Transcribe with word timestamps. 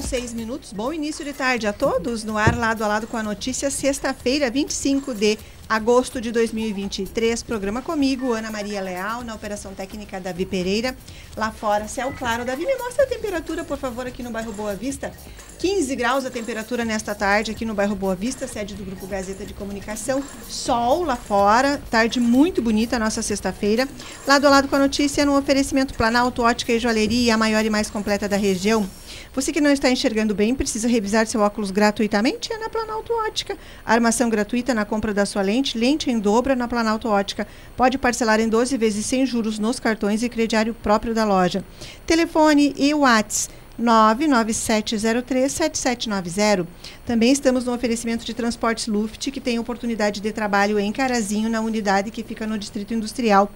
com 0.00 0.06
seis 0.06 0.32
minutos. 0.32 0.72
Bom 0.72 0.92
início 0.92 1.22
de 1.24 1.32
tarde 1.32 1.66
a 1.66 1.72
todos. 1.72 2.24
No 2.24 2.38
ar, 2.38 2.56
lado 2.56 2.82
a 2.82 2.88
lado 2.88 3.06
com 3.06 3.18
a 3.18 3.22
notícia, 3.22 3.70
sexta-feira, 3.70 4.50
25 4.50 5.14
de 5.14 5.38
agosto 5.68 6.20
de 6.20 6.32
2023. 6.32 7.42
Programa 7.42 7.82
comigo, 7.82 8.32
Ana 8.32 8.50
Maria 8.50 8.80
Leal, 8.80 9.22
na 9.22 9.34
operação 9.34 9.74
técnica 9.74 10.18
Davi 10.18 10.46
Pereira. 10.46 10.96
Lá 11.36 11.52
fora, 11.52 11.86
céu 11.86 12.14
claro. 12.16 12.46
Davi, 12.46 12.64
me 12.64 12.74
mostra 12.76 13.04
a 13.04 13.06
temperatura, 13.06 13.62
por 13.62 13.76
favor, 13.76 14.06
aqui 14.06 14.22
no 14.22 14.30
bairro 14.30 14.52
Boa 14.52 14.74
Vista. 14.74 15.12
15 15.58 15.94
graus 15.94 16.24
a 16.24 16.30
temperatura 16.30 16.82
nesta 16.82 17.14
tarde 17.14 17.50
aqui 17.50 17.66
no 17.66 17.74
bairro 17.74 17.94
Boa 17.94 18.14
Vista, 18.14 18.48
sede 18.48 18.74
do 18.74 18.84
Grupo 18.84 19.06
Gazeta 19.06 19.44
de 19.44 19.52
Comunicação. 19.52 20.24
Sol 20.48 21.04
lá 21.04 21.16
fora, 21.16 21.80
tarde 21.90 22.18
muito 22.18 22.62
bonita, 22.62 22.98
nossa 22.98 23.20
sexta-feira. 23.20 23.86
Lado 24.26 24.46
a 24.46 24.50
lado 24.50 24.68
com 24.68 24.76
a 24.76 24.78
notícia, 24.78 25.26
no 25.26 25.36
oferecimento 25.36 25.92
Planalto 25.92 26.42
Ótica 26.42 26.72
e 26.72 26.78
Joalheria, 26.78 27.34
a 27.34 27.38
maior 27.38 27.62
e 27.62 27.68
mais 27.68 27.90
completa 27.90 28.26
da 28.26 28.38
região. 28.38 28.88
Você 29.32 29.52
que 29.52 29.60
não 29.60 29.70
está 29.70 29.88
enxergando 29.88 30.34
bem, 30.34 30.56
precisa 30.56 30.88
revisar 30.88 31.24
seu 31.24 31.40
óculos 31.40 31.70
gratuitamente? 31.70 32.52
É 32.52 32.58
na 32.58 32.68
Planalto 32.68 33.12
Ótica. 33.12 33.56
Armação 33.86 34.28
gratuita 34.28 34.74
na 34.74 34.84
compra 34.84 35.14
da 35.14 35.24
sua 35.24 35.40
lente, 35.40 35.78
lente 35.78 36.10
em 36.10 36.18
dobra 36.18 36.56
na 36.56 36.66
Planalto 36.66 37.06
Ótica. 37.08 37.46
Pode 37.76 37.96
parcelar 37.96 38.40
em 38.40 38.48
12 38.48 38.76
vezes 38.76 39.06
sem 39.06 39.24
juros 39.24 39.56
nos 39.56 39.78
cartões 39.78 40.24
e 40.24 40.28
crediário 40.28 40.74
próprio 40.74 41.14
da 41.14 41.24
loja. 41.24 41.64
Telefone 42.04 42.74
e 42.76 42.92
WhatsApp 42.92 43.59
997037790. 43.80 46.66
Também 47.06 47.32
estamos 47.32 47.64
no 47.64 47.74
oferecimento 47.74 48.24
de 48.24 48.34
transportes 48.34 48.86
Luft, 48.86 49.30
que 49.30 49.40
tem 49.40 49.58
oportunidade 49.58 50.20
de 50.20 50.32
trabalho 50.32 50.78
em 50.78 50.92
Carazinho, 50.92 51.48
na 51.48 51.60
unidade 51.60 52.10
que 52.10 52.22
fica 52.22 52.46
no 52.46 52.58
Distrito 52.58 52.92
Industrial. 52.92 53.50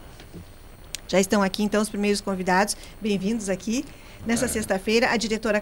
Já 1.07 1.21
estão 1.21 1.41
aqui 1.41 1.63
então 1.63 1.81
os 1.81 1.87
primeiros 1.87 2.19
convidados. 2.19 2.75
Bem-vindos 3.01 3.47
aqui. 3.47 3.85
Nessa 4.25 4.45
é. 4.45 4.47
sexta-feira, 4.47 5.09
a 5.09 5.17
diretora 5.17 5.61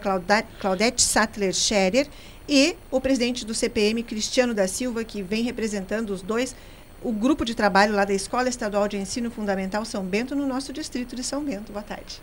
Claudete 0.59 1.01
Sattler 1.01 1.53
Scherer 1.53 2.07
e 2.47 2.75
o 2.89 2.99
presidente 2.99 3.45
do 3.45 3.53
CPM, 3.53 4.01
Cristiano 4.03 4.53
da 4.53 4.67
Silva, 4.67 5.03
que 5.03 5.21
vem 5.21 5.43
representando 5.43 6.11
os 6.11 6.21
dois, 6.21 6.55
o 7.03 7.11
grupo 7.11 7.45
de 7.45 7.53
trabalho 7.53 7.93
lá 7.93 8.05
da 8.05 8.13
Escola 8.13 8.49
Estadual 8.49 8.87
de 8.87 8.97
Ensino 8.97 9.29
Fundamental 9.29 9.85
São 9.85 10.03
Bento, 10.03 10.35
no 10.35 10.47
nosso 10.47 10.73
distrito 10.73 11.15
de 11.15 11.23
São 11.23 11.43
Bento. 11.43 11.71
Boa 11.71 11.83
tarde. 11.83 12.21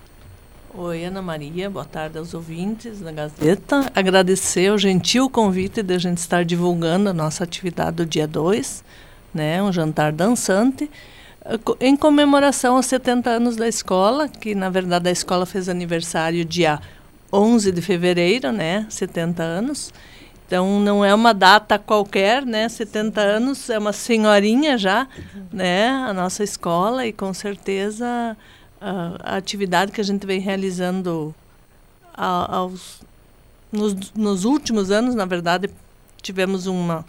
Oi, 0.77 1.05
Ana 1.05 1.23
Maria, 1.23 1.71
boa 1.71 1.85
tarde 1.85 2.19
aos 2.19 2.35
ouvintes 2.35 2.99
da 2.99 3.13
Gazeta. 3.13 3.93
Agradecer 3.95 4.73
o 4.73 4.79
gentil 4.79 5.31
convite 5.31 5.85
de 5.85 5.95
a 5.95 5.99
gente 5.99 6.19
estar 6.19 6.45
divulgando 6.45 7.09
a 7.09 7.13
nossa 7.13 7.45
atividade 7.45 7.99
do 7.99 8.07
dia 8.07 8.27
2, 8.27 8.83
né, 9.33 9.63
um 9.63 9.73
jantar 9.73 10.11
dançante 10.11 10.91
em 11.81 11.95
comemoração 11.97 12.77
aos 12.77 12.87
70 12.87 13.29
anos 13.31 13.57
da 13.57 13.69
escola, 13.69 14.29
que 14.29 14.55
na 14.55 14.71
verdade 14.71 15.09
a 15.09 15.13
escola 15.13 15.45
fez 15.45 15.69
aniversário 15.69 16.45
dia 16.45 16.81
11 17.33 17.71
de 17.71 17.83
fevereiro, 17.83 18.51
né, 18.51 18.87
70 18.89 19.43
anos. 19.43 19.93
Então 20.47 20.79
não 20.81 21.05
é 21.05 21.15
uma 21.15 21.33
data 21.33 21.79
qualquer, 21.79 22.45
né? 22.45 22.69
70 22.69 23.21
anos 23.21 23.71
é 23.71 23.79
uma 23.79 23.93
senhorinha 23.93 24.77
já, 24.77 25.09
né? 25.51 25.89
A 25.89 26.13
nossa 26.13 26.45
escola 26.45 27.07
e 27.07 27.13
com 27.13 27.33
certeza 27.33 28.37
a, 28.81 29.33
a 29.33 29.37
atividade 29.37 29.91
que 29.91 30.01
a 30.01 30.05
gente 30.05 30.27
vem 30.27 30.41
realizando 30.41 31.35
a, 32.13 32.57
aos, 32.57 33.01
nos, 33.73 34.13
nos 34.13 34.45
últimos 34.45 34.91
anos, 34.91 35.15
na 35.15 35.25
verdade, 35.25 35.71
tivemos 36.21 36.67
uma, 36.67 37.05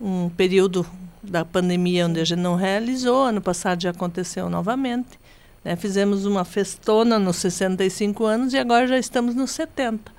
um 0.00 0.30
período 0.30 0.86
da 1.22 1.44
pandemia 1.44 2.06
onde 2.06 2.20
a 2.20 2.24
gente 2.24 2.38
não 2.38 2.54
realizou, 2.54 3.24
ano 3.24 3.40
passado 3.40 3.82
já 3.82 3.90
aconteceu 3.90 4.48
novamente. 4.48 5.18
Né? 5.64 5.76
Fizemos 5.76 6.24
uma 6.24 6.44
festona 6.44 7.18
nos 7.18 7.36
65 7.36 8.24
anos 8.24 8.52
e 8.54 8.58
agora 8.58 8.86
já 8.86 8.98
estamos 8.98 9.34
nos 9.34 9.50
70. 9.50 10.12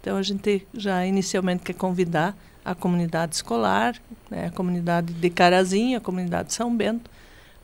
Então 0.00 0.16
a 0.16 0.22
gente 0.22 0.66
já 0.74 1.04
inicialmente 1.06 1.62
quer 1.62 1.74
convidar 1.74 2.36
a 2.64 2.74
comunidade 2.74 3.36
escolar, 3.36 3.96
né? 4.30 4.46
a 4.46 4.50
comunidade 4.50 5.12
de 5.12 5.30
Carazinho, 5.30 5.98
a 5.98 6.00
comunidade 6.00 6.48
de 6.48 6.54
São 6.54 6.74
Bento, 6.74 7.10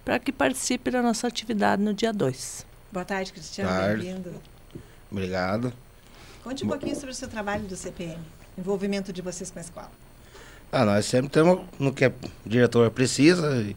para 0.05 0.19
que 0.19 0.31
participe 0.31 0.91
da 0.91 1.03
nossa 1.03 1.27
atividade 1.27 1.83
no 1.83 1.93
dia 1.93 2.13
2. 2.13 2.67
Boa 2.93 3.05
tarde, 3.05 3.33
Cristiano. 3.33 3.99
Bem-vindo. 3.99 4.35
Obrigado. 5.11 5.73
Conte 6.43 6.65
um 6.65 6.69
pouquinho 6.69 6.95
sobre 6.95 7.11
o 7.11 7.15
seu 7.15 7.29
trabalho 7.29 7.65
do 7.65 7.75
CPM, 7.75 8.23
envolvimento 8.57 9.13
de 9.13 9.21
vocês 9.21 9.51
com 9.51 9.59
a 9.59 9.63
escola. 9.63 10.06
Ah, 10.79 10.85
nós 10.85 11.07
sempre 11.07 11.31
temos 11.31 11.61
no 11.79 11.91
que 11.91 12.07
o 12.07 12.13
diretor 12.45 12.91
precisa 12.91 13.63
e, 13.63 13.75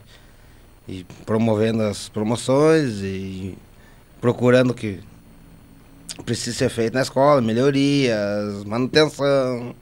e 0.86 1.04
promovendo 1.24 1.82
as 1.82 2.10
promoções 2.10 3.00
e 3.00 3.56
procurando 4.20 4.72
o 4.72 4.74
que 4.74 5.00
precisa 6.26 6.58
ser 6.58 6.68
feito 6.68 6.92
na 6.92 7.00
escola, 7.00 7.40
melhorias, 7.40 8.64
manutenção. 8.66 9.74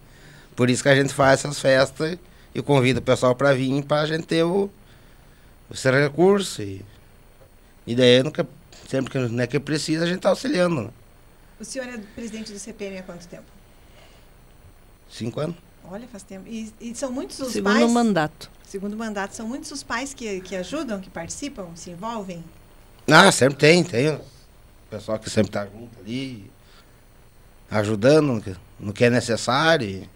Por 0.55 0.71
isso 0.71 0.81
que 0.81 0.91
a 0.91 0.95
gente 0.95 1.13
faz 1.13 1.41
essas 1.41 1.61
festas 1.61 2.17
e 2.55 2.63
convida 2.63 3.01
o 3.01 3.03
pessoal 3.03 3.35
para 3.35 3.53
vir 3.53 3.83
para 3.83 4.03
a 4.03 4.07
gente 4.07 4.25
ter 4.25 4.45
o, 4.45 4.71
esse 5.75 5.91
recurso. 5.91 6.63
E, 6.63 6.85
e 7.85 7.97
daí, 7.97 8.23
nunca, 8.23 8.47
sempre 8.89 9.11
que, 9.11 9.19
né, 9.19 9.49
que 9.49 9.59
precisa, 9.59 10.05
a 10.05 10.07
gente 10.07 10.19
está 10.19 10.29
auxiliando. 10.29 10.83
Né? 10.83 10.91
O 11.59 11.65
senhor 11.65 11.89
é 11.89 11.99
presidente 12.15 12.53
do 12.53 12.59
CPM 12.61 12.99
há 12.99 13.03
quanto 13.03 13.27
tempo? 13.27 13.47
Cinco 15.11 15.41
anos. 15.41 15.68
Olha, 15.91 16.07
faz 16.09 16.23
tempo. 16.23 16.47
E, 16.47 16.73
e 16.81 16.95
são 16.95 17.11
muitos 17.11 17.39
os 17.41 17.53
segundo 17.53 17.73
pais. 17.73 17.79
Segundo 17.81 17.95
mandato. 17.95 18.51
Segundo 18.65 18.97
mandato. 18.97 19.35
São 19.35 19.47
muitos 19.47 19.71
os 19.71 19.83
pais 19.83 20.13
que, 20.13 20.41
que 20.41 20.57
ajudam, 20.57 21.01
que 21.01 21.11
participam, 21.11 21.69
se 21.75 21.91
envolvem? 21.91 22.45
Ah, 23.07 23.33
sempre 23.33 23.59
tem. 23.59 23.83
Tem 23.83 24.11
o 24.11 24.21
pessoal 24.91 25.19
que 25.19 25.31
sempre 25.31 25.51
está 25.51 25.65
junto 25.65 25.99
ali, 26.01 26.51
ajudando 27.71 28.35
no 28.35 28.43
que, 28.43 28.57
no 28.79 28.93
que 28.93 29.05
é 29.05 29.11
necessário. 29.11 30.09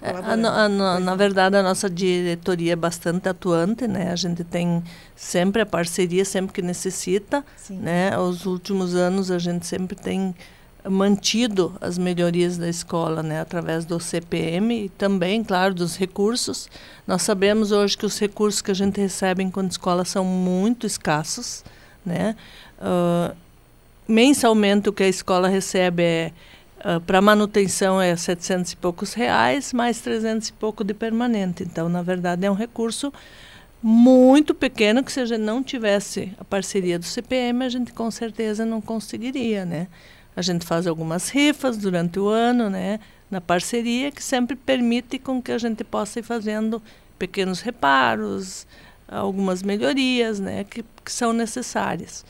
É, 0.00 0.08
a, 0.08 0.34
a, 0.34 0.64
a, 0.64 1.00
na 1.00 1.14
verdade, 1.14 1.56
a 1.56 1.62
nossa 1.62 1.90
diretoria 1.90 2.72
é 2.72 2.76
bastante 2.76 3.28
atuante, 3.28 3.86
né? 3.86 4.10
A 4.10 4.16
gente 4.16 4.42
tem 4.42 4.82
sempre 5.14 5.60
a 5.60 5.66
parceria, 5.66 6.24
sempre 6.24 6.52
que 6.52 6.62
necessita, 6.62 7.44
Sim. 7.56 7.76
né? 7.76 8.14
Aos 8.14 8.46
últimos 8.46 8.94
anos, 8.94 9.30
a 9.30 9.38
gente 9.38 9.66
sempre 9.66 9.94
tem 9.94 10.34
mantido 10.88 11.74
as 11.80 11.96
melhorias 11.96 12.58
da 12.58 12.68
escola, 12.68 13.22
né, 13.22 13.40
através 13.40 13.84
do 13.84 14.00
CPM 14.00 14.86
e 14.86 14.88
também, 14.88 15.44
claro, 15.44 15.74
dos 15.74 15.96
recursos. 15.96 16.68
Nós 17.06 17.22
sabemos 17.22 17.70
hoje 17.70 17.96
que 17.96 18.06
os 18.06 18.18
recursos 18.18 18.60
que 18.60 18.70
a 18.70 18.74
gente 18.74 19.00
recebe 19.00 19.42
enquanto 19.42 19.72
escola 19.72 20.04
são 20.04 20.24
muito 20.24 20.86
escassos, 20.86 21.64
né? 22.04 22.34
Uh, 22.78 23.34
mensalmente 24.08 24.88
o 24.88 24.92
que 24.92 25.04
a 25.04 25.08
escola 25.08 25.48
recebe 25.48 26.02
é 26.02 26.32
uh, 26.84 27.00
para 27.00 27.20
manutenção 27.20 28.00
é 28.00 28.16
700 28.16 28.72
e 28.72 28.76
poucos 28.76 29.14
reais, 29.14 29.72
mais 29.72 30.00
300 30.00 30.48
e 30.48 30.52
pouco 30.52 30.82
de 30.82 30.94
permanente. 30.94 31.62
Então, 31.62 31.88
na 31.88 32.02
verdade, 32.02 32.44
é 32.44 32.50
um 32.50 32.54
recurso 32.54 33.12
muito 33.80 34.54
pequeno 34.54 35.02
que 35.02 35.12
se 35.12 35.20
a 35.20 35.26
gente 35.26 35.40
não 35.40 35.62
tivesse 35.62 36.32
a 36.38 36.44
parceria 36.44 36.98
do 36.98 37.04
CPM, 37.04 37.64
a 37.64 37.68
gente 37.68 37.92
com 37.92 38.10
certeza 38.10 38.64
não 38.64 38.80
conseguiria, 38.80 39.64
né? 39.64 39.88
A 40.34 40.42
gente 40.42 40.64
faz 40.64 40.86
algumas 40.86 41.28
rifas 41.28 41.76
durante 41.76 42.18
o 42.18 42.28
ano, 42.28 42.70
né? 42.70 43.00
Na 43.30 43.40
parceria, 43.40 44.10
que 44.10 44.22
sempre 44.22 44.56
permite 44.56 45.18
com 45.18 45.42
que 45.42 45.52
a 45.52 45.58
gente 45.58 45.84
possa 45.84 46.20
ir 46.20 46.22
fazendo 46.22 46.82
pequenos 47.18 47.60
reparos, 47.60 48.66
algumas 49.08 49.62
melhorias, 49.62 50.40
né? 50.40 50.64
Que, 50.64 50.84
que 51.04 51.12
são 51.12 51.32
necessárias. 51.32 52.24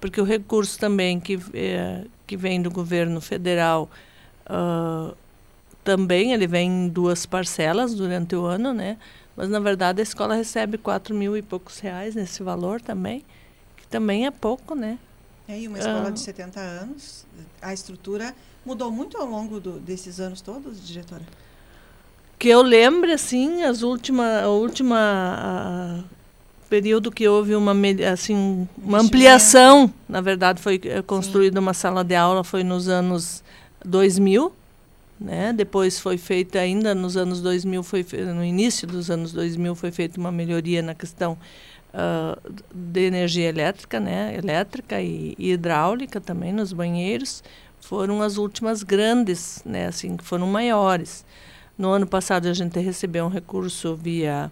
Porque 0.00 0.20
o 0.20 0.24
recurso 0.24 0.78
também 0.78 1.20
que, 1.20 1.38
é, 1.52 2.04
que 2.26 2.36
vem 2.36 2.62
do 2.62 2.70
governo 2.70 3.20
federal 3.20 3.90
uh, 4.46 5.14
também 5.84 6.32
ele 6.32 6.46
vem 6.46 6.70
em 6.70 6.88
duas 6.88 7.26
parcelas 7.26 7.94
durante 7.94 8.34
o 8.36 8.44
ano, 8.44 8.72
né? 8.72 8.96
Mas, 9.36 9.48
na 9.48 9.58
verdade, 9.58 10.00
a 10.00 10.02
escola 10.02 10.34
recebe 10.34 10.76
4 10.78 11.14
mil 11.14 11.36
e 11.36 11.42
poucos 11.42 11.78
reais 11.78 12.14
nesse 12.14 12.42
valor 12.42 12.80
também, 12.80 13.24
que 13.76 13.86
também 13.86 14.26
é 14.26 14.30
pouco, 14.30 14.74
né? 14.74 14.98
É, 15.50 15.58
e 15.58 15.66
uma 15.66 15.78
escola 15.78 16.06
ah. 16.06 16.10
de 16.10 16.20
70 16.20 16.60
anos, 16.60 17.26
a 17.60 17.74
estrutura 17.74 18.32
mudou 18.64 18.88
muito 18.88 19.16
ao 19.16 19.26
longo 19.26 19.58
do, 19.58 19.80
desses 19.80 20.20
anos 20.20 20.40
todos, 20.40 20.86
diretora? 20.86 21.22
Que 22.38 22.48
eu 22.48 22.62
lembro, 22.62 23.12
assim, 23.12 23.64
as 23.64 23.82
última, 23.82 24.42
a 24.42 24.48
última 24.48 24.96
a, 24.96 26.04
período 26.68 27.10
que 27.10 27.26
houve 27.26 27.56
uma, 27.56 27.74
assim, 28.12 28.68
uma 28.78 29.00
ampliação, 29.00 29.92
na 30.08 30.20
verdade, 30.20 30.62
foi 30.62 30.80
eh, 30.84 31.02
construída 31.02 31.58
uma 31.58 31.74
sala 31.74 32.04
de 32.04 32.14
aula, 32.14 32.44
foi 32.44 32.62
nos 32.62 32.88
anos 32.88 33.42
2000, 33.84 34.52
né? 35.20 35.52
Depois 35.52 35.98
foi 35.98 36.16
feita 36.16 36.60
ainda 36.60 36.94
nos 36.94 37.16
anos 37.16 37.42
2000, 37.42 37.82
foi 37.82 38.06
no 38.34 38.44
início 38.44 38.86
dos 38.86 39.10
anos 39.10 39.32
2000 39.32 39.74
foi 39.74 39.90
feita 39.90 40.18
uma 40.20 40.30
melhoria 40.30 40.80
na 40.80 40.94
questão 40.94 41.36
uh, 41.94 42.40
de 42.74 43.00
energia 43.00 43.48
elétrica, 43.48 44.00
né? 44.00 44.34
Elétrica 44.36 45.00
e, 45.00 45.34
e, 45.38 45.52
hidráulica 45.52 46.20
também 46.20 46.52
nos 46.52 46.72
banheiros. 46.72 47.42
Foram 47.80 48.22
as 48.22 48.36
últimas 48.36 48.82
grandes, 48.82 49.62
né? 49.64 49.86
Assim, 49.86 50.16
que 50.16 50.24
foram 50.24 50.46
maiores. 50.46 51.24
No 51.76 51.90
ano 51.90 52.06
passado 52.06 52.46
a 52.46 52.52
gente 52.52 52.78
recebeu 52.78 53.24
um 53.24 53.30
recurso 53.30 53.96
via 53.96 54.50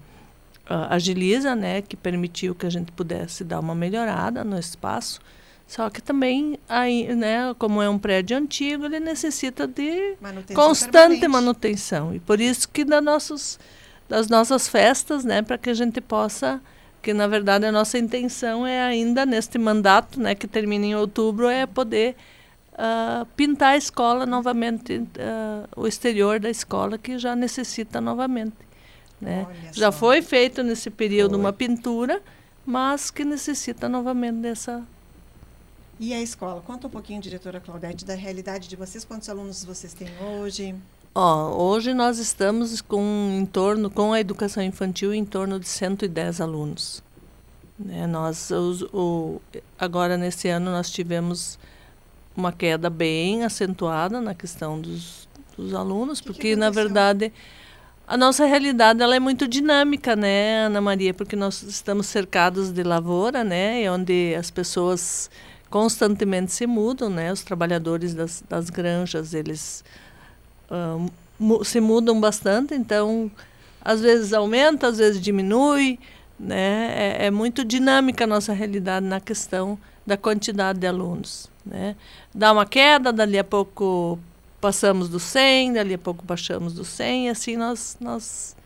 uh, 0.68 0.92
Agiliza, 0.92 1.54
né? 1.54 1.82
Que 1.82 1.96
permitiu 1.96 2.54
que 2.54 2.66
a 2.66 2.70
gente 2.70 2.92
pudesse 2.92 3.44
dar 3.44 3.60
uma 3.60 3.74
melhorada 3.74 4.44
no 4.44 4.58
espaço. 4.58 5.20
Só 5.68 5.90
que 5.90 6.00
também, 6.00 6.58
aí, 6.66 7.14
né, 7.14 7.54
como 7.58 7.82
é 7.82 7.90
um 7.90 7.98
prédio 7.98 8.34
antigo, 8.38 8.86
ele 8.86 8.98
necessita 8.98 9.66
de 9.66 10.16
manutenção 10.18 10.64
constante 10.64 11.20
permanente. 11.20 11.28
manutenção. 11.28 12.14
E 12.14 12.18
por 12.18 12.40
isso 12.40 12.66
que 12.70 12.86
das, 12.86 13.04
nossos, 13.04 13.60
das 14.08 14.30
nossas 14.30 14.66
festas, 14.66 15.26
né, 15.26 15.42
para 15.42 15.58
que 15.58 15.68
a 15.68 15.74
gente 15.74 16.00
possa, 16.00 16.58
que 17.02 17.14
na 17.14 17.26
verdade 17.26 17.66
a 17.66 17.72
nossa 17.72 17.98
intenção 17.98 18.66
é 18.66 18.82
ainda 18.82 19.24
neste 19.24 19.58
mandato, 19.58 20.20
né, 20.20 20.34
que 20.34 20.46
termina 20.46 20.86
em 20.86 20.94
outubro, 20.94 21.48
é 21.48 21.66
poder 21.66 22.16
uh, 22.74 23.26
pintar 23.36 23.74
a 23.74 23.76
escola 23.76 24.26
novamente, 24.26 24.98
uh, 24.98 25.68
o 25.76 25.86
exterior 25.86 26.40
da 26.40 26.50
escola, 26.50 26.98
que 26.98 27.18
já 27.18 27.34
necessita 27.34 28.00
novamente. 28.00 28.56
Né? 29.20 29.46
Já 29.72 29.90
foi 29.90 30.22
feito 30.22 30.62
nesse 30.62 30.90
período 30.90 31.32
foi. 31.32 31.40
uma 31.40 31.52
pintura, 31.52 32.22
mas 32.64 33.10
que 33.10 33.24
necessita 33.24 33.88
novamente 33.88 34.36
dessa 34.36 34.84
e 36.00 36.14
a 36.14 36.22
escola? 36.22 36.60
Conta 36.60 36.86
um 36.86 36.90
pouquinho, 36.90 37.20
diretora 37.20 37.58
Claudete, 37.58 38.04
da 38.04 38.14
realidade 38.14 38.68
de 38.68 38.76
vocês. 38.76 39.04
Quantos 39.04 39.28
alunos 39.28 39.64
vocês 39.64 39.92
têm 39.92 40.08
hoje? 40.20 40.76
Ó, 41.14 41.70
hoje 41.70 41.94
nós 41.94 42.18
estamos 42.18 42.80
com 42.80 43.38
em 43.40 43.46
torno, 43.46 43.90
com 43.90 44.12
a 44.12 44.20
educação 44.20 44.62
infantil, 44.62 45.12
em 45.12 45.24
torno 45.24 45.58
de 45.58 45.68
110 45.68 46.40
alunos. 46.40 47.02
Né? 47.78 48.06
Nós, 48.06 48.50
os, 48.50 48.82
o, 48.92 49.40
agora, 49.78 50.16
nesse 50.16 50.48
ano, 50.48 50.70
nós 50.70 50.90
tivemos 50.90 51.58
uma 52.36 52.52
queda 52.52 52.88
bem 52.88 53.44
acentuada 53.44 54.20
na 54.20 54.34
questão 54.34 54.80
dos, 54.80 55.28
dos 55.56 55.74
alunos, 55.74 56.20
que 56.20 56.26
porque, 56.26 56.50
que 56.50 56.56
na 56.56 56.70
verdade, 56.70 57.32
a 58.06 58.16
nossa 58.16 58.44
realidade 58.44 59.02
ela 59.02 59.16
é 59.16 59.20
muito 59.20 59.48
dinâmica, 59.48 60.14
né, 60.14 60.66
Ana 60.66 60.80
Maria? 60.80 61.12
Porque 61.12 61.34
nós 61.34 61.62
estamos 61.62 62.06
cercados 62.06 62.70
de 62.70 62.82
lavoura, 62.82 63.42
né, 63.42 63.82
e 63.82 63.88
onde 63.88 64.34
as 64.36 64.50
pessoas 64.50 65.30
constantemente 65.68 66.52
se 66.52 66.66
mudam, 66.66 67.10
né? 67.10 67.30
Os 67.32 67.42
trabalhadores 67.42 68.14
das, 68.14 68.42
das 68.48 68.70
granjas, 68.70 69.34
eles 69.34 69.84
uh, 70.70 71.10
mu 71.38 71.64
se 71.64 71.80
mudam 71.80 72.20
bastante, 72.20 72.74
então 72.74 73.30
às 73.80 74.00
vezes 74.00 74.32
aumenta, 74.32 74.88
às 74.88 74.98
vezes 74.98 75.20
diminui, 75.20 75.98
né? 76.38 76.92
É, 76.94 77.26
é, 77.26 77.30
muito 77.30 77.64
dinâmica 77.64 78.24
a 78.24 78.26
nossa 78.26 78.52
realidade 78.52 79.06
na 79.06 79.20
questão 79.20 79.78
da 80.06 80.16
quantidade 80.16 80.78
de 80.78 80.86
alunos, 80.86 81.50
né? 81.64 81.96
Dá 82.34 82.52
uma 82.52 82.66
queda, 82.66 83.12
dali 83.12 83.38
a 83.38 83.44
pouco 83.44 84.18
passamos 84.60 85.08
do 85.08 85.20
100, 85.20 85.74
dali 85.74 85.94
a 85.94 85.98
pouco 85.98 86.24
baixamos 86.24 86.72
do 86.72 86.84
100, 86.84 87.26
e 87.26 87.28
assim 87.30 87.56
nós, 87.56 87.96
nós 88.00 88.56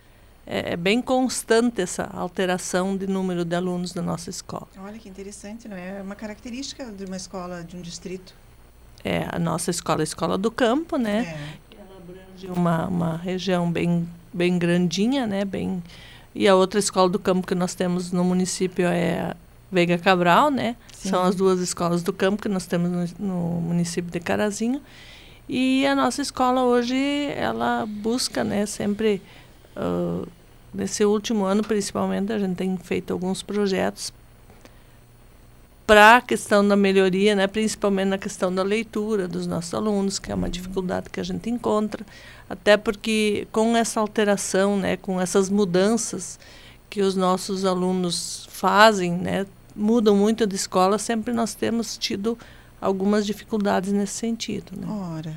é, 0.47 0.73
é, 0.73 0.77
bem 0.77 1.01
constante 1.01 1.81
essa 1.81 2.05
alteração 2.13 2.97
de 2.97 3.07
número 3.07 3.45
de 3.45 3.55
alunos 3.55 3.93
da 3.93 4.03
nossa 4.03 4.31
escola. 4.31 4.69
Olha 4.79 4.99
que 4.99 5.09
interessante, 5.09 5.69
não 5.69 5.77
é? 5.77 5.99
É 5.99 6.03
uma 6.03 6.15
característica 6.15 6.85
de 6.87 7.05
uma 7.05 7.17
escola 7.17 7.63
de 7.63 7.77
um 7.77 7.81
distrito. 7.81 8.35
É, 9.05 9.27
a 9.31 9.39
nossa 9.39 9.71
escola 9.71 10.01
é 10.01 10.03
a 10.03 10.05
escola 10.05 10.39
do 10.39 10.51
campo, 10.51 10.97
né? 10.97 11.37
É. 11.71 11.72
Abrange 12.12 12.47
uma, 12.49 12.87
uma 12.87 13.17
região 13.17 13.70
bem, 13.70 14.09
bem 14.32 14.59
grandinha, 14.59 15.26
né? 15.26 15.44
Bem, 15.44 15.82
e 16.35 16.47
a 16.47 16.55
outra 16.55 16.79
escola 16.79 17.09
do 17.09 17.19
campo 17.19 17.47
que 17.47 17.55
nós 17.55 17.75
temos 17.75 18.12
no 18.12 18.25
município 18.25 18.87
é 18.87 19.20
a 19.20 19.37
Veiga 19.70 19.99
Cabral, 19.99 20.50
né? 20.50 20.76
Sim. 20.93 21.11
São 21.11 21.23
as 21.23 21.35
duas 21.35 21.61
escolas 21.61 22.03
do 22.03 22.12
campo 22.12 22.43
que 22.43 22.49
nós 22.49 22.67
temos 22.67 23.12
no, 23.19 23.26
no 23.26 23.61
município 23.61 24.11
de 24.11 24.20
Carazinho. 24.20 24.81
E 25.48 25.87
a 25.87 25.94
nossa 25.94 26.22
escola 26.22 26.63
hoje, 26.63 26.96
ela 27.37 27.84
busca, 27.87 28.44
né, 28.44 28.65
sempre 28.65 29.20
Uh, 29.77 30.27
nesse 30.72 31.05
último 31.05 31.44
ano, 31.44 31.63
principalmente, 31.63 32.32
a 32.32 32.39
gente 32.39 32.56
tem 32.56 32.77
feito 32.77 33.13
alguns 33.13 33.43
projetos 33.43 34.13
para 35.86 36.17
a 36.17 36.20
questão 36.20 36.67
da 36.67 36.77
melhoria, 36.77 37.34
né, 37.34 37.46
principalmente 37.46 38.08
na 38.08 38.19
questão 38.19 38.55
da 38.55 38.62
leitura 38.62 39.27
dos 39.27 39.46
nossos 39.46 39.74
alunos, 39.74 40.19
que 40.19 40.31
é 40.31 40.34
uma 40.34 40.48
dificuldade 40.48 41.10
que 41.10 41.20
a 41.20 41.24
gente 41.24 41.51
encontra, 41.51 42.05
até 42.48 42.77
porque 42.77 43.46
com 43.51 43.77
essa 43.77 44.01
alteração, 44.01 44.77
né, 44.77 44.96
com 44.96 45.20
essas 45.20 45.48
mudanças 45.48 46.39
que 46.89 47.03
os 47.03 47.17
nossos 47.17 47.65
alunos 47.65 48.46
fazem, 48.51 49.12
né, 49.12 49.46
mudam 49.74 50.15
muito 50.15 50.46
de 50.46 50.55
escola, 50.55 50.98
sempre 50.98 51.32
nós 51.32 51.55
temos 51.55 51.96
tido 51.96 52.39
algumas 52.81 53.24
dificuldades 53.24 53.93
nesse 53.93 54.15
sentido. 54.15 54.72
Né? 54.77 54.86
Ora. 54.89 55.36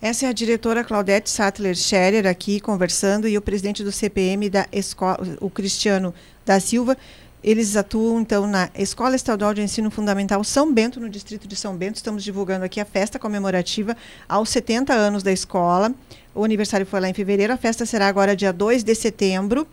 Essa 0.00 0.26
é 0.26 0.28
a 0.28 0.32
diretora 0.32 0.82
Claudete 0.82 1.30
Sattler 1.30 1.76
Scherer 1.76 2.26
aqui 2.26 2.58
conversando 2.58 3.28
e 3.28 3.38
o 3.38 3.42
presidente 3.42 3.84
do 3.84 3.92
CPM 3.92 4.50
da 4.50 4.66
escola, 4.72 5.18
o 5.40 5.48
Cristiano 5.48 6.12
da 6.44 6.58
Silva. 6.58 6.98
Eles 7.42 7.74
atuam 7.76 8.20
então 8.20 8.46
na 8.46 8.70
Escola 8.74 9.16
Estadual 9.16 9.52
de 9.52 9.62
Ensino 9.62 9.90
Fundamental 9.90 10.44
São 10.44 10.72
Bento, 10.72 11.00
no 11.00 11.08
distrito 11.08 11.48
de 11.48 11.56
São 11.56 11.76
Bento. 11.76 11.96
Estamos 11.96 12.22
divulgando 12.22 12.64
aqui 12.64 12.80
a 12.80 12.84
festa 12.84 13.18
comemorativa 13.18 13.96
aos 14.28 14.48
70 14.50 14.92
anos 14.92 15.24
da 15.24 15.32
escola. 15.32 15.92
O 16.34 16.44
aniversário 16.44 16.86
foi 16.86 17.00
lá 17.00 17.08
em 17.08 17.14
fevereiro, 17.14 17.52
a 17.52 17.56
festa 17.56 17.84
será 17.84 18.06
agora 18.06 18.36
dia 18.36 18.52
2 18.52 18.84
de 18.84 18.94
setembro, 18.94 19.66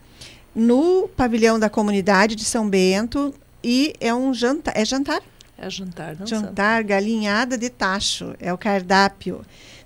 no 0.55 1.07
pavilhão 1.15 1.59
da 1.59 1.69
comunidade 1.69 2.35
de 2.35 2.43
São 2.43 2.67
Bento. 2.67 3.33
E 3.63 3.93
é 3.99 4.13
um 4.13 4.33
jantar. 4.33 4.73
É 4.75 4.83
jantar? 4.83 5.21
É 5.57 5.69
jantar, 5.69 6.15
não 6.17 6.25
Jantar, 6.25 6.83
galinhada 6.83 7.57
de 7.57 7.69
tacho. 7.69 8.33
É 8.39 8.51
o 8.51 8.57
cardápio. 8.57 9.41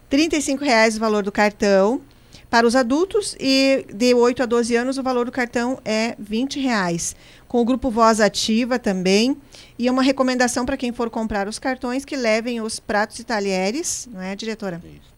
R$ 0.09 0.29
reais 0.61 0.95
o 0.95 0.99
valor 0.99 1.23
do 1.23 1.31
cartão. 1.31 1.99
Para 2.53 2.67
os 2.67 2.75
adultos 2.75 3.35
e 3.39 3.83
de 3.91 4.13
8 4.13 4.43
a 4.43 4.45
12 4.45 4.75
anos, 4.75 4.99
o 4.99 5.01
valor 5.01 5.25
do 5.25 5.31
cartão 5.31 5.79
é 5.83 6.15
R$ 6.19 6.47
reais. 6.61 7.15
Com 7.47 7.59
o 7.59 7.65
grupo 7.65 7.89
Voz 7.89 8.19
Ativa 8.19 8.77
também. 8.77 9.35
E 9.79 9.89
uma 9.89 10.03
recomendação 10.03 10.63
para 10.63 10.77
quem 10.77 10.91
for 10.91 11.09
comprar 11.09 11.47
os 11.47 11.57
cartões 11.57 12.05
que 12.05 12.15
levem 12.15 12.61
os 12.61 12.79
pratos 12.79 13.17
e 13.17 13.23
talheres, 13.23 14.07
não 14.13 14.21
é, 14.21 14.35
diretora? 14.35 14.79
Isso. 14.85 15.12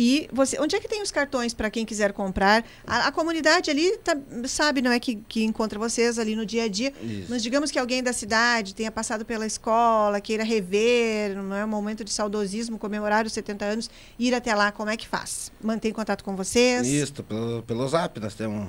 E 0.00 0.28
você, 0.32 0.56
onde 0.60 0.76
é 0.76 0.80
que 0.80 0.86
tem 0.86 1.02
os 1.02 1.10
cartões 1.10 1.52
para 1.52 1.68
quem 1.68 1.84
quiser 1.84 2.12
comprar? 2.12 2.64
A, 2.86 3.08
a 3.08 3.12
comunidade 3.12 3.68
ali 3.68 3.98
tá, 3.98 4.16
sabe, 4.46 4.80
não 4.80 4.92
é 4.92 5.00
que, 5.00 5.16
que 5.16 5.42
encontra 5.42 5.76
vocês 5.76 6.20
ali 6.20 6.36
no 6.36 6.46
dia 6.46 6.62
a 6.62 6.68
dia. 6.68 6.92
Isso. 7.02 7.26
Mas 7.28 7.42
digamos 7.42 7.72
que 7.72 7.80
alguém 7.80 8.00
da 8.00 8.12
cidade 8.12 8.76
tenha 8.76 8.92
passado 8.92 9.24
pela 9.24 9.44
escola, 9.44 10.20
queira 10.20 10.44
rever, 10.44 11.34
não 11.34 11.56
é 11.56 11.64
um 11.64 11.68
momento 11.68 12.04
de 12.04 12.12
saudosismo, 12.12 12.78
comemorar 12.78 13.26
os 13.26 13.32
70 13.32 13.64
anos, 13.64 13.90
ir 14.16 14.32
até 14.36 14.54
lá, 14.54 14.70
como 14.70 14.88
é 14.88 14.96
que 14.96 15.08
faz? 15.08 15.50
Mantém 15.60 15.92
contato 15.92 16.22
com 16.22 16.36
vocês? 16.36 16.86
Isso, 16.86 17.24
pelo, 17.24 17.64
pelo 17.64 17.88
zap 17.88 18.20
nós 18.20 18.34
temos. 18.36 18.68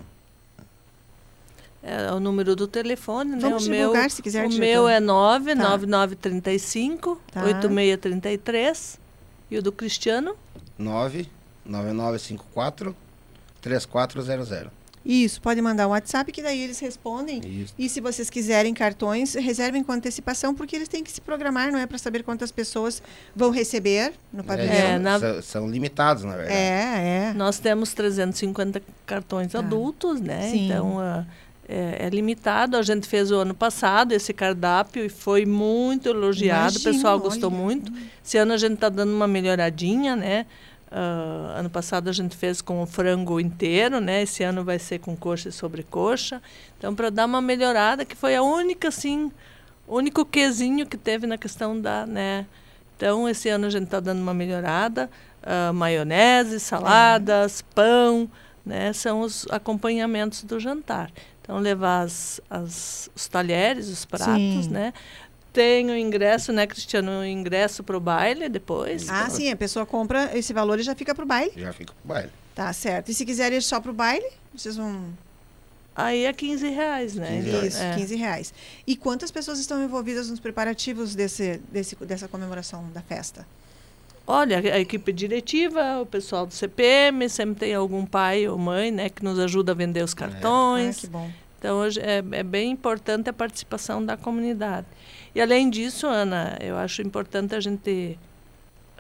É 1.84 2.12
o 2.12 2.20
número 2.20 2.56
do 2.56 2.68
telefone, 2.68 3.34
né? 3.34 3.38
Vamos 3.40 3.68
o 3.68 3.72
divulgar, 3.72 4.02
meu, 4.02 4.10
se 4.10 4.22
quiser, 4.24 4.48
O 4.48 4.54
meu 4.54 4.90
é 4.90 5.00
9 5.00 5.56
Tá. 5.56 5.62
9935 5.62 7.22
Tá. 7.32 7.44
8633 7.44 9.00
e 9.52 9.58
o 9.60 9.62
do 9.62 9.72
Cristiano 9.72 10.36
99954 10.80 12.96
3400. 13.62 14.68
Isso, 15.06 15.42
pode 15.42 15.62
mandar 15.62 15.88
um 15.88 15.92
WhatsApp 15.92 16.30
que 16.32 16.42
daí 16.42 16.62
eles 16.62 16.78
respondem. 16.80 17.40
Isso. 17.46 17.74
E 17.80 17.88
se 17.88 18.02
vocês 18.02 18.30
quiserem 18.30 18.74
cartões, 18.74 19.34
reservem 19.34 19.82
com 19.82 19.94
antecipação, 19.94 20.54
porque 20.54 20.76
eles 20.76 20.90
têm 20.90 21.04
que 21.04 21.12
se 21.12 21.22
programar, 21.22 21.72
não 21.72 21.80
é 21.80 21.88
para 21.88 21.98
saber 21.98 22.22
quantas 22.22 22.52
pessoas 22.52 23.02
vão 23.36 23.50
receber 23.50 24.14
no 24.32 24.44
pavilhão. 24.44 24.74
É, 24.74 24.92
são, 24.94 25.00
na- 25.00 25.20
são- 25.20 25.42
são 25.42 25.70
limitados, 25.70 26.24
na 26.26 26.36
verdade. 26.36 26.58
É, 26.60 27.30
é. 27.30 27.34
Nós 27.34 27.60
temos 27.60 27.94
350 27.94 28.82
cartões 29.06 29.54
Tá. 29.54 29.60
adultos, 29.60 30.20
né? 30.20 30.50
Sim. 30.52 30.66
Então 30.66 31.00
ah, 31.00 31.26
é, 31.68 32.06
é 32.06 32.10
limitado. 32.10 32.76
A 32.76 32.82
gente 32.82 33.08
fez 33.08 33.32
o 33.32 33.36
ano 33.38 33.54
passado 33.54 34.12
esse 34.12 34.34
cardápio 34.34 35.06
e 35.06 35.10
foi 35.10 35.46
muito 35.46 36.10
elogiado. 36.10 36.74
Imagino, 36.74 36.92
o 36.92 36.94
pessoal 36.94 37.20
gostou 37.20 37.50
olha. 37.50 37.58
muito. 37.62 37.92
Esse 38.24 38.38
ano 38.38 38.52
a 38.54 38.58
gente 38.58 38.74
está 38.74 38.90
dando 38.90 39.14
uma 39.14 39.28
melhoradinha, 39.28 40.16
né? 40.16 40.46
Ah, 40.92 41.56
ano 41.60 41.70
passado 41.70 42.10
a 42.10 42.12
gente 42.14 42.36
fez 42.36 42.62
com 42.62 42.82
o 42.82 42.86
frango 42.86 43.40
inteiro, 43.40 44.00
né? 44.00 44.24
Esse 44.24 44.44
ano 44.44 44.64
vai 44.64 44.80
ser 44.80 45.00
com 45.00 45.16
coxa 45.16 45.50
e 45.50 45.52
sobrecoxa. 45.52 46.42
Então, 46.78 46.96
para 46.96 47.10
dar 47.10 47.26
uma 47.26 47.42
melhorada, 47.42 48.04
que 48.06 48.16
foi 48.16 48.36
a 48.36 48.42
única, 48.42 48.88
assim, 48.88 49.32
único 49.88 50.26
quesinho 50.26 50.86
que 50.88 50.98
teve 50.98 51.28
na 51.28 51.38
questão 51.38 51.80
da, 51.80 52.06
né? 52.06 52.46
Então, 52.98 53.30
esse 53.30 53.48
ano 53.50 53.68
a 53.68 53.70
gente 53.70 53.84
está 53.86 54.00
dando 54.00 54.20
uma 54.22 54.34
melhorada. 54.34 55.10
ah, 55.44 55.72
maionese, 55.72 56.60
saladas, 56.60 57.62
pão, 57.74 58.30
né? 58.66 58.92
São 58.92 59.22
os 59.22 59.48
acompanhamentos 59.50 60.44
do 60.44 60.60
jantar. 60.60 61.10
Então, 61.42 61.58
levar 61.60 62.02
as, 62.02 62.42
as- 62.50 63.10
os 63.16 63.28
talheres, 63.28 63.88
os 63.88 64.06
pratos, 64.06 64.66
Sim. 64.66 64.70
né? 64.70 64.94
Tem 65.52 65.90
o 65.90 65.96
ingresso, 65.98 66.54
né, 66.54 66.68
Cristiano? 66.68 67.20
O 67.22 67.26
ingresso 67.26 67.84
para 67.84 67.98
o 67.98 68.00
baile 68.00 68.48
depois. 68.50 69.10
Ah, 69.10 69.30
sim, 69.30 69.50
a 69.52 69.56
pessoa 69.56 69.86
compra 69.86 70.38
esse 70.38 70.54
valor 70.54 70.80
e 70.80 70.84
já 70.84 70.94
fica 70.96 71.16
pro 71.16 71.26
baile. 71.26 71.52
Já 71.58 71.74
fica 71.74 71.94
pro 71.94 72.08
baile. 72.14 72.30
Tá 72.54 72.72
certo. 72.72 73.10
E 73.10 73.14
se 73.14 73.26
quiserem 73.26 73.58
ir 73.58 73.62
só 73.62 73.80
pro 73.80 73.92
baile, 73.94 74.26
vocês 74.54 74.76
vão. 74.76 75.06
Aí 75.96 76.24
é 76.26 76.32
15 76.32 76.70
reais, 76.70 77.16
né? 77.16 77.28
15 77.28 77.40
Então, 77.48 77.60
reais. 77.60 77.74
Isso, 77.74 77.84
é. 77.84 77.96
15 77.96 78.16
reais. 78.16 78.54
E 78.86 78.96
quantas 78.96 79.32
pessoas 79.32 79.60
estão 79.60 79.84
envolvidas 79.84 80.30
nos 80.30 80.40
preparativos 80.40 81.16
desse, 81.16 81.60
desse, 81.72 81.96
dessa 81.96 82.28
comemoração 82.28 82.86
da 82.94 83.02
festa? 83.02 83.46
Olha, 84.26 84.60
a 84.60 84.80
equipe 84.80 85.12
diretiva, 85.12 86.00
o 86.02 86.06
pessoal 86.06 86.46
do 86.46 86.54
CPM, 86.54 87.28
sempre 87.28 87.56
tem 87.56 87.74
algum 87.74 88.06
pai 88.06 88.48
ou 88.48 88.58
mãe, 88.60 88.92
né, 88.92 89.10
que 89.10 89.24
nos 89.24 89.40
ajuda 89.40 89.72
a 89.72 89.76
vender 89.76 90.04
os 90.04 90.14
Ah, 90.14 90.18
cartões. 90.18 91.00
que 91.00 91.08
bom. 91.08 91.30
Então, 91.58 91.80
hoje 91.80 92.00
é, 92.00 92.24
é 92.32 92.44
bem 92.44 92.72
importante 92.72 93.28
a 93.30 93.34
participação 93.34 94.06
da 94.06 94.16
comunidade. 94.16 94.86
E, 95.34 95.42
além 95.42 95.70
disso, 95.70 96.08
Ana, 96.08 96.58
eu 96.60 96.76
acho 96.78 97.02
importante 97.02 97.54
a 97.56 97.60
gente 97.60 98.18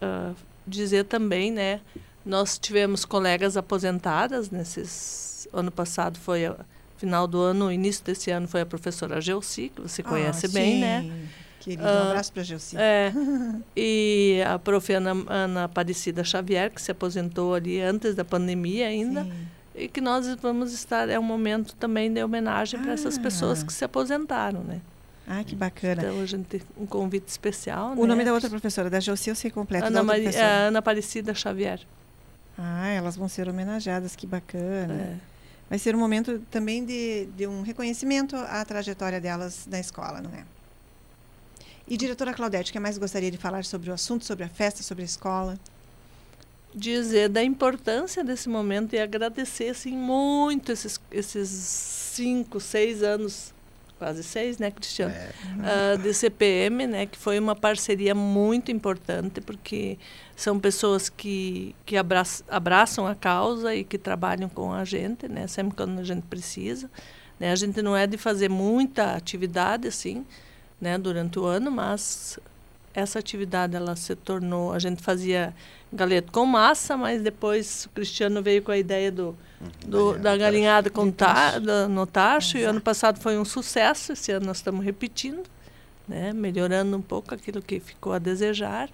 ah, 0.02 0.32
dizer 0.68 1.06
também, 1.06 1.52
né? 1.52 1.80
Nós 2.26 2.58
tivemos 2.60 3.06
colegas 3.06 3.58
aposentadas 3.58 4.50
nesses... 4.50 5.48
Ano 5.52 5.72
passado 5.72 6.20
foi, 6.20 6.46
a- 6.46 6.56
final 6.98 7.26
do 7.26 7.40
ano, 7.40 7.72
início 7.72 8.04
desse 8.06 8.30
ano, 8.30 8.48
foi 8.48 8.62
a 8.62 8.66
professora 8.66 9.20
Gelsi, 9.22 9.72
que 9.74 9.82
você 9.82 10.04
conhece 10.04 10.46
Ah, 10.46 10.50
bem, 10.50 10.80
né? 10.80 11.02
sim. 11.02 11.30
Querido, 11.62 11.84
um 11.84 11.88
Ah, 11.88 12.10
abraço 12.12 12.32
para 12.32 12.44
Gelsi. 12.44 12.78
É. 12.78 13.12
E 13.76 14.42
a 14.46 14.60
prof. 14.60 14.94
Ana, 14.94 15.12
Ana 15.28 15.64
Aparecida 15.66 16.24
Xavier, 16.24 16.70
que 16.72 16.82
se 16.82 16.92
aposentou 16.92 17.54
ali 17.56 17.82
antes 17.82 18.14
da 18.16 18.24
pandemia 18.24 18.88
ainda, 18.88 19.24
Sim. 19.24 19.32
e 19.76 19.88
que 19.88 20.00
nós 20.02 20.28
vamos 20.36 20.72
estar, 20.74 21.10
é 21.10 21.18
um 21.18 21.24
momento 21.24 21.74
também 21.76 22.14
de 22.14 22.24
homenagem 22.24 22.80
para 22.82 22.94
essas 22.94 23.18
Ah. 23.18 23.22
pessoas 23.22 23.64
que 23.64 23.74
se 23.74 23.84
aposentaram, 23.84 24.62
né? 24.64 24.80
Ah, 25.32 25.44
que 25.44 25.56
bacana. 25.56 26.02
Então 26.02 26.22
a 26.22 26.26
gente 26.26 26.46
tem 26.48 26.62
um 26.76 26.88
convite 26.88 27.28
especial, 27.28 27.92
o 27.92 27.96
né? 28.02 28.08
nome 28.08 28.26
da 28.26 28.34
outra 28.34 28.50
professora, 28.50 28.90
da 28.90 29.00
Gelsi, 29.00 29.30
eu 29.30 29.36
sei 29.36 29.52
completo. 29.52 29.84
da 29.84 29.88
Ana, 29.90 30.00
outra 30.00 30.14
Mari- 30.14 30.24
professora. 30.24 30.48
é, 30.48 30.68
Ana 30.68 30.80
Aparecida 30.80 31.34
Xavier. 31.36 31.80
Ah, 32.58 32.88
elas 32.90 33.16
vão 33.16 33.28
ser 33.30 33.48
homenageadas, 33.48 34.16
que 34.16 34.26
bacana. 34.26 34.94
É. 34.94 35.16
Vai 35.70 35.78
ser 35.78 35.96
um 35.96 36.00
momento 36.00 36.40
também 36.50 36.84
de, 36.84 37.28
de 37.38 37.46
um 37.46 37.62
reconhecimento 37.62 38.36
à 38.36 38.66
trajetória 38.66 39.22
delas 39.22 39.68
na 39.70 39.80
escola, 39.80 40.20
não 40.20 40.32
é? 40.32 40.44
E 41.88 41.96
diretora 41.96 42.34
Claudete, 42.34 42.72
o 42.72 42.74
que 42.74 42.80
mais 42.80 42.98
gostaria 42.98 43.30
de 43.30 43.38
falar 43.38 43.64
sobre 43.66 43.92
o 43.92 43.94
assunto, 43.94 44.26
sobre 44.26 44.44
a 44.44 44.50
festa, 44.50 44.82
sobre 44.82 45.04
a 45.04 45.06
escola? 45.06 45.60
Dizer 46.74 47.30
da 47.30 47.44
importância 47.44 48.24
desse 48.24 48.48
momento 48.50 48.94
e 48.94 49.00
agradecer 49.00 49.70
assim, 49.70 49.96
muito 49.96 50.72
esses, 50.72 51.00
esses 51.12 51.50
cinco, 51.50 52.60
seis 52.60 53.02
anos, 53.02 53.54
quase 54.00 54.24
seis, 54.24 54.58
né, 54.58 54.72
Cristiano? 54.72 55.14
É, 55.14 55.30
ah, 55.62 55.96
de 55.98 56.14
CPM, 56.14 56.88
né, 56.88 57.06
que 57.06 57.18
foi 57.18 57.38
uma 57.38 57.56
parceria 57.56 58.16
muito 58.16 58.72
importante, 58.72 59.42
porque 59.42 60.00
são 60.36 60.58
pessoas 60.58 61.10
que, 61.10 61.76
que 61.86 61.98
abraçam, 61.98 62.48
abraçam 62.50 63.06
a 63.06 63.14
causa 63.14 63.76
e 63.76 63.84
que 63.84 63.98
trabalham 63.98 64.48
com 64.48 64.74
a 64.74 64.86
gente, 64.86 65.28
né, 65.28 65.46
sempre 65.46 65.76
quando 65.76 66.00
a 66.00 66.04
gente 66.04 66.24
precisa. 66.24 66.90
Né, 67.38 67.52
a 67.52 67.56
gente 67.56 67.82
não 67.82 67.96
é 67.96 68.08
de 68.08 68.18
fazer 68.18 68.50
muita 68.50 69.16
atividade, 69.16 69.88
assim, 69.88 70.26
né, 70.80 70.98
durante 70.98 71.38
o 71.38 71.46
ano, 71.46 71.70
mas 71.70 72.40
essa 72.94 73.20
atividade 73.20 73.76
ela 73.76 73.96
se 73.96 74.16
tornou, 74.16 74.74
a 74.74 74.80
gente 74.80 75.02
fazia 75.02 75.54
galeto 75.92 76.32
com 76.32 76.46
massa, 76.46 76.96
mas 76.98 77.22
depois 77.22 77.86
o 77.86 77.90
Cristiano 77.90 78.42
veio 78.42 78.62
com 78.62 78.72
a 78.72 78.78
ideia 78.78 79.12
do, 79.12 79.36
do, 79.86 80.18
da 80.18 80.36
galinhada 80.38 80.90
com 80.90 81.10
ta, 81.12 81.60
da- 81.60 81.88
no 81.88 82.06
tacho, 82.06 82.58
e 82.58 82.62
Exato. 82.62 82.72
ano 82.72 82.82
passado 82.82 83.20
foi 83.20 83.38
um 83.38 83.46
sucesso, 83.46 84.14
esse 84.14 84.32
ano 84.32 84.46
nós 84.48 84.58
estamos 84.58 84.84
repetindo, 84.84 85.44
né, 86.08 86.34
melhorando 86.34 86.96
um 86.98 87.02
pouco 87.02 87.34
aquilo 87.34 87.62
que 87.62 87.80
ficou 87.80 88.14
a 88.14 88.20
desejar. 88.20 88.90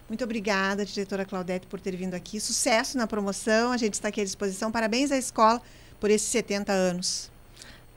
Muito 0.08 0.24
obrigada, 0.24 0.86
diretora 0.86 1.26
Claudete, 1.26 1.68
por 1.68 1.80
ter 1.82 1.96
vindo 1.96 2.14
aqui. 2.14 2.40
Sucesso 2.40 2.98
na 2.98 3.06
promoção. 3.08 3.72
A 3.72 3.78
gente 3.78 3.96
está 3.96 4.08
aqui 4.08 4.22
à 4.22 4.24
disposição. 4.24 4.72
Parabéns 4.72 5.12
à 5.12 5.18
escola 5.18 5.62
por 6.00 6.10
esses 6.10 6.28
70 6.30 6.72
anos. 6.72 7.30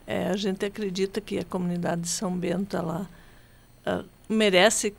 É, 0.05 0.27
a 0.27 0.35
gente 0.35 0.65
acredita 0.65 1.21
que 1.21 1.39
a 1.39 1.45
comunidade 1.45 2.01
de 2.01 2.09
São 2.09 2.35
Bento 2.35 2.75
ela 2.75 3.07
ah, 3.85 4.03
merece 4.29 4.93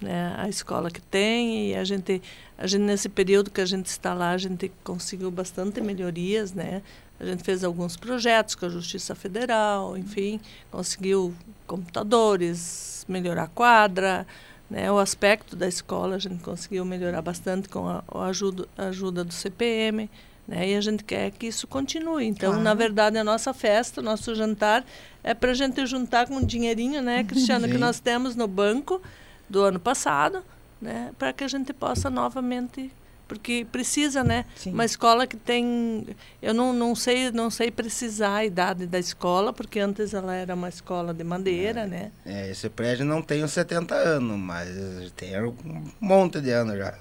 né, 0.00 0.34
a 0.36 0.48
escola 0.48 0.90
que 0.90 1.00
tem 1.00 1.70
e 1.70 1.74
a 1.74 1.84
gente, 1.84 2.20
a 2.58 2.66
gente 2.66 2.82
nesse 2.82 3.08
período 3.08 3.50
que 3.50 3.60
a 3.60 3.66
gente 3.66 3.86
está 3.86 4.12
lá 4.12 4.30
a 4.30 4.38
gente 4.38 4.70
conseguiu 4.82 5.30
bastante 5.30 5.80
melhorias, 5.80 6.52
né? 6.52 6.82
A 7.18 7.24
gente 7.24 7.44
fez 7.44 7.62
alguns 7.62 7.96
projetos 7.96 8.54
com 8.54 8.66
a 8.66 8.68
Justiça 8.68 9.14
Federal, 9.14 9.96
enfim, 9.96 10.40
conseguiu 10.70 11.32
computadores, 11.66 13.06
melhorar 13.08 13.44
a 13.44 13.48
quadra, 13.48 14.26
né? 14.68 14.90
O 14.90 14.98
aspecto 14.98 15.54
da 15.54 15.68
escola 15.68 16.16
a 16.16 16.18
gente 16.18 16.42
conseguiu 16.42 16.84
melhorar 16.84 17.22
bastante 17.22 17.68
com 17.68 17.88
a, 17.88 18.02
a 18.08 18.24
ajuda, 18.26 18.66
a 18.76 18.86
ajuda 18.86 19.24
do 19.24 19.32
CPM. 19.32 20.10
Né? 20.46 20.70
E 20.70 20.74
a 20.76 20.80
gente 20.80 21.02
quer 21.04 21.30
que 21.30 21.46
isso 21.46 21.66
continue. 21.66 22.26
Então, 22.26 22.50
Claro. 22.50 22.62
na 22.64 22.74
verdade, 22.74 23.16
a 23.18 23.24
nossa 23.24 23.54
festa, 23.54 24.00
o 24.00 24.04
nosso 24.04 24.34
jantar, 24.34 24.84
é 25.22 25.32
para 25.32 25.52
a 25.52 25.54
gente 25.54 25.84
juntar 25.86 26.26
com 26.28 26.36
o 26.36 26.44
dinheirinho, 26.46 27.00
né, 27.00 27.24
Cristiano, 27.24 27.66
que 27.66 27.78
nós 27.78 27.98
temos 27.98 28.36
no 28.36 28.46
banco 28.46 29.00
do 29.48 29.62
ano 29.62 29.80
passado, 29.80 30.42
né, 30.80 31.12
para 31.18 31.32
que 31.32 31.44
a 31.44 31.48
gente 31.48 31.72
possa 31.72 32.10
novamente. 32.10 32.90
porque 33.26 33.66
precisa, 33.72 34.22
né? 34.22 34.44
Sim. 34.54 34.72
Uma 34.74 34.84
escola 34.84 35.26
que 35.26 35.34
tem, 35.34 36.06
eu 36.42 36.52
não, 36.52 36.74
não 36.74 36.94
sei 36.94 37.30
não 37.32 37.48
sei 37.50 37.70
precisar 37.70 38.34
a 38.36 38.44
idade 38.44 38.86
da 38.86 38.98
escola, 38.98 39.50
porque 39.50 39.80
antes 39.80 40.12
ela 40.12 40.34
era 40.34 40.54
uma 40.54 40.68
escola 40.68 41.14
de 41.14 41.24
madeira, 41.24 41.86
né? 41.86 42.12
É, 42.26 42.50
esse 42.50 42.68
prédio 42.68 43.06
não 43.06 43.22
tem 43.22 43.42
os 43.42 43.50
70 43.50 43.94
anos, 43.94 44.38
mas 44.38 44.68
tem 45.16 45.40
um 45.40 45.54
monte 45.98 46.38
de 46.38 46.50
anos 46.50 46.76
já. 46.76 46.94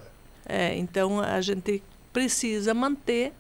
É, 0.45 0.73
então 0.77 1.19
a 1.19 1.41
gente 1.41 1.83
precisa 2.13 2.74
manter 2.74 3.34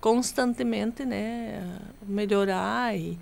constantemente, 0.00 1.04
né, 1.04 1.62
melhorar 2.06 2.96
e 2.96 3.18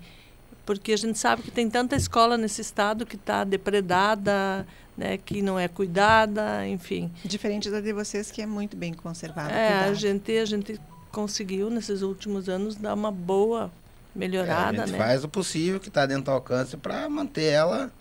porque 0.65 0.93
a 0.93 0.97
gente 0.97 1.17
sabe 1.17 1.41
que 1.41 1.51
tem 1.51 1.69
tanta 1.69 1.95
escola 1.95 2.37
nesse 2.37 2.61
estado 2.61 3.05
que 3.05 3.15
está 3.15 3.43
depredada, 3.43 4.65
né, 4.97 5.17
que 5.17 5.41
não 5.41 5.59
é 5.59 5.67
cuidada, 5.67 6.65
enfim. 6.67 7.11
Diferente 7.25 7.69
da 7.69 7.81
de 7.81 7.91
vocês, 7.91 8.31
que 8.31 8.41
é 8.41 8.45
muito 8.45 8.77
bem 8.77 8.93
conservada. 8.93 9.51
É, 9.51 9.85
a 9.89 9.93
gente, 9.93 10.31
a 10.37 10.45
gente 10.45 10.79
conseguiu 11.11 11.69
nesses 11.69 12.01
últimos 12.03 12.47
anos 12.47 12.75
dar 12.75 12.93
uma 12.93 13.11
boa 13.11 13.71
melhorada, 14.15 14.77
É, 14.77 14.81
a 14.81 14.85
gente 14.85 14.91
né? 14.93 14.97
faz 14.97 15.23
o 15.23 15.29
possível 15.29 15.79
que 15.79 15.87
está 15.87 16.05
dentro 16.05 16.25
do 16.25 16.31
alcance 16.31 16.77
para 16.77 17.09
manter 17.09 17.45
ela. 17.51 17.91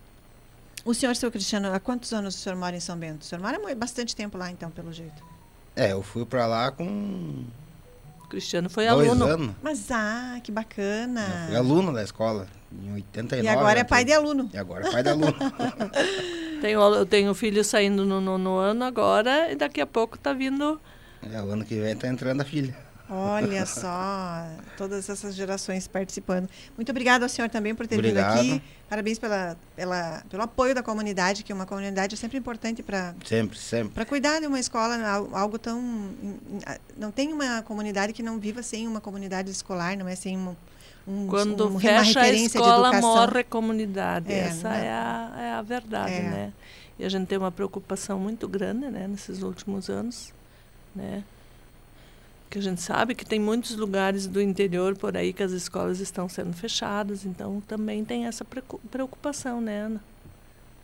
O 0.85 0.95
senhor, 0.95 1.15
seu 1.17 1.31
Cristiano, 1.31 1.73
há 1.73 1.81
quantos 1.81 2.13
anos 2.13 2.35
o 2.35 2.39
senhor 2.39 2.57
mora 2.57 2.77
em 2.77 2.81
São 2.81 2.97
Bento? 2.97 3.23
O 3.23 3.25
senhor 3.25 3.41
mora 3.43 3.59
mu- 3.59 3.75
bastante 3.75 4.15
tempo 4.15 4.37
lá, 4.39 4.51
então, 4.51 4.71
pelo 4.71 4.93
jeito. 4.93 5.30
É, 5.81 5.93
eu 5.93 6.03
fui 6.03 6.27
para 6.27 6.47
lá 6.47 6.71
com 6.71 6.85
O 8.23 8.29
Cristiano 8.29 8.69
foi 8.69 8.87
dois 8.87 9.09
aluno. 9.09 9.25
anos. 9.25 9.55
Mas, 9.63 9.91
ah, 9.91 10.39
que 10.45 10.51
Eu 10.51 10.55
bacana. 10.55 11.47
fui 11.47 11.57
aluno 11.57 11.91
da 11.93 12.03
escola, 12.03 12.47
em 12.71 12.93
89. 12.97 13.43
E 13.47 13.49
agora 13.49 13.79
é 13.79 13.83
já 13.83 13.85
pai 13.87 14.05
de 14.05 14.13
aluno. 14.13 14.51
E 14.53 14.59
agora 14.59 14.87
é 14.87 14.91
pai 14.93 15.03
de 15.03 15.09
aluno. 15.09 15.35
Tenho, 16.61 16.79
eu 16.95 17.07
tenho 17.07 17.33
filho 17.33 17.65
saindo 17.65 18.05
no 18.05 18.21
nono 18.21 18.59
ano 18.59 18.85
agora 18.85 19.51
e 19.51 19.57
daqui 19.57 19.81
a 19.81 19.87
pouco 19.87 20.19
tá 20.19 20.35
vindo. 20.35 20.79
é, 21.23 21.41
o 21.41 21.51
ano 21.51 21.65
que 21.65 21.81
vem 21.81 21.97
tá 21.97 22.07
entrando 22.07 22.43
a 22.43 22.45
filha. 22.45 22.77
Olha 23.11 23.67
só, 23.67 24.47
todas 24.77 25.09
essas 25.11 25.35
gerações 25.35 25.89
participando. 25.89 26.49
Muito 26.77 26.89
obrigada 26.91 27.25
ao 27.25 27.29
senhor 27.29 27.51
também 27.51 27.75
por 27.75 27.87
ter 27.87 27.97
Obrigado. 27.97 28.41
vindo 28.41 28.55
aqui. 28.57 28.63
Parabéns 28.89 29.19
pela, 29.19 29.57
pela, 29.77 30.23
pelo 30.31 30.43
apoio 30.43 30.75
da 30.75 30.83
comunidade, 30.83 31.43
que 31.43 31.53
uma 31.53 31.67
comunidade 31.67 32.15
é 32.15 32.19
sempre 32.19 32.39
importante 32.39 32.83
para 32.83 33.15
Sempre, 33.25 33.59
sempre. 33.59 33.95
para 33.95 34.05
cuidar 34.05 34.41
de 34.41 34.47
uma 34.47 34.59
escola, 34.61 34.97
al- 35.07 35.37
algo 35.37 35.59
tão. 35.59 36.11
Não 36.97 37.11
tem 37.11 37.33
uma 37.33 37.63
comunidade 37.63 38.13
que 38.13 38.23
não 38.23 38.39
viva 38.39 38.63
sem 38.63 38.87
uma 38.87 39.01
comunidade 39.01 39.51
escolar, 39.51 39.97
não 39.97 40.09
é 40.09 40.15
sem 40.15 40.37
um, 40.39 40.55
um, 41.07 41.27
Quando 41.27 41.65
um- 41.67 41.71
uma 41.71 41.81
fecha 41.81 42.21
a 42.21 42.29
escola, 42.31 43.01
morre 43.01 43.41
a 43.41 43.45
comunidade. 43.45 44.33
É, 44.33 44.39
Essa 44.41 44.69
é 44.69 44.91
a, 44.91 45.35
é 45.39 45.53
a 45.53 45.63
verdade, 45.63 46.15
É. 46.15 46.23
né? 46.23 46.53
E 46.99 47.05
a 47.05 47.09
gente 47.09 47.27
tem 47.27 47.39
uma 47.39 47.51
preocupação 47.51 48.19
muito 48.21 48.47
grande, 48.47 48.87
né, 48.91 49.09
nesses 49.09 49.43
últimos 49.43 49.89
anos, 49.89 50.33
né? 50.95 51.25
Que 52.51 52.59
a 52.59 52.63
gente 52.63 52.83
sabe 52.83 53.15
que 53.15 53.25
tem 53.25 53.39
muitos 53.39 53.77
lugares 53.77 54.27
do 54.27 54.41
interior 54.43 54.97
por 54.97 55.17
aí 55.17 55.33
que 55.33 55.43
as 55.43 55.53
escolas 55.53 56.01
estão 56.01 56.29
sendo 56.29 56.53
fechadas, 56.53 57.25
então 57.25 57.63
também 57.69 58.05
tem 58.05 58.27
essa 58.27 58.45
preocupação, 58.91 59.61
né, 59.61 59.83
Ana? 59.83 60.01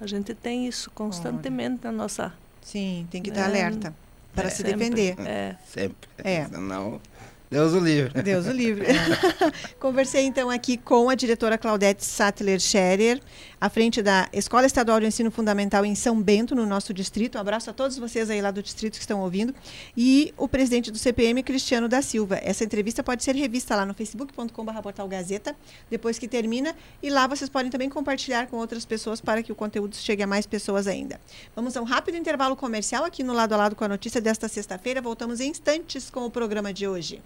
A 0.01 0.07
gente 0.07 0.33
tem 0.35 0.67
isso 0.69 0.91
constantemente 0.93 1.81
na 1.83 1.91
nossa. 1.91 2.33
Sim, 2.63 3.07
tem 3.11 3.21
que 3.21 3.31
estar 3.31 3.43
É, 3.43 3.45
alerta 3.47 3.95
para 4.35 4.47
é, 4.47 4.51
se 4.51 4.59
sempre. 4.59 4.73
defender. 4.91 5.17
É. 5.27 5.57
Sempre. 5.67 6.09
É. 6.19 6.45
Senão, 6.45 7.01
Deus 7.49 7.73
o 7.75 7.79
livre. 7.79 8.23
Deus 8.23 8.47
o 8.47 8.51
livre. 8.51 8.87
Conversei 9.79 10.25
então 10.25 10.51
aqui 10.51 10.77
com 10.77 11.09
a 11.09 11.15
diretora 11.15 11.57
Claudete 11.57 12.05
Sattler 12.05 12.59
Scherer, 12.59 13.23
à 13.61 13.71
frente 13.71 14.03
da 14.03 14.29
Escola 14.33 14.67
Estadual 14.67 14.99
de 14.99 15.07
Ensino 15.07 15.31
Fundamental 15.31 15.85
em 15.85 15.95
São 15.95 16.21
Bento, 16.21 16.57
no 16.57 16.67
nosso 16.67 16.93
distrito. 16.93 17.39
Um 17.39 17.41
abraço 17.41 17.71
a 17.71 17.73
todos 17.73 17.97
vocês 17.99 18.31
aí 18.31 18.43
lá 18.43 18.51
do 18.51 18.61
distrito 18.61 18.95
que 18.95 19.01
estão 19.01 19.21
ouvindo. 19.21 19.55
E 19.97 20.35
o 20.37 20.49
presidente 20.49 20.91
do 20.91 20.99
CPM, 20.99 21.41
Cristiano 21.45 21.89
da 21.89 22.03
Silva. 22.03 22.37
Essa 22.43 22.65
entrevista 22.65 23.05
pode 23.05 23.23
ser 23.23 23.37
revista 23.37 23.77
lá 23.77 23.87
no 23.87 23.95
facebook.com.br 23.95 24.81
portal 24.83 25.07
Gazeta, 25.07 25.55
depois 25.89 26.19
que 26.19 26.27
termina. 26.27 26.75
E 27.01 27.11
lá 27.11 27.29
vocês 27.29 27.49
podem 27.49 27.71
também 27.71 27.89
compartilhar 27.89 28.49
com 28.49 28.57
outras 28.57 28.85
pessoas 28.85 29.21
para 29.21 29.41
que 29.41 29.53
o 29.53 29.55
conteúdo 29.55 29.95
chegue 29.95 30.23
a 30.25 30.27
mais 30.27 30.47
pessoas 30.47 30.89
ainda. 30.89 31.21
Vamos 31.55 31.77
a 31.77 31.81
um 31.81 31.85
rápido 31.85 32.17
intervalo 32.17 32.57
comercial 32.57 33.05
aqui 33.05 33.23
no 33.23 33.33
Lado 33.33 33.53
a 33.53 33.57
Lado 33.57 33.77
com 33.77 33.85
a 33.85 33.89
notícia 33.89 34.21
desta 34.21 34.49
sexta-feira. 34.49 35.01
Voltamos 35.01 35.41
em 35.41 35.49
instantes 35.49 36.11
com 36.11 36.27
o 36.27 36.31
programa 36.31 36.73
de 36.73 36.89
hoje. 36.89 37.23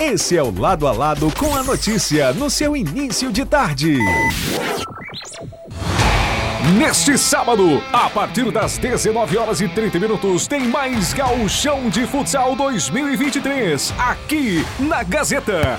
Esse 0.00 0.36
é 0.36 0.42
o 0.42 0.56
Lado 0.56 0.86
a 0.86 0.92
Lado 0.92 1.32
com 1.38 1.56
a 1.56 1.62
notícia 1.62 2.32
no 2.32 2.50
seu 2.50 2.76
início 2.76 3.32
de 3.32 3.44
tarde. 3.44 3.98
Neste 6.78 7.16
sábado, 7.16 7.82
a 7.92 8.10
partir 8.10 8.50
das 8.50 8.76
19 8.76 9.38
horas 9.38 9.60
e 9.60 9.68
30 9.68 9.98
minutos, 9.98 10.46
tem 10.46 10.66
mais 10.68 11.14
Gauchão 11.14 11.88
de 11.88 12.06
Futsal 12.06 12.56
2023, 12.56 13.94
aqui 13.98 14.66
na 14.80 15.02
Gazeta. 15.02 15.78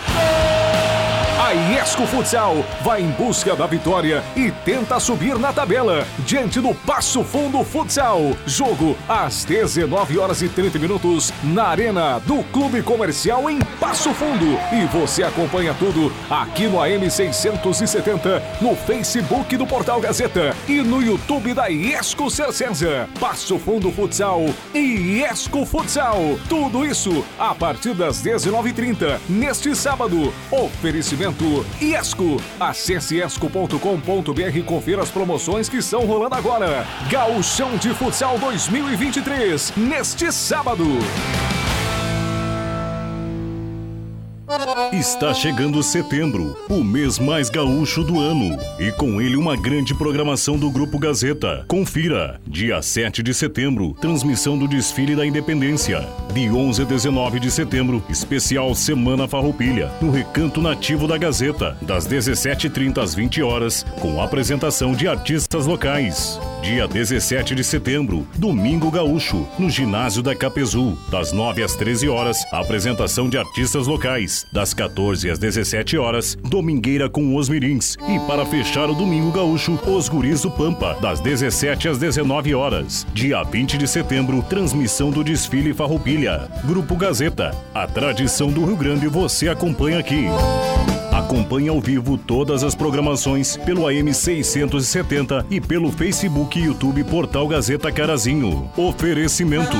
A 1.47 1.53
Iesco 1.53 2.05
Futsal 2.05 2.57
vai 2.83 3.01
em 3.01 3.09
busca 3.11 3.55
da 3.55 3.65
vitória 3.65 4.21
e 4.35 4.51
tenta 4.65 4.99
subir 4.99 5.39
na 5.39 5.53
tabela 5.53 6.05
diante 6.25 6.59
do 6.59 6.75
Passo 6.75 7.23
Fundo 7.23 7.63
Futsal. 7.63 8.35
Jogo 8.45 8.97
às 9.07 9.45
19 9.45 10.19
horas 10.19 10.41
e 10.41 10.49
30 10.49 10.77
minutos 10.77 11.31
na 11.41 11.67
Arena 11.67 12.19
do 12.19 12.43
Clube 12.51 12.81
Comercial 12.81 13.49
em 13.49 13.59
Passo 13.79 14.13
Fundo. 14.13 14.59
E 14.73 14.87
você 14.87 15.23
acompanha 15.23 15.73
tudo 15.73 16.11
aqui 16.29 16.67
no 16.67 16.81
AM 16.81 17.09
670, 17.09 18.43
no 18.59 18.75
Facebook 18.75 19.55
do 19.55 19.65
Portal 19.65 20.01
Gazeta 20.01 20.53
e 20.67 20.81
no 20.81 21.01
YouTube 21.01 21.53
da 21.53 21.67
Iesco 21.67 22.29
Cercenza. 22.29 23.07
Passo 23.21 23.57
Fundo 23.57 23.89
Futsal 23.89 24.41
e 24.73 25.19
Iesco 25.19 25.65
Futsal. 25.65 26.37
Tudo 26.49 26.85
isso 26.85 27.23
a 27.39 27.55
partir 27.55 27.93
das 27.93 28.21
19h30 28.21 29.17
neste 29.29 29.73
sábado. 29.73 30.33
Oferecimento 30.51 31.36
Iesco. 31.81 32.41
Acesse 32.59 33.17
esco.com.br 33.17 34.57
e 34.57 34.63
confira 34.63 35.01
as 35.01 35.09
promoções 35.09 35.69
que 35.69 35.77
estão 35.77 36.05
rolando 36.05 36.35
agora. 36.35 36.85
Gauchão 37.09 37.77
de 37.77 37.93
Futsal 37.93 38.37
2023, 38.39 39.73
neste 39.75 40.31
sábado. 40.31 40.85
Está 44.93 45.33
chegando 45.33 45.83
setembro, 45.83 46.55
o 46.69 46.81
mês 46.81 47.19
mais 47.19 47.49
gaúcho 47.49 48.01
do 48.01 48.17
ano, 48.17 48.57
e 48.79 48.93
com 48.93 49.21
ele 49.21 49.35
uma 49.35 49.57
grande 49.57 49.93
programação 49.93 50.57
do 50.57 50.71
Grupo 50.71 50.97
Gazeta. 50.97 51.65
Confira, 51.67 52.39
dia 52.47 52.81
7 52.81 53.21
de 53.21 53.33
setembro, 53.33 53.93
transmissão 53.99 54.57
do 54.57 54.65
desfile 54.65 55.17
da 55.17 55.25
Independência. 55.25 56.07
De 56.33 56.49
11 56.49 56.81
a 56.81 56.85
19 56.85 57.41
de 57.41 57.51
setembro, 57.51 58.01
especial 58.09 58.73
Semana 58.73 59.27
Farroupilha, 59.27 59.91
no 59.99 60.11
Recanto 60.11 60.61
Nativo 60.61 61.09
da 61.09 61.17
Gazeta, 61.17 61.77
das 61.81 62.07
17h30 62.07 62.99
às 62.99 63.13
20 63.13 63.41
horas, 63.43 63.85
com 63.99 64.21
apresentação 64.21 64.93
de 64.93 65.09
artistas 65.09 65.65
locais. 65.65 66.39
Dia 66.61 66.87
17 66.87 67.53
de 67.53 67.63
setembro, 67.63 68.25
Domingo 68.35 68.89
Gaúcho, 68.89 69.45
no 69.59 69.69
Ginásio 69.69 70.23
da 70.23 70.33
Capezu, 70.33 70.97
das 71.09 71.31
9 71.33 71.63
às 71.63 71.75
13 71.75 72.07
horas, 72.07 72.37
apresentação 72.51 73.29
de 73.29 73.37
artistas 73.37 73.87
locais. 73.87 74.36
Das 74.51 74.73
14 74.73 75.29
às 75.29 75.39
17 75.39 75.97
horas, 75.97 76.35
Domingueira 76.43 77.09
com 77.09 77.35
os 77.35 77.49
Mirins. 77.49 77.95
E 78.07 78.19
para 78.27 78.45
fechar 78.45 78.89
o 78.89 78.95
Domingo 78.95 79.31
Gaúcho, 79.31 79.79
Os 79.87 80.09
Guris 80.09 80.41
do 80.41 80.51
Pampa, 80.51 80.97
das 81.01 81.19
17 81.19 81.89
às 81.89 81.97
19 81.97 82.53
horas. 82.53 83.05
Dia 83.13 83.43
20 83.43 83.77
de 83.77 83.87
setembro, 83.87 84.41
transmissão 84.43 85.11
do 85.11 85.23
desfile 85.23 85.73
Farroupilha. 85.73 86.49
Grupo 86.65 86.95
Gazeta, 86.95 87.51
a 87.73 87.87
tradição 87.87 88.51
do 88.51 88.65
Rio 88.65 88.75
Grande 88.75 89.07
você 89.07 89.49
acompanha 89.49 89.99
aqui. 89.99 90.25
Acompanhe 91.11 91.67
ao 91.67 91.81
vivo 91.81 92.17
todas 92.17 92.63
as 92.63 92.75
programações 92.75 93.57
pelo 93.57 93.87
AM 93.87 94.13
670 94.13 95.45
e 95.49 95.59
pelo 95.59 95.91
Facebook 95.91 96.57
e 96.59 96.65
YouTube 96.65 97.03
Portal 97.03 97.47
Gazeta 97.47 97.91
Carazinho. 97.91 98.69
Oferecimento. 98.77 99.77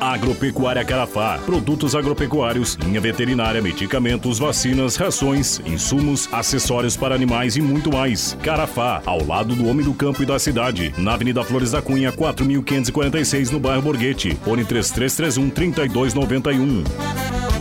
Agropecuária 0.00 0.84
Carafá. 0.84 1.38
Produtos 1.44 1.94
agropecuários, 1.94 2.74
linha 2.76 3.00
veterinária, 3.00 3.60
medicamentos, 3.60 4.38
vacinas, 4.38 4.96
rações, 4.96 5.60
insumos, 5.66 6.28
acessórios 6.32 6.96
para 6.96 7.14
animais 7.14 7.56
e 7.56 7.60
muito 7.60 7.92
mais. 7.92 8.36
Carafá, 8.42 9.02
ao 9.04 9.24
lado 9.26 9.54
do 9.54 9.68
homem 9.68 9.84
do 9.84 9.92
campo 9.92 10.22
e 10.22 10.26
da 10.26 10.38
cidade. 10.38 10.94
Na 10.96 11.14
Avenida 11.14 11.44
Flores 11.44 11.72
da 11.72 11.82
Cunha, 11.82 12.10
4546, 12.10 13.50
no 13.50 13.60
bairro 13.60 13.82
Borghetti. 13.82 14.34
Fone 14.42 14.64
3331 14.64 15.50
3291. 15.50 17.59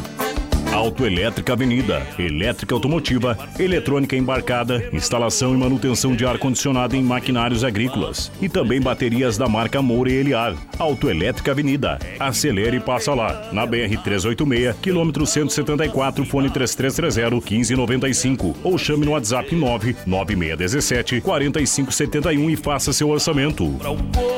Autoelétrica 0.80 1.52
Avenida, 1.52 2.08
elétrica 2.18 2.74
automotiva, 2.74 3.38
eletrônica 3.60 4.16
embarcada, 4.16 4.82
instalação 4.94 5.54
e 5.54 5.58
manutenção 5.58 6.16
de 6.16 6.26
ar-condicionado 6.26 6.96
em 6.96 7.04
maquinários 7.04 7.66
agrícolas 7.66 8.32
e 8.42 8.48
também 8.48 8.80
baterias 8.80 9.38
da 9.38 9.46
marca 9.46 9.82
Moura 9.82 10.10
e 10.10 10.16
Eliar. 10.16 10.56
Autoelétrica 10.78 11.52
Avenida, 11.52 12.00
acelere 12.18 12.78
e 12.78 12.80
passa 12.80 13.14
lá, 13.14 13.50
na 13.52 13.66
BR 13.66 13.98
386, 14.02 14.78
quilômetro 14.78 15.26
174, 15.26 16.24
fone 16.24 16.50
3330 16.50 17.58
1595 17.58 18.56
ou 18.64 18.78
chame 18.78 19.06
no 19.06 19.12
WhatsApp 19.12 19.54
99617 19.54 21.20
4571 21.20 22.50
e 22.52 22.56
faça 22.56 22.94
seu 22.94 23.10
orçamento. 23.10 23.70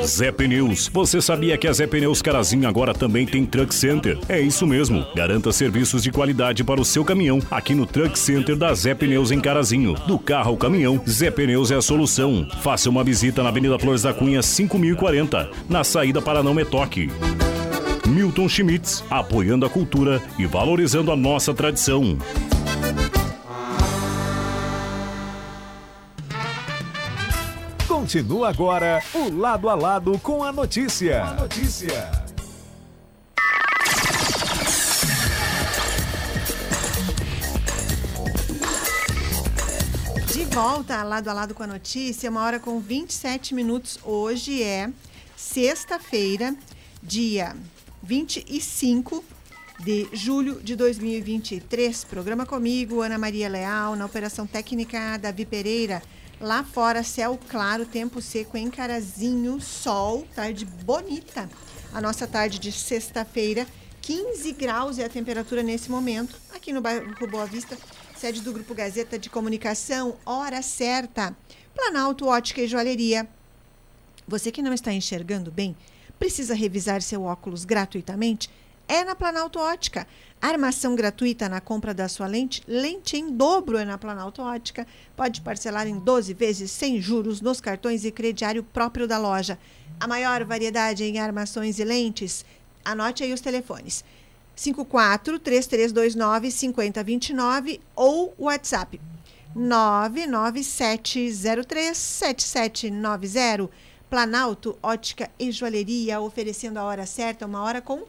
Zé 0.04 0.32
Pneus, 0.32 0.90
você 0.92 1.22
sabia 1.22 1.56
que 1.56 1.68
a 1.68 1.72
Zé 1.72 1.86
Pneus 1.86 2.20
Carazinho 2.20 2.68
agora 2.68 2.96
também 2.96 3.28
tem 3.28 3.46
Truck 3.46 3.76
Center? 3.76 4.18
É 4.28 4.42
isso 4.42 4.66
mesmo, 4.66 5.06
garanta 5.16 5.52
serviços 5.52 6.02
de 6.02 6.10
qualidade 6.10 6.31
para 6.66 6.80
o 6.80 6.86
seu 6.86 7.04
caminhão 7.04 7.40
aqui 7.52 7.74
no 7.74 7.86
Truck 7.86 8.18
Center 8.18 8.56
da 8.56 8.74
Zé 8.74 8.94
Pneus 8.94 9.32
em 9.32 9.40
Carazinho. 9.40 9.96
Do 10.08 10.18
carro 10.18 10.52
ao 10.52 10.58
caminhão, 10.58 11.02
Zé 11.08 11.30
Pneus 11.30 11.72
é 11.72 11.76
a 11.76 11.82
solução. 11.82 12.48
Faça 12.62 12.90
uma 12.90 13.04
visita 13.04 13.44
na 13.44 13.50
Avenida 13.50 13.78
Flores 13.78 14.04
da 14.04 14.14
Cunha 14.14 14.42
5040, 14.42 15.50
na 15.70 15.84
saída 15.84 16.22
para 16.22 16.42
Não 16.42 16.54
Metoque. 16.54 17.10
Milton 18.08 18.48
Schmitz, 18.48 19.04
apoiando 19.10 19.66
a 19.66 19.70
cultura 19.70 20.22
e 20.38 20.46
valorizando 20.46 21.12
a 21.12 21.16
nossa 21.16 21.54
tradição. 21.54 22.18
Continua 27.88 28.50
agora 28.50 29.02
o 29.14 29.30
lado 29.30 29.70
a 29.70 29.76
lado 29.76 30.18
com 30.20 30.44
a 30.44 30.52
notícia. 30.52 31.24
A 31.24 31.34
notícia. 31.34 32.31
Volta 40.64 41.02
lado 41.02 41.28
a 41.28 41.34
lado 41.34 41.56
com 41.56 41.64
a 41.64 41.68
notícia, 41.68 42.30
uma 42.30 42.44
hora 42.44 42.60
com 42.60 42.80
27 42.80 43.56
minutos. 43.56 43.98
Hoje 44.04 44.62
é 44.62 44.92
sexta-feira, 45.36 46.56
dia 47.02 47.58
25 48.04 49.24
de 49.80 50.08
julho 50.14 50.62
de 50.62 50.76
2023. 50.76 52.04
Programa 52.04 52.46
comigo, 52.46 53.02
Ana 53.02 53.18
Maria 53.18 53.50
Leal, 53.50 53.96
na 53.96 54.06
operação 54.06 54.46
técnica 54.46 55.18
Davi 55.18 55.48
Pereira. 55.48 56.00
Lá 56.40 56.64
fora, 56.64 57.02
céu 57.02 57.40
claro, 57.50 57.84
tempo 57.84 58.22
seco 58.22 58.56
em 58.56 58.70
Carazinho, 58.70 59.60
sol, 59.60 60.28
tarde 60.36 60.64
bonita. 60.64 61.50
A 61.92 62.00
nossa 62.00 62.28
tarde 62.28 62.60
de 62.60 62.72
sexta-feira, 62.72 63.66
15 64.00 64.52
graus 64.52 65.00
é 65.00 65.06
a 65.06 65.10
temperatura 65.10 65.64
nesse 65.64 65.90
momento, 65.90 66.36
aqui 66.54 66.72
no 66.72 66.82
bairro 66.82 67.28
Boa 67.28 67.48
Vista, 67.48 67.76
sede 68.22 68.42
do 68.42 68.54
Grupo 68.54 68.76
Gazeta 68.76 69.18
de 69.18 69.32
Comunicação, 69.32 70.16
hora 70.24 70.62
certa. 70.62 71.36
Planalto 71.74 72.28
Ótica 72.28 72.62
e 72.62 72.68
Joalheria. 72.68 73.28
Você 74.28 74.52
que 74.52 74.62
não 74.62 74.74
está 74.74 74.94
enxergando 74.94 75.50
bem, 75.50 75.76
precisa 76.20 76.54
revisar 76.54 77.02
seu 77.02 77.24
óculos 77.24 77.66
gratuitamente? 77.66 78.48
É 78.88 79.04
na 79.04 79.16
Planalto 79.16 79.58
Ótica. 79.58 80.06
Armação 80.40 80.94
gratuita 80.94 81.50
na 81.50 81.60
compra 81.60 81.96
da 81.96 82.08
sua 82.08 82.28
lente, 82.28 82.62
lente 82.68 83.18
em 83.18 83.36
dobro 83.36 83.76
é 83.76 83.86
na 83.86 83.98
Planalto 83.98 84.44
Ótica. 84.44 84.86
Pode 85.16 85.42
parcelar 85.42 85.88
em 85.88 85.98
12 85.98 86.32
vezes 86.36 86.70
sem 86.70 87.02
juros 87.02 87.42
nos 87.42 87.60
cartões 87.60 88.06
e 88.06 88.12
crediário 88.12 88.64
próprio 88.64 89.08
da 89.08 89.18
loja. 89.18 89.58
A 90.00 90.06
maior 90.08 90.44
variedade 90.46 91.04
em 91.04 91.18
armações 91.18 91.80
e 91.80 91.84
lentes. 91.84 92.46
Anote 92.86 93.24
aí 93.24 93.34
os 93.34 93.42
telefones. 93.42 94.06
54 94.62 95.40
3329 95.40 96.52
5029 96.52 97.82
ou 97.96 98.36
WhatsApp 98.38 99.02
99703 99.56 101.98
7790. 101.98 103.72
Planalto 104.08 104.78
Ótica 104.84 105.32
e 105.40 105.52
Joalheria 105.52 106.22
oferecendo 106.22 106.78
a 106.78 106.84
hora 106.84 107.08
certa, 107.08 107.48
uma 107.48 107.64
hora 107.64 107.82
com 107.82 108.04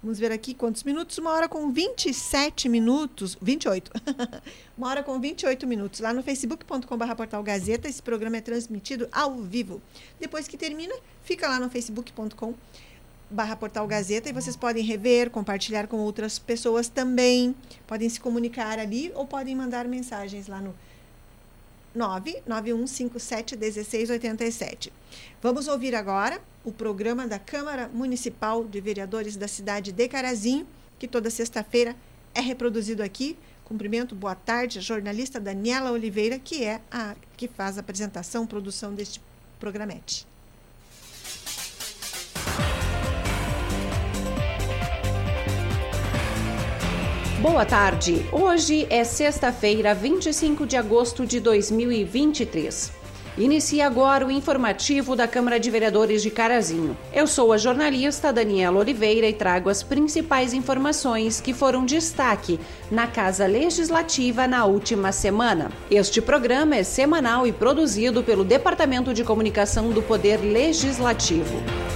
Vamos 0.00 0.20
ver 0.20 0.30
aqui 0.30 0.54
quantos 0.54 0.84
minutos? 0.84 1.18
Uma 1.18 1.32
hora 1.32 1.48
com 1.48 1.72
27 1.72 2.68
minutos. 2.68 3.36
28. 3.42 3.90
Uma 4.78 4.90
hora 4.90 5.02
com 5.02 5.18
28 5.18 5.66
minutos. 5.66 5.98
Lá 5.98 6.14
no 6.14 6.22
facebook.com.br 6.22 7.14
Portal 7.16 7.42
Gazeta. 7.42 7.88
Esse 7.88 8.00
programa 8.00 8.36
é 8.36 8.40
transmitido 8.40 9.08
ao 9.10 9.34
vivo. 9.38 9.82
Depois 10.20 10.46
que 10.46 10.56
termina, 10.56 10.94
fica 11.24 11.48
lá 11.48 11.58
no 11.58 11.68
facebook.com 11.68 12.54
barra 13.30 13.56
Portal 13.56 13.86
Gazeta 13.86 14.28
e 14.28 14.32
vocês 14.32 14.56
podem 14.56 14.82
rever, 14.82 15.30
compartilhar 15.30 15.86
com 15.86 15.98
outras 15.98 16.38
pessoas 16.38 16.88
também. 16.88 17.54
Podem 17.86 18.08
se 18.08 18.20
comunicar 18.20 18.78
ali 18.78 19.12
ou 19.14 19.26
podem 19.26 19.54
mandar 19.54 19.86
mensagens 19.86 20.48
lá 20.48 20.60
no 20.60 20.74
991571687. 21.96 24.90
Vamos 25.42 25.68
ouvir 25.68 25.94
agora 25.94 26.40
o 26.64 26.72
programa 26.72 27.26
da 27.26 27.38
Câmara 27.38 27.88
Municipal 27.88 28.64
de 28.64 28.80
Vereadores 28.80 29.36
da 29.36 29.48
cidade 29.48 29.92
de 29.92 30.08
Carazinho, 30.08 30.66
que 30.98 31.08
toda 31.08 31.30
sexta-feira 31.30 31.96
é 32.34 32.40
reproduzido 32.40 33.02
aqui. 33.02 33.36
Cumprimento, 33.64 34.14
boa 34.14 34.34
tarde, 34.34 34.78
a 34.78 34.82
jornalista 34.82 35.38
Daniela 35.38 35.90
Oliveira, 35.90 36.38
que 36.38 36.64
é 36.64 36.80
a 36.90 37.14
que 37.36 37.48
faz 37.48 37.76
a 37.76 37.80
apresentação, 37.80 38.46
produção 38.46 38.94
deste 38.94 39.20
programete. 39.60 40.26
Boa 47.40 47.64
tarde. 47.64 48.26
Hoje 48.32 48.84
é 48.90 49.04
sexta-feira, 49.04 49.94
25 49.94 50.66
de 50.66 50.76
agosto 50.76 51.24
de 51.24 51.38
2023. 51.38 52.90
Inicia 53.38 53.86
agora 53.86 54.26
o 54.26 54.30
informativo 54.30 55.14
da 55.14 55.28
Câmara 55.28 55.60
de 55.60 55.70
Vereadores 55.70 56.20
de 56.20 56.32
Carazinho. 56.32 56.96
Eu 57.12 57.28
sou 57.28 57.52
a 57.52 57.56
jornalista 57.56 58.32
Daniela 58.32 58.80
Oliveira 58.80 59.28
e 59.28 59.32
trago 59.32 59.70
as 59.70 59.84
principais 59.84 60.52
informações 60.52 61.40
que 61.40 61.54
foram 61.54 61.86
destaque 61.86 62.58
na 62.90 63.06
Casa 63.06 63.46
Legislativa 63.46 64.48
na 64.48 64.64
última 64.64 65.12
semana. 65.12 65.70
Este 65.88 66.20
programa 66.20 66.74
é 66.74 66.82
semanal 66.82 67.46
e 67.46 67.52
produzido 67.52 68.24
pelo 68.24 68.42
Departamento 68.42 69.14
de 69.14 69.22
Comunicação 69.22 69.90
do 69.90 70.02
Poder 70.02 70.38
Legislativo. 70.38 71.87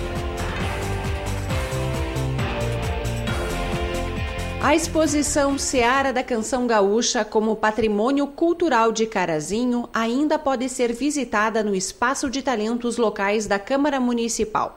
A 4.65 4.77
exposição 4.77 5.59
Seara 5.59 6.13
da 6.13 6.23
Canção 6.23 6.69
Gaúcha 6.69 7.25
como 7.25 7.57
Patrimônio 7.57 8.29
Cultural 8.29 8.93
de 8.93 9.07
Carazinho 9.07 9.89
ainda 9.93 10.39
pode 10.39 10.69
ser 10.69 10.93
visitada 10.93 11.65
no 11.65 11.75
Espaço 11.75 12.31
de 12.31 12.43
Talentos 12.43 12.97
Locais 12.97 13.49
da 13.49 13.59
Câmara 13.59 13.99
Municipal. 13.99 14.77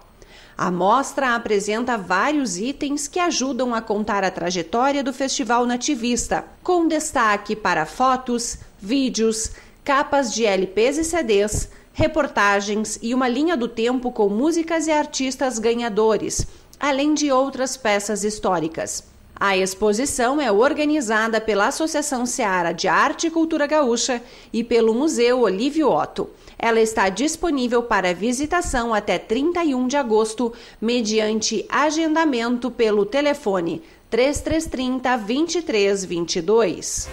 A 0.57 0.71
mostra 0.71 1.35
apresenta 1.35 1.99
vários 1.99 2.57
itens 2.57 3.07
que 3.07 3.19
ajudam 3.19 3.75
a 3.75 3.81
contar 3.81 4.23
a 4.23 4.31
trajetória 4.31 5.03
do 5.03 5.13
Festival 5.13 5.67
Nativista, 5.67 6.43
com 6.63 6.87
destaque 6.87 7.55
para 7.55 7.85
fotos, 7.85 8.57
vídeos, 8.79 9.51
capas 9.83 10.33
de 10.33 10.47
LPs 10.47 10.97
e 10.97 11.03
CDs, 11.03 11.69
reportagens 11.93 12.97
e 13.03 13.13
uma 13.13 13.27
linha 13.27 13.55
do 13.55 13.67
tempo 13.67 14.11
com 14.11 14.29
músicas 14.29 14.87
e 14.87 14.91
artistas 14.91 15.59
ganhadores, 15.59 16.47
além 16.79 17.13
de 17.13 17.31
outras 17.31 17.77
peças 17.77 18.23
históricas. 18.23 19.14
A 19.37 19.57
exposição 19.57 20.39
é 20.39 20.49
organizada 20.49 21.41
pela 21.41 21.67
Associação 21.67 22.25
Seara 22.25 22.71
de 22.71 22.87
Arte 22.87 23.27
e 23.27 23.31
Cultura 23.31 23.67
Gaúcha 23.67 24.21
e 24.53 24.63
pelo 24.63 24.93
Museu 24.93 25.41
Olívio 25.41 25.89
Otto. 25.89 26.29
Ela 26.57 26.79
está 26.79 27.09
disponível 27.09 27.83
para 27.83 28.13
visitação 28.13 28.93
até 28.93 29.19
31 29.19 29.87
de 29.87 29.97
agosto, 29.97 30.53
mediante 30.79 31.65
agendamento 31.67 32.71
pelo 32.71 33.05
telefone 33.05 33.81
3330 34.09 35.17
2322. 35.17 37.09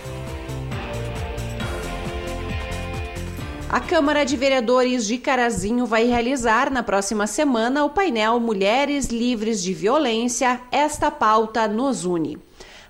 A 3.72 3.80
Câmara 3.80 4.22
de 4.22 4.37
Vereadores 4.37 5.06
de 5.06 5.16
Carazinho 5.16 5.87
vai 5.87 6.04
realizar 6.04 6.70
na 6.70 6.82
próxima 6.82 7.26
semana 7.26 7.82
o 7.87 7.88
painel 7.88 8.38
Mulheres 8.38 9.06
Livres 9.06 9.62
de 9.62 9.72
Violência. 9.72 10.61
Esta 10.70 11.11
pauta 11.11 11.66
nos 11.66 12.04
une. 12.04 12.38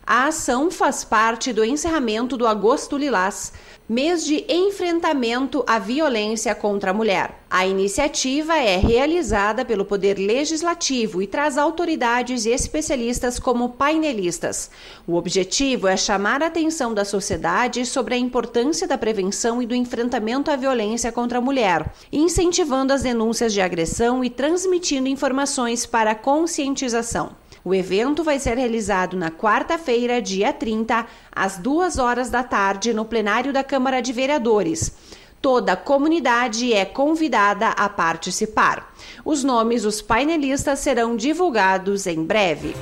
A 0.05 0.27
ação 0.27 0.69
faz 0.69 1.05
parte 1.05 1.53
do 1.53 1.65
encerramento 1.65 2.37
do 2.37 2.45
Agosto 2.45 2.99
Lilás, 2.99 3.53
mês 3.89 4.25
de 4.25 4.45
enfrentamento 4.49 5.65
à 5.65 5.79
violência 5.79 6.57
contra 6.57 6.91
a 6.91 6.95
mulher. 6.95 7.45
A 7.49 7.67
iniciativa 7.67 8.57
é 8.57 8.77
realizada 8.79 9.65
pelo 9.65 9.85
Poder 9.85 10.19
Legislativo 10.19 11.23
e 11.23 11.27
traz 11.29 11.57
autoridades 11.57 12.47
e 12.47 12.51
especialistas 12.51 13.39
como 13.39 13.69
painelistas. 13.69 14.71
O 15.07 15.15
objetivo 15.15 15.87
é 15.87 15.97
chamar 15.97 16.43
a 16.43 16.47
atenção 16.47 16.93
da 16.93 17.05
sociedade 17.05 17.87
sobre 17.87 18.15
a 18.15 18.19
importância 18.19 18.89
da 18.89 18.99
prevenção 18.99 19.63
e 19.63 19.67
do 19.67 19.75
enfrentamento 19.75 20.51
à 20.51 20.57
violência 20.57 21.13
contra 21.13 21.39
a 21.39 21.43
mulher, 21.43 21.93
incentivando 22.11 22.93
as 22.93 23.03
denúncias 23.03 23.53
de 23.53 23.61
agressão 23.61 24.25
e 24.25 24.31
transmitindo 24.31 25.09
informações 25.09 25.87
para 25.87 26.15
conscientização. 26.15 27.42
O 27.65 27.73
evento 27.73 28.25
vai 28.25 28.41
ser 28.41 28.59
realizado 28.59 29.17
na 29.17 29.31
quarta-feira, 29.31 30.21
dia 30.21 30.53
30, 30.53 31.07
às 31.31 31.59
2 31.59 31.99
horas 31.99 32.29
da 32.29 32.43
tarde, 32.43 32.93
no 32.93 33.05
plenário 33.05 33.53
da 33.53 33.63
Câmara 33.63 34.03
de 34.03 34.13
Vereadores. 34.13 34.93
Toda 35.41 35.73
a 35.73 35.77
comunidade 35.77 36.73
é 36.73 36.85
convidada 36.85 37.69
a 37.69 37.89
participar. 37.89 38.93
Os 39.25 39.45
nomes 39.45 39.83
dos 39.83 40.03
painelistas 40.03 40.81
serão 40.81 41.17
divulgados 41.17 42.07
em 42.07 42.25
breve. 42.25 42.75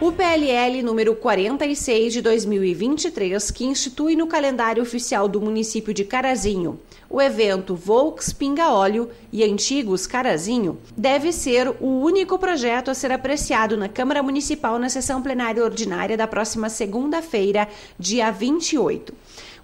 O 0.00 0.10
PLL 0.10 0.82
número 0.82 1.14
46 1.14 2.14
de 2.14 2.22
2023, 2.22 3.50
que 3.50 3.66
institui 3.66 4.16
no 4.16 4.26
calendário 4.26 4.82
oficial 4.82 5.28
do 5.28 5.42
município 5.42 5.92
de 5.92 6.04
Carazinho 6.04 6.80
o 7.10 7.20
evento 7.20 7.74
Volks 7.74 8.32
Pinga 8.32 8.70
Óleo 8.70 9.10
e 9.32 9.42
Antigos 9.42 10.06
Carazinho, 10.06 10.78
deve 10.96 11.32
ser 11.32 11.68
o 11.80 12.00
único 12.00 12.38
projeto 12.38 12.88
a 12.88 12.94
ser 12.94 13.10
apreciado 13.10 13.76
na 13.76 13.88
Câmara 13.88 14.22
Municipal 14.22 14.78
na 14.78 14.88
sessão 14.88 15.20
plenária 15.20 15.64
ordinária 15.64 16.16
da 16.16 16.28
próxima 16.28 16.68
segunda-feira, 16.68 17.68
dia 17.98 18.30
28. 18.30 19.12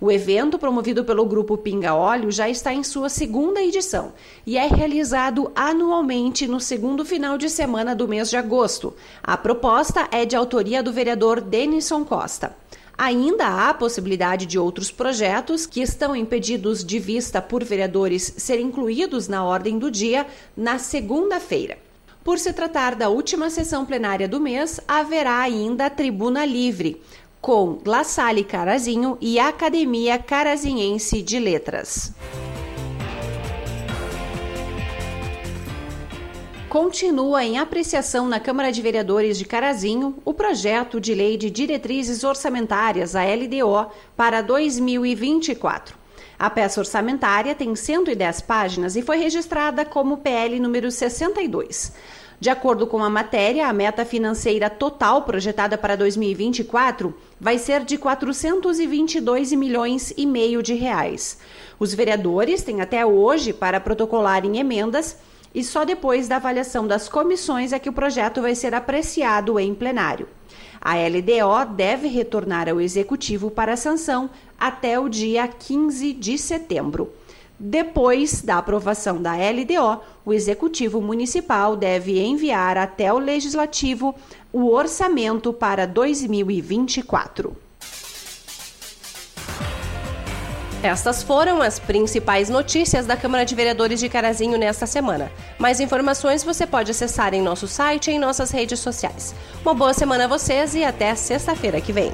O 0.01 0.13
evento, 0.13 0.59
promovido 0.59 1.05
pelo 1.05 1.25
Grupo 1.25 1.57
Pinga 1.57 1.95
Óleo, 1.95 2.31
já 2.31 2.49
está 2.49 2.75
em 2.75 2.85
sua 2.85 3.09
segunda 3.09 3.63
edição 3.63 4.13
e 4.47 4.59
é 4.59 4.67
realizado 4.67 5.51
anualmente 5.55 6.47
no 6.47 6.61
segundo 6.61 7.05
final 7.05 7.39
de 7.39 7.49
semana 7.49 7.95
do 7.95 8.07
mês 8.07 8.29
de 8.29 8.37
agosto. 8.37 8.95
A 9.23 9.37
proposta 9.37 10.07
é 10.11 10.27
de 10.27 10.37
autoria 10.37 10.83
do 10.83 10.93
vereador 10.93 11.41
Denison 11.41 12.05
Costa. 12.05 12.55
Ainda 12.99 13.47
há 13.47 13.71
a 13.71 13.75
possibilidade 13.75 14.47
de 14.47 14.59
outros 14.59 14.91
projetos 14.91 15.67
que 15.67 15.81
estão 15.81 16.15
impedidos 16.15 16.85
de 16.85 16.99
vista 16.99 17.41
por 17.41 17.65
vereadores 17.65 18.35
serem 18.37 18.67
incluídos 18.67 19.29
na 19.29 19.45
ordem 19.45 19.79
do 19.79 19.91
dia 19.91 20.27
na 20.57 20.79
segunda-feira. 20.79 21.79
Por 22.25 22.39
se 22.39 22.53
tratar 22.53 22.97
da 22.97 23.09
última 23.09 23.49
sessão 23.51 23.87
plenária 23.87 24.27
do 24.27 24.41
mês, 24.41 24.81
haverá 24.89 25.39
ainda 25.39 25.87
a 25.87 25.91
tribuna 25.91 26.45
livre, 26.45 27.01
com 27.41 27.79
La 27.85 28.05
Salle 28.05 28.45
Carazinho 28.45 29.17
e 29.21 29.39
Academia 29.39 30.19
Carazinhense 30.19 31.23
de 31.23 31.39
Letras. 31.39 32.13
Continua 36.69 37.45
em 37.45 37.59
apreciação 37.59 38.29
na 38.29 38.39
Câmara 38.39 38.71
de 38.71 38.83
Vereadores 38.83 39.39
de 39.39 39.45
Carazinho 39.45 40.19
o 40.25 40.35
projeto 40.35 41.01
de 41.01 41.15
lei 41.15 41.37
de 41.37 41.49
diretrizes 41.49 42.23
orçamentárias, 42.23 43.17
a 43.17 43.23
LDO, 43.25 43.91
para 44.17 44.43
2024. 44.43 45.97
A 46.39 46.51
peça 46.51 46.81
orçamentária 46.81 47.55
tem 47.55 47.75
110 47.75 48.43
páginas 48.43 48.95
e 48.95 49.01
foi 49.01 49.17
registrada 49.17 49.87
como 49.87 50.19
PL 50.19 50.61
número 50.61 50.91
62. 50.91 51.93
De 52.39 52.51
acordo 52.51 52.87
com 52.87 53.03
a 53.03 53.09
matéria, 53.09 53.67
a 53.67 53.73
meta 53.73 54.05
financeira 54.05 54.69
total 54.69 55.23
projetada 55.23 55.79
para 55.79 55.97
2024 55.97 57.15
vai 57.41 57.59
ser 57.59 57.83
de 57.83 57.97
422 57.97 59.53
milhões 59.53 60.13
e 60.17 60.27
meio 60.27 60.63
de 60.63 60.75
reais. 60.75 61.39
Os 61.79 61.95
vereadores 61.95 62.63
têm 62.63 62.83
até 62.83 63.07
hoje 63.07 63.55
para 63.55 63.81
protocolarem 63.81 64.59
emendas 64.59 65.17
e 65.55 65.65
só 65.65 65.87
depois 65.87 66.29
da 66.29 66.37
avaliação 66.37 66.87
das 66.87 67.09
comissões 67.09 67.73
é 67.73 67.79
que 67.79 67.89
o 67.89 67.93
projeto 67.93 68.43
vai 68.43 68.55
ser 68.55 68.75
apreciado 68.75 69.59
em 69.59 69.75
plenário. 69.75 70.29
A 70.79 70.97
LDO 70.97 71.75
deve 71.75 72.07
retornar 72.07 72.69
ao 72.69 72.83
executivo 72.83 73.51
para 73.51 73.79
sanção 73.79 74.29
até 74.61 75.01
o 75.01 75.09
dia 75.09 75.49
15 75.49 76.13
de 76.13 76.37
setembro. 76.37 77.11
Depois 77.59 78.43
da 78.43 78.59
aprovação 78.59 79.21
da 79.21 79.33
LDO, 79.33 80.03
o 80.25 80.33
Executivo 80.33 81.01
Municipal 81.01 81.75
deve 81.75 82.21
enviar 82.21 82.77
até 82.77 83.13
o 83.13 83.19
Legislativo 83.19 84.15
o 84.53 84.71
orçamento 84.71 85.53
para 85.53 85.87
2024. 85.87 87.57
Estas 90.83 91.23
foram 91.23 91.63
as 91.63 91.79
principais 91.79 92.49
notícias 92.49 93.07
da 93.07 93.17
Câmara 93.17 93.45
de 93.45 93.55
Vereadores 93.55 93.99
de 93.99 94.09
Carazinho 94.09 94.59
nesta 94.59 94.87
semana. 94.87 95.33
Mais 95.59 95.81
informações 95.81 96.45
você 96.45 96.67
pode 96.67 96.91
acessar 96.91 97.35
em 97.35 97.43
nosso 97.43 97.67
site 97.67 98.11
e 98.11 98.15
em 98.15 98.19
nossas 98.19 98.51
redes 98.51 98.79
sociais. 98.79 99.35
Uma 99.63 99.75
boa 99.75 99.95
semana 99.95 100.27
a 100.27 100.29
vocês 100.29 100.75
e 100.75 100.85
até 100.85 101.15
sexta-feira 101.15 101.81
que 101.81 101.93
vem. 101.93 102.13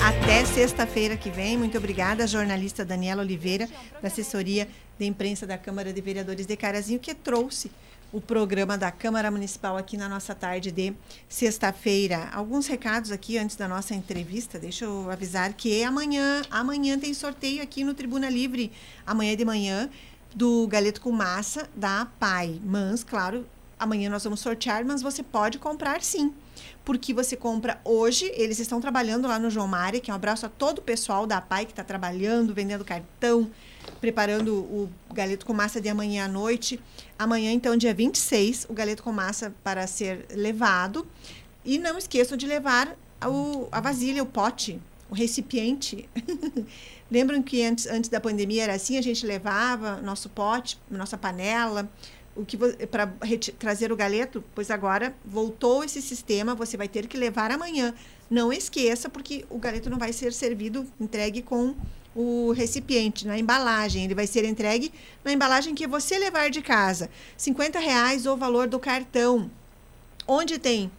Até 0.00 0.44
sexta-feira 0.44 1.16
que 1.16 1.30
vem. 1.30 1.58
Muito 1.58 1.76
obrigada, 1.76 2.26
jornalista 2.26 2.84
Daniela 2.84 3.22
Oliveira, 3.22 3.68
da 4.00 4.08
assessoria 4.08 4.68
de 4.98 5.06
imprensa 5.06 5.46
da 5.46 5.58
Câmara 5.58 5.92
de 5.92 6.00
Vereadores 6.00 6.46
de 6.46 6.56
Carazinho, 6.56 7.00
que 7.00 7.14
trouxe 7.14 7.70
o 8.12 8.20
programa 8.20 8.78
da 8.78 8.90
Câmara 8.90 9.30
Municipal 9.30 9.76
aqui 9.76 9.96
na 9.96 10.08
nossa 10.08 10.34
tarde 10.34 10.70
de 10.70 10.94
sexta-feira. 11.28 12.30
Alguns 12.32 12.66
recados 12.66 13.10
aqui 13.10 13.36
antes 13.36 13.56
da 13.56 13.68
nossa 13.68 13.94
entrevista. 13.94 14.58
Deixa 14.58 14.84
eu 14.84 15.10
avisar 15.10 15.52
que 15.52 15.82
amanhã, 15.82 16.42
amanhã 16.50 16.98
tem 16.98 17.12
sorteio 17.12 17.62
aqui 17.62 17.84
no 17.84 17.92
Tribuna 17.92 18.30
Livre, 18.30 18.72
amanhã 19.06 19.36
de 19.36 19.44
manhã, 19.44 19.90
do 20.34 20.66
galeto 20.68 21.00
com 21.00 21.12
massa 21.12 21.68
da 21.74 22.06
Pai. 22.18 22.60
Mas, 22.64 23.04
claro, 23.04 23.46
amanhã 23.78 24.10
nós 24.10 24.24
vamos 24.24 24.40
sortear, 24.40 24.84
mas 24.84 25.02
você 25.02 25.22
pode 25.22 25.58
comprar 25.58 26.02
sim 26.02 26.32
porque 26.88 27.12
você 27.12 27.36
compra 27.36 27.78
hoje. 27.84 28.32
Eles 28.34 28.58
estão 28.58 28.80
trabalhando 28.80 29.28
lá 29.28 29.38
no 29.38 29.50
João 29.50 29.68
Mário, 29.68 30.00
que 30.00 30.10
é 30.10 30.14
um 30.14 30.16
abraço 30.16 30.46
a 30.46 30.48
todo 30.48 30.78
o 30.78 30.82
pessoal 30.82 31.26
da 31.26 31.38
PAI 31.38 31.66
que 31.66 31.72
está 31.72 31.84
trabalhando, 31.84 32.54
vendendo 32.54 32.82
cartão, 32.82 33.50
preparando 34.00 34.54
o 34.54 34.90
galeto 35.12 35.44
com 35.44 35.52
massa 35.52 35.82
de 35.82 35.88
amanhã 35.90 36.24
à 36.24 36.28
noite. 36.28 36.80
Amanhã, 37.18 37.52
então, 37.52 37.76
dia 37.76 37.92
26, 37.92 38.68
o 38.70 38.72
galeto 38.72 39.02
com 39.02 39.12
massa 39.12 39.52
para 39.62 39.86
ser 39.86 40.24
levado. 40.30 41.06
E 41.62 41.78
não 41.78 41.98
esqueçam 41.98 42.38
de 42.38 42.46
levar 42.46 42.96
o, 43.22 43.68
a 43.70 43.82
vasilha, 43.82 44.22
o 44.22 44.26
pote, 44.26 44.80
o 45.10 45.14
recipiente. 45.14 46.08
Lembram 47.10 47.42
que 47.42 47.62
antes, 47.62 47.86
antes 47.86 48.08
da 48.08 48.18
pandemia 48.18 48.64
era 48.64 48.74
assim? 48.74 48.96
A 48.96 49.02
gente 49.02 49.26
levava 49.26 50.00
nosso 50.00 50.30
pote, 50.30 50.78
nossa 50.90 51.18
panela, 51.18 51.86
o 52.38 52.44
que 52.44 52.56
para 52.86 53.12
trazer 53.58 53.90
o 53.90 53.96
galeto, 53.96 54.42
pois 54.54 54.70
agora 54.70 55.14
voltou 55.24 55.82
esse 55.82 56.00
sistema, 56.00 56.54
você 56.54 56.76
vai 56.76 56.88
ter 56.88 57.06
que 57.08 57.16
levar 57.16 57.50
amanhã. 57.50 57.92
Não 58.30 58.52
esqueça, 58.52 59.10
porque 59.10 59.44
o 59.50 59.58
galeto 59.58 59.90
não 59.90 59.98
vai 59.98 60.12
ser 60.12 60.32
servido, 60.32 60.86
entregue 61.00 61.42
com 61.42 61.74
o 62.14 62.52
recipiente, 62.52 63.26
na 63.26 63.38
embalagem. 63.38 64.04
Ele 64.04 64.14
vai 64.14 64.26
ser 64.26 64.44
entregue 64.44 64.92
na 65.24 65.32
embalagem 65.32 65.74
que 65.74 65.86
você 65.86 66.18
levar 66.18 66.48
de 66.48 66.62
casa. 66.62 67.10
50 67.36 67.78
reais 67.78 68.26
o 68.26 68.36
valor 68.36 68.68
do 68.68 68.78
cartão. 68.78 69.50
Onde 70.26 70.58
tem? 70.58 70.90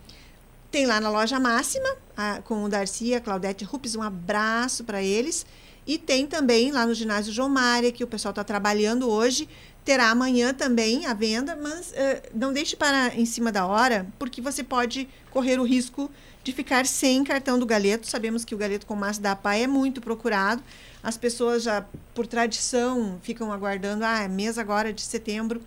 Tem 0.69 0.85
lá 0.85 0.99
na 0.99 1.09
loja 1.09 1.39
máxima, 1.39 1.89
a, 2.17 2.41
com 2.41 2.63
o 2.63 2.69
Darcy 2.69 3.05
e 3.05 3.15
a 3.15 3.21
Claudete 3.21 3.63
Rups, 3.63 3.95
um 3.95 4.01
abraço 4.01 4.83
para 4.83 5.01
eles. 5.01 5.45
E 5.89 5.97
tem 5.97 6.27
também 6.27 6.71
lá 6.71 6.85
no 6.85 6.93
ginásio 6.93 7.33
João 7.33 7.49
Mária, 7.49 7.91
que 7.91 8.03
o 8.03 8.07
pessoal 8.07 8.31
está 8.31 8.43
trabalhando 8.43 9.09
hoje, 9.09 9.49
terá 9.83 10.09
amanhã 10.09 10.53
também 10.53 11.05
a 11.05 11.13
venda, 11.13 11.55
mas 11.55 11.91
uh, 11.91 12.29
não 12.33 12.53
deixe 12.53 12.75
para 12.75 13.15
em 13.15 13.25
cima 13.25 13.51
da 13.51 13.65
hora, 13.65 14.05
porque 14.17 14.41
você 14.41 14.63
pode 14.63 15.07
correr 15.31 15.59
o 15.59 15.63
risco 15.63 16.09
de 16.43 16.51
ficar 16.51 16.85
sem 16.85 17.23
cartão 17.23 17.59
do 17.59 17.65
galeto. 17.65 18.07
Sabemos 18.07 18.45
que 18.45 18.55
o 18.55 18.57
galeto 18.57 18.85
com 18.85 18.95
massa 18.95 19.21
da 19.21 19.35
PA 19.35 19.55
é 19.55 19.67
muito 19.67 20.01
procurado. 20.01 20.63
As 21.01 21.17
pessoas 21.17 21.63
já, 21.63 21.85
por 22.13 22.27
tradição, 22.27 23.19
ficam 23.21 23.51
aguardando, 23.51 24.03
ah, 24.03 24.23
é 24.23 24.27
mês 24.27 24.57
agora 24.57 24.91
de 24.91 25.01
setembro, 25.01 25.61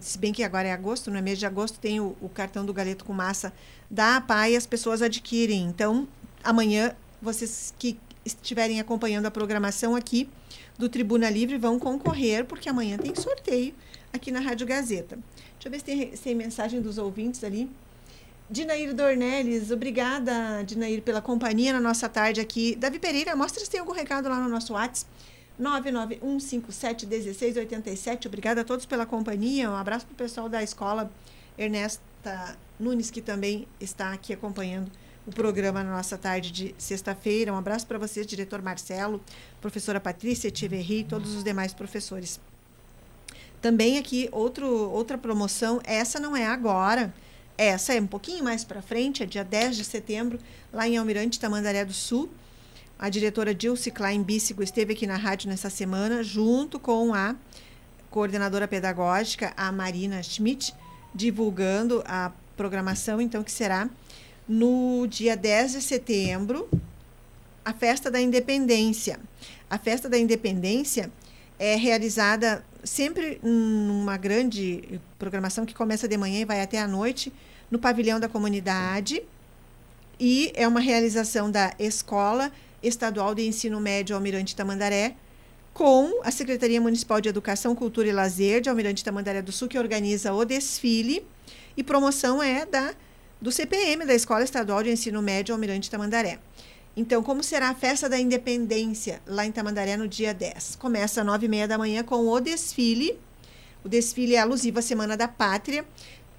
se 0.00 0.18
bem 0.18 0.32
que 0.32 0.42
agora 0.42 0.68
é 0.68 0.72
agosto, 0.72 1.10
no 1.10 1.18
é 1.18 1.22
mês 1.22 1.38
de 1.38 1.46
agosto 1.46 1.78
tem 1.78 2.00
o, 2.00 2.16
o 2.20 2.28
cartão 2.28 2.64
do 2.64 2.72
galeto 2.72 3.04
com 3.04 3.12
massa 3.12 3.52
da 3.90 4.16
APA 4.16 4.48
e 4.48 4.56
as 4.56 4.66
pessoas 4.66 5.02
adquirem. 5.02 5.64
Então, 5.64 6.08
amanhã, 6.42 6.94
vocês 7.20 7.74
que 7.78 7.98
estiverem 8.24 8.80
acompanhando 8.80 9.26
a 9.26 9.30
programação 9.30 9.94
aqui, 9.94 10.28
do 10.78 10.88
Tribuna 10.88 11.28
Livre 11.30 11.58
vão 11.58 11.78
concorrer, 11.78 12.44
porque 12.44 12.68
amanhã 12.68 12.98
tem 12.98 13.14
sorteio 13.14 13.72
aqui 14.12 14.32
na 14.32 14.40
Rádio 14.40 14.66
Gazeta. 14.66 15.18
Deixa 15.54 15.66
eu 15.66 15.70
ver 15.70 15.78
se 15.78 15.84
tem, 15.84 16.16
se 16.16 16.22
tem 16.22 16.34
mensagem 16.34 16.80
dos 16.80 16.98
ouvintes 16.98 17.44
ali. 17.44 17.70
Dinair 18.50 18.92
Dornelles, 18.94 19.70
obrigada, 19.70 20.62
Dinair, 20.64 21.00
pela 21.02 21.22
companhia 21.22 21.72
na 21.72 21.80
nossa 21.80 22.08
tarde 22.08 22.40
aqui. 22.40 22.76
Davi 22.76 22.98
Pereira, 22.98 23.34
mostra 23.34 23.64
se 23.64 23.70
tem 23.70 23.80
algum 23.80 23.92
recado 23.92 24.28
lá 24.28 24.38
no 24.38 24.48
nosso 24.48 24.74
WhatsApp. 24.74 25.10
991571687. 25.60 28.26
Obrigada 28.26 28.60
a 28.62 28.64
todos 28.64 28.86
pela 28.86 29.06
companhia. 29.06 29.70
Um 29.70 29.76
abraço 29.76 30.04
para 30.06 30.12
o 30.12 30.16
pessoal 30.16 30.48
da 30.48 30.60
escola 30.62 31.10
Ernesta 31.56 32.58
Nunes, 32.78 33.10
que 33.10 33.22
também 33.22 33.66
está 33.80 34.12
aqui 34.12 34.32
acompanhando 34.32 34.90
o 35.26 35.32
programa 35.32 35.82
na 35.82 35.92
nossa 35.92 36.18
tarde 36.18 36.50
de 36.50 36.74
sexta-feira. 36.76 37.52
Um 37.52 37.56
abraço 37.56 37.86
para 37.86 37.98
vocês, 37.98 38.26
diretor 38.26 38.60
Marcelo, 38.60 39.20
professora 39.60 39.98
Patrícia 40.00 40.48
Echeverri 40.48 41.00
e 41.00 41.04
todos 41.04 41.34
os 41.34 41.42
demais 41.42 41.72
professores. 41.72 42.38
Também 43.60 43.96
aqui 43.96 44.28
outro, 44.30 44.68
outra 44.90 45.16
promoção, 45.16 45.80
essa 45.84 46.20
não 46.20 46.36
é 46.36 46.44
agora, 46.44 47.14
essa 47.56 47.94
é 47.94 48.00
um 48.00 48.06
pouquinho 48.06 48.44
mais 48.44 48.62
para 48.62 48.82
frente, 48.82 49.22
é 49.22 49.26
dia 49.26 49.42
10 49.42 49.76
de 49.76 49.84
setembro, 49.84 50.38
lá 50.70 50.86
em 50.86 50.98
Almirante 50.98 51.40
Tamandaré 51.40 51.84
do 51.84 51.94
Sul. 51.94 52.28
A 52.98 53.08
diretora 53.08 53.54
Dilce 53.54 53.90
Klein 53.90 54.22
Bícigo 54.22 54.62
esteve 54.62 54.92
aqui 54.92 55.06
na 55.06 55.16
rádio 55.16 55.48
nessa 55.48 55.70
semana, 55.70 56.22
junto 56.22 56.78
com 56.78 57.14
a 57.14 57.34
coordenadora 58.10 58.68
pedagógica, 58.68 59.52
a 59.56 59.72
Marina 59.72 60.22
Schmidt, 60.22 60.74
divulgando 61.14 62.02
a 62.06 62.32
programação, 62.56 63.20
então, 63.20 63.42
que 63.42 63.50
será 63.50 63.88
no 64.48 65.06
dia 65.06 65.36
10 65.36 65.72
de 65.72 65.82
setembro, 65.82 66.68
a 67.64 67.72
Festa 67.72 68.10
da 68.10 68.20
Independência. 68.20 69.18
A 69.68 69.78
Festa 69.78 70.08
da 70.08 70.18
Independência 70.18 71.10
é 71.58 71.76
realizada 71.76 72.64
sempre 72.82 73.40
numa 73.42 74.16
grande 74.16 75.00
programação 75.18 75.64
que 75.64 75.74
começa 75.74 76.06
de 76.06 76.16
manhã 76.16 76.40
e 76.40 76.44
vai 76.44 76.60
até 76.60 76.78
a 76.78 76.86
noite, 76.86 77.32
no 77.70 77.78
pavilhão 77.78 78.20
da 78.20 78.28
comunidade. 78.28 79.22
E 80.20 80.52
é 80.54 80.68
uma 80.68 80.80
realização 80.80 81.50
da 81.50 81.72
Escola 81.78 82.52
Estadual 82.82 83.34
de 83.34 83.46
Ensino 83.46 83.80
Médio 83.80 84.14
Almirante 84.14 84.54
Tamandaré, 84.54 85.16
com 85.72 86.20
a 86.22 86.30
Secretaria 86.30 86.80
Municipal 86.80 87.20
de 87.20 87.28
Educação, 87.28 87.74
Cultura 87.74 88.08
e 88.08 88.12
Lazer 88.12 88.60
de 88.60 88.68
Almirante 88.68 89.02
Tamandaré 89.02 89.42
do 89.42 89.50
Sul, 89.50 89.66
que 89.66 89.78
organiza 89.78 90.32
o 90.32 90.44
desfile. 90.44 91.26
E 91.76 91.82
promoção 91.82 92.40
é 92.40 92.64
da 92.64 92.94
do 93.44 93.52
CPM, 93.52 94.06
da 94.06 94.14
Escola 94.14 94.42
Estadual 94.42 94.82
de 94.82 94.90
Ensino 94.90 95.20
Médio 95.20 95.54
Almirante 95.54 95.90
Tamandaré. 95.90 96.38
Então, 96.96 97.22
como 97.22 97.44
será 97.44 97.68
a 97.68 97.74
festa 97.74 98.08
da 98.08 98.18
independência 98.18 99.20
lá 99.26 99.44
em 99.44 99.52
Tamandaré 99.52 99.98
no 99.98 100.08
dia 100.08 100.32
10? 100.32 100.76
Começa 100.76 101.20
às 101.20 101.26
9h30 101.26 101.66
da 101.66 101.76
manhã 101.76 102.02
com 102.02 102.26
o 102.26 102.40
desfile. 102.40 103.18
O 103.84 103.88
desfile 103.88 104.34
é 104.34 104.38
alusivo 104.38 104.78
à 104.78 104.82
Semana 104.82 105.14
da 105.14 105.28
Pátria. 105.28 105.84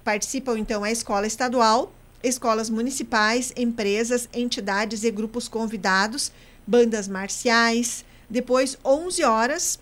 Participam, 0.02 0.58
então, 0.58 0.82
a 0.82 0.90
escola 0.90 1.28
estadual, 1.28 1.92
escolas 2.24 2.68
municipais, 2.68 3.52
empresas, 3.56 4.28
entidades 4.34 5.04
e 5.04 5.10
grupos 5.12 5.46
convidados, 5.46 6.32
bandas 6.66 7.06
marciais. 7.06 8.04
Depois, 8.28 8.76
11 8.84 9.22
horas, 9.22 9.78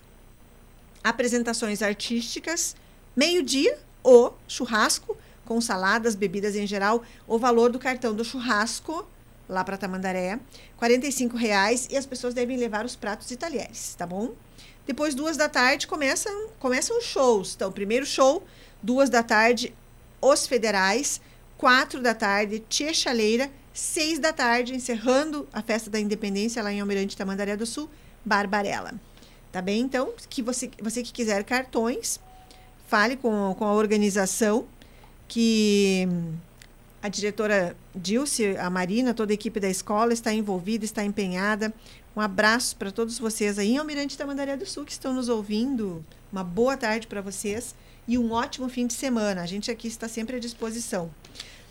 apresentações 1.02 1.80
artísticas. 1.80 2.76
Meio-dia, 3.16 3.78
o 4.02 4.30
churrasco, 4.46 5.16
com 5.44 5.61
saladas, 5.61 6.14
bebidas 6.14 6.57
em 6.57 6.66
geral. 6.66 7.02
O 7.26 7.38
valor 7.38 7.70
do 7.70 7.78
cartão 7.78 8.14
do 8.14 8.24
churrasco 8.24 9.07
lá 9.48 9.62
para 9.62 9.76
Tamandaré, 9.76 10.38
R$ 10.80 11.38
reais 11.38 11.88
e 11.90 11.96
as 11.96 12.07
pessoas 12.07 12.35
devem 12.35 12.57
levar 12.57 12.85
os 12.85 12.96
pratos 12.96 13.30
e 13.30 13.37
talheres, 13.37 13.94
tá 13.94 14.07
bom? 14.07 14.35
Depois, 14.87 15.14
duas 15.14 15.37
da 15.37 15.48
tarde, 15.48 15.87
começam, 15.87 16.48
começam 16.59 16.98
os 16.98 17.04
shows. 17.04 17.54
Então, 17.54 17.72
primeiro 17.72 18.04
show, 18.04 18.42
duas 18.83 19.09
da 19.09 19.22
tarde, 19.22 19.74
Os 20.20 20.46
Federais, 20.46 21.20
quatro 21.57 22.02
da 22.02 22.14
tarde, 22.14 22.62
Tia 22.68 22.92
Chaleira, 22.92 23.50
seis 23.72 24.18
da 24.18 24.33
tarde, 24.33 24.74
encerrando 24.74 25.48
a 25.52 25.62
festa 25.62 25.88
da 25.88 25.98
independência 25.98 26.62
lá 26.62 26.72
em 26.72 26.80
Almirante 26.80 27.16
Tamandaré 27.16 27.57
do 27.57 27.64
Sul, 27.64 27.88
Barbarella. 28.24 28.92
Tá 29.50 29.62
bem? 29.62 29.80
Então, 29.80 30.12
que 30.28 30.42
você, 30.42 30.70
você 30.83 31.02
que 31.02 31.12
quiser 31.12 31.44
cartões, 31.44 32.20
fale 32.87 33.16
com, 33.16 33.54
com 33.57 33.64
a 33.64 33.72
organização 33.72 34.66
que 35.28 36.08
a 37.02 37.08
diretora 37.08 37.76
Dilce, 37.94 38.56
a 38.56 38.70
Marina, 38.70 39.12
toda 39.12 39.32
a 39.32 39.34
equipe 39.34 39.60
da 39.60 39.68
escola 39.68 40.12
está 40.12 40.32
envolvida, 40.32 40.84
está 40.84 41.04
empenhada. 41.04 41.72
Um 42.16 42.20
abraço 42.20 42.76
para 42.76 42.90
todos 42.90 43.18
vocês 43.18 43.58
aí 43.58 43.72
em 43.72 43.78
Almirante 43.78 44.16
Tamandaré 44.16 44.56
do 44.56 44.64
Sul 44.64 44.84
que 44.84 44.92
estão 44.92 45.12
nos 45.12 45.28
ouvindo. 45.28 46.04
Uma 46.32 46.44
boa 46.44 46.76
tarde 46.76 47.06
para 47.06 47.20
vocês 47.20 47.74
e 48.06 48.16
um 48.16 48.32
ótimo 48.32 48.68
fim 48.68 48.87
de 48.87 48.94
semana. 48.94 49.42
A 49.42 49.46
gente 49.46 49.70
aqui 49.70 49.88
está 49.88 50.08
sempre 50.08 50.37
à 50.37 50.38
disposição. 50.38 51.10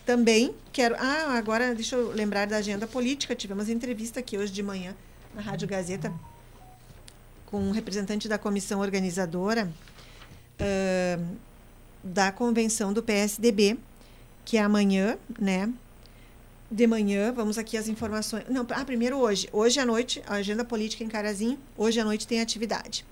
Também 0.06 0.54
quero. 0.72 0.96
Ah, 1.00 1.38
agora 1.38 1.74
deixa 1.74 1.96
eu 1.96 2.12
lembrar 2.12 2.46
da 2.46 2.58
agenda 2.58 2.86
política. 2.86 3.36
Tivemos 3.36 3.70
entrevista 3.70 4.20
aqui 4.20 4.38
hoje 4.38 4.52
de 4.52 4.62
manhã 4.62 4.94
na 5.34 5.42
Rádio 5.42 5.68
Gazeta 5.68 6.13
com 7.54 7.60
um 7.60 7.72
representante 7.72 8.28
da 8.28 8.38
comissão 8.38 8.80
organizadora 8.80 9.72
uh, 10.60 11.36
da 12.04 12.32
convenção 12.32 12.92
do 12.92 13.02
PSDB 13.02 13.78
que 14.46 14.58
é 14.58 14.62
amanhã, 14.62 15.18
né? 15.39 15.72
De 16.70 16.88
manhã, 16.88 17.32
vamos 17.32 17.58
aqui 17.58 17.78
as 17.78 17.88
informações. 17.88 18.46
Não, 18.50 18.66
ah, 18.72 18.84
primeiro 18.86 19.18
hoje. 19.18 19.48
Hoje 19.52 19.80
à 19.80 19.86
noite, 19.86 20.24
a 20.26 20.36
agenda 20.36 20.66
política 20.66 21.04
em 21.04 21.08
Carazinho, 21.08 21.58
hoje 21.78 22.00
à 22.00 22.04
noite 22.04 22.28
tem 22.28 22.42
atividade. 22.42 23.06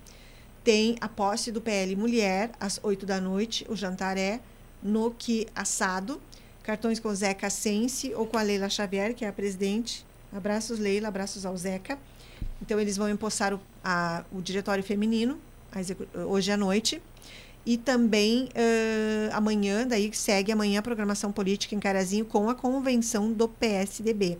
Tem 0.64 0.96
a 1.00 1.08
posse 1.08 1.52
do 1.52 1.60
PL 1.60 1.94
Mulher, 1.96 2.50
às 2.58 2.80
8 2.82 3.06
da 3.06 3.20
noite. 3.20 3.64
O 3.68 3.76
jantar 3.76 4.16
é 4.16 4.40
no 4.82 5.10
que 5.12 5.46
assado. 5.54 6.20
Cartões 6.62 7.00
com 7.00 7.12
Zeca 7.14 7.50
Sense 7.50 8.12
ou 8.14 8.26
com 8.26 8.36
a 8.36 8.42
Leila 8.42 8.68
Xavier, 8.68 9.14
que 9.14 9.24
é 9.24 9.28
a 9.28 9.32
presidente. 9.32 10.04
Abraços, 10.32 10.78
Leila, 10.78 11.08
abraços 11.08 11.44
ao 11.46 11.56
Zeca. 11.56 11.98
Então, 12.60 12.78
eles 12.78 12.96
vão 12.96 13.08
empossar 13.08 13.54
o, 13.54 13.60
a, 13.82 14.24
o 14.32 14.40
diretório 14.40 14.82
feminino 14.82 15.38
hoje 16.28 16.50
à 16.50 16.56
noite. 16.56 17.02
E 17.64 17.76
também 17.76 18.48
uh, 18.48 19.30
amanhã, 19.32 19.86
daí 19.86 20.12
segue 20.12 20.50
amanhã 20.50 20.80
a 20.80 20.82
programação 20.82 21.30
política 21.30 21.74
em 21.74 21.80
Carazinho 21.80 22.24
com 22.24 22.50
a 22.50 22.54
convenção 22.54 23.32
do 23.32 23.48
PSDB. 23.48 24.38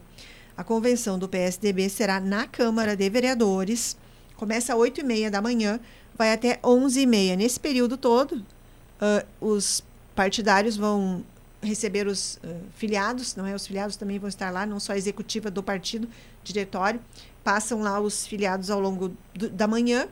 A 0.57 0.65
convenção 0.65 1.19
do 1.19 1.29
PSDB 1.29 1.89
será 1.89 2.21
na 2.21 2.47
Câmara 2.47 2.97
de 2.97 3.09
Vereadores, 3.09 3.97
começa 4.37 4.75
às 4.75 4.79
8h30 4.79 5.31
da 5.31 5.41
manhã, 5.41 5.79
vai 6.17 6.33
até 6.33 6.57
11h30. 6.59 7.37
Nesse 7.37 7.61
período 7.61 7.97
todo, 7.97 8.33
uh, 8.33 9.27
os 9.41 9.85
partidários 10.17 10.77
vão 10.77 11.25
receber 11.63 12.09
os 12.09 12.41
uh, 12.43 12.61
filiados, 12.75 13.37
não 13.37 13.47
é? 13.47 13.55
Os 13.55 13.67
filiados 13.67 13.97
também 13.97 14.19
vão 14.19 14.29
estar 14.29 14.51
lá, 14.51 14.67
não 14.67 14.81
só 14.81 14.93
a 14.93 14.97
executiva 14.97 15.49
do 15.49 15.63
partido, 15.63 16.09
diretório, 16.43 17.01
passam 17.45 17.81
lá 17.81 18.01
os 18.01 18.27
filiados 18.27 18.69
ao 18.69 18.81
longo 18.81 19.17
do, 19.33 19.49
da 19.49 19.69
manhã 19.69 20.09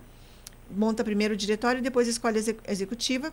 monta 0.76 1.04
primeiro 1.04 1.34
o 1.34 1.36
diretório 1.36 1.78
e 1.78 1.82
depois 1.82 2.08
escolhe 2.08 2.38
a 2.38 2.72
executiva. 2.72 3.32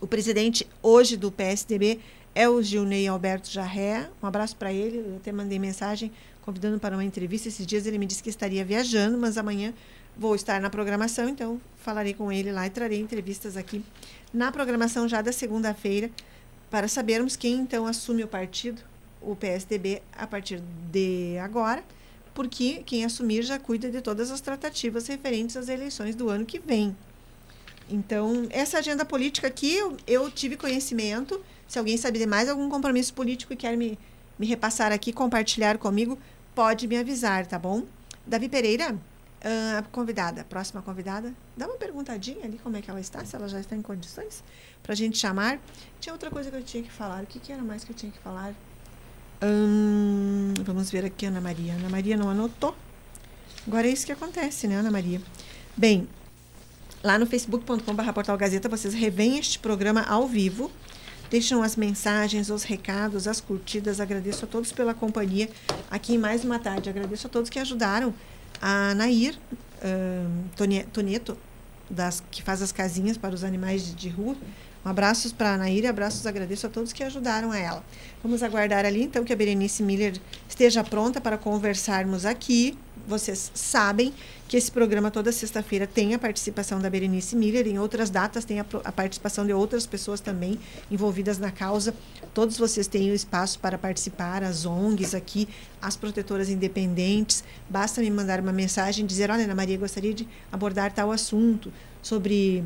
O 0.00 0.06
presidente 0.06 0.66
hoje 0.82 1.16
do 1.16 1.30
PSDB 1.30 2.00
é 2.34 2.48
o 2.48 2.60
Gilney 2.62 3.06
Alberto 3.06 3.50
Jarré. 3.50 4.08
Um 4.22 4.26
abraço 4.26 4.56
para 4.56 4.72
ele. 4.72 4.98
Eu 4.98 5.16
até 5.16 5.30
mandei 5.32 5.58
mensagem 5.58 6.10
convidando 6.42 6.78
para 6.78 6.96
uma 6.96 7.04
entrevista. 7.04 7.48
Esses 7.48 7.66
dias 7.66 7.86
ele 7.86 7.98
me 7.98 8.06
disse 8.06 8.22
que 8.22 8.28
estaria 8.28 8.64
viajando, 8.64 9.16
mas 9.16 9.38
amanhã 9.38 9.72
vou 10.16 10.34
estar 10.34 10.60
na 10.60 10.70
programação, 10.70 11.28
então 11.28 11.60
falarei 11.76 12.14
com 12.14 12.30
ele 12.30 12.52
lá 12.52 12.66
e 12.66 12.70
trarei 12.70 13.00
entrevistas 13.00 13.56
aqui 13.56 13.84
na 14.32 14.52
programação 14.52 15.08
já 15.08 15.20
da 15.20 15.32
segunda-feira 15.32 16.10
para 16.70 16.86
sabermos 16.88 17.36
quem 17.36 17.54
então 17.54 17.86
assume 17.86 18.22
o 18.22 18.28
partido, 18.28 18.82
o 19.20 19.34
PSDB, 19.34 20.02
a 20.16 20.26
partir 20.26 20.62
de 20.90 21.36
agora 21.38 21.82
porque 22.34 22.82
quem 22.84 23.04
assumir 23.04 23.42
já 23.42 23.58
cuida 23.58 23.90
de 23.90 24.00
todas 24.02 24.30
as 24.30 24.40
tratativas 24.40 25.06
referentes 25.06 25.56
às 25.56 25.68
eleições 25.68 26.16
do 26.16 26.28
ano 26.28 26.44
que 26.44 26.58
vem. 26.58 26.94
Então, 27.88 28.46
essa 28.50 28.78
agenda 28.78 29.04
política 29.04 29.46
aqui, 29.46 29.74
eu, 29.74 29.96
eu 30.06 30.30
tive 30.30 30.56
conhecimento. 30.56 31.40
Se 31.68 31.78
alguém 31.78 31.96
sabe 31.96 32.18
de 32.18 32.26
mais 32.26 32.48
algum 32.48 32.68
compromisso 32.68 33.14
político 33.14 33.52
e 33.52 33.56
quer 33.56 33.76
me, 33.76 33.98
me 34.38 34.46
repassar 34.46 34.90
aqui, 34.90 35.12
compartilhar 35.12 35.78
comigo, 35.78 36.18
pode 36.54 36.86
me 36.88 36.96
avisar, 36.96 37.46
tá 37.46 37.58
bom? 37.58 37.84
Davi 38.26 38.48
Pereira, 38.48 38.98
a 39.44 39.80
uh, 39.80 39.88
convidada, 39.90 40.44
próxima 40.44 40.80
convidada, 40.80 41.34
dá 41.54 41.66
uma 41.66 41.76
perguntadinha 41.76 42.44
ali 42.44 42.58
como 42.58 42.76
é 42.78 42.80
que 42.80 42.90
ela 42.90 43.00
está, 43.00 43.22
se 43.24 43.36
ela 43.36 43.46
já 43.46 43.60
está 43.60 43.76
em 43.76 43.82
condições 43.82 44.42
para 44.82 44.92
a 44.92 44.96
gente 44.96 45.18
chamar. 45.18 45.60
Tinha 46.00 46.12
outra 46.14 46.30
coisa 46.30 46.50
que 46.50 46.56
eu 46.56 46.62
tinha 46.62 46.82
que 46.82 46.90
falar. 46.90 47.22
O 47.22 47.26
que, 47.26 47.38
que 47.38 47.52
era 47.52 47.62
mais 47.62 47.84
que 47.84 47.92
eu 47.92 47.96
tinha 47.96 48.10
que 48.10 48.18
falar? 48.18 48.54
Hum, 49.42 50.13
vamos 50.64 50.90
ver 50.90 51.04
aqui, 51.04 51.26
Ana 51.26 51.40
Maria. 51.40 51.74
Ana 51.74 51.88
Maria 51.88 52.16
não 52.16 52.28
anotou. 52.28 52.74
Agora 53.66 53.86
é 53.86 53.90
isso 53.90 54.04
que 54.04 54.12
acontece, 54.12 54.66
né, 54.66 54.76
Ana 54.76 54.90
Maria? 54.90 55.20
Bem, 55.76 56.08
lá 57.02 57.18
no 57.18 57.26
facebook.com.br 57.26 58.12
Portal 58.12 58.36
Gazeta 58.36 58.68
vocês 58.68 58.92
revêem 58.94 59.38
este 59.38 59.58
programa 59.58 60.02
ao 60.02 60.26
vivo. 60.26 60.70
Deixam 61.30 61.62
as 61.62 61.76
mensagens, 61.76 62.50
os 62.50 62.62
recados, 62.62 63.26
as 63.26 63.40
curtidas. 63.40 64.00
Agradeço 64.00 64.44
a 64.44 64.48
todos 64.48 64.72
pela 64.72 64.94
companhia 64.94 65.48
aqui 65.90 66.14
em 66.14 66.18
mais 66.18 66.44
uma 66.44 66.58
tarde. 66.58 66.88
Agradeço 66.90 67.26
a 67.26 67.30
todos 67.30 67.48
que 67.48 67.58
ajudaram 67.58 68.14
a 68.60 68.94
Nair 68.94 69.38
uh, 69.82 71.36
das, 71.90 72.22
que 72.30 72.42
faz 72.42 72.62
as 72.62 72.72
casinhas 72.72 73.16
para 73.16 73.34
os 73.34 73.44
animais 73.44 73.84
de, 73.86 73.94
de 73.94 74.08
rua. 74.08 74.36
Um 74.84 74.88
abraços 74.90 75.32
para 75.32 75.54
a 75.54 75.56
Nair, 75.56 75.86
abraços, 75.86 76.26
agradeço 76.26 76.66
a 76.66 76.70
todos 76.70 76.92
que 76.92 77.02
ajudaram 77.02 77.50
a 77.50 77.58
ela. 77.58 77.82
Vamos 78.22 78.42
aguardar 78.42 78.84
ali, 78.84 79.02
então, 79.02 79.24
que 79.24 79.32
a 79.32 79.36
Berenice 79.36 79.82
Miller 79.82 80.20
esteja 80.46 80.84
pronta 80.84 81.22
para 81.22 81.38
conversarmos 81.38 82.26
aqui. 82.26 82.76
Vocês 83.06 83.50
sabem 83.54 84.12
que 84.46 84.58
esse 84.58 84.70
programa 84.70 85.10
toda 85.10 85.32
sexta-feira 85.32 85.86
tem 85.86 86.12
a 86.14 86.18
participação 86.18 86.78
da 86.80 86.90
Berenice 86.90 87.34
Miller, 87.34 87.66
em 87.66 87.78
outras 87.78 88.10
datas 88.10 88.44
tem 88.44 88.60
a, 88.60 88.66
a, 88.84 88.92
participação 88.92 89.46
de 89.46 89.52
outras 89.54 89.86
pessoas 89.86 90.20
também 90.20 90.58
envolvidas 90.90 91.38
na 91.38 91.50
causa. 91.50 91.94
Todos 92.34 92.58
vocês 92.58 92.86
têm 92.86 93.10
o 93.10 93.14
espaço 93.14 93.58
para 93.58 93.78
participar, 93.78 94.42
as 94.42 94.66
ONGs 94.66 95.14
aqui, 95.14 95.48
as 95.80 95.96
protetoras 95.96 96.50
independentes. 96.50 97.42
Basta 97.70 98.02
me 98.02 98.10
mandar 98.10 98.38
uma 98.38 98.52
mensagem, 98.52 99.06
dizer, 99.06 99.30
olha, 99.30 99.44
Ana 99.44 99.54
Maria, 99.54 99.78
gostaria 99.78 100.12
de 100.12 100.28
abordar 100.52 100.92
tal 100.92 101.10
assunto 101.10 101.72
sobre 102.02 102.62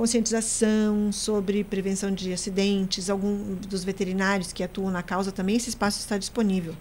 conscientização 0.00 1.12
sobre 1.12 1.62
prevenção 1.62 2.10
de 2.10 2.32
acidentes, 2.32 3.10
algum 3.10 3.54
dos 3.56 3.84
veterinários 3.84 4.50
que 4.50 4.62
atuam 4.62 4.90
na 4.90 5.02
causa 5.02 5.30
também, 5.30 5.56
esse 5.56 5.68
espaço 5.68 5.98
está 5.98 6.16
disponível. 6.16 6.74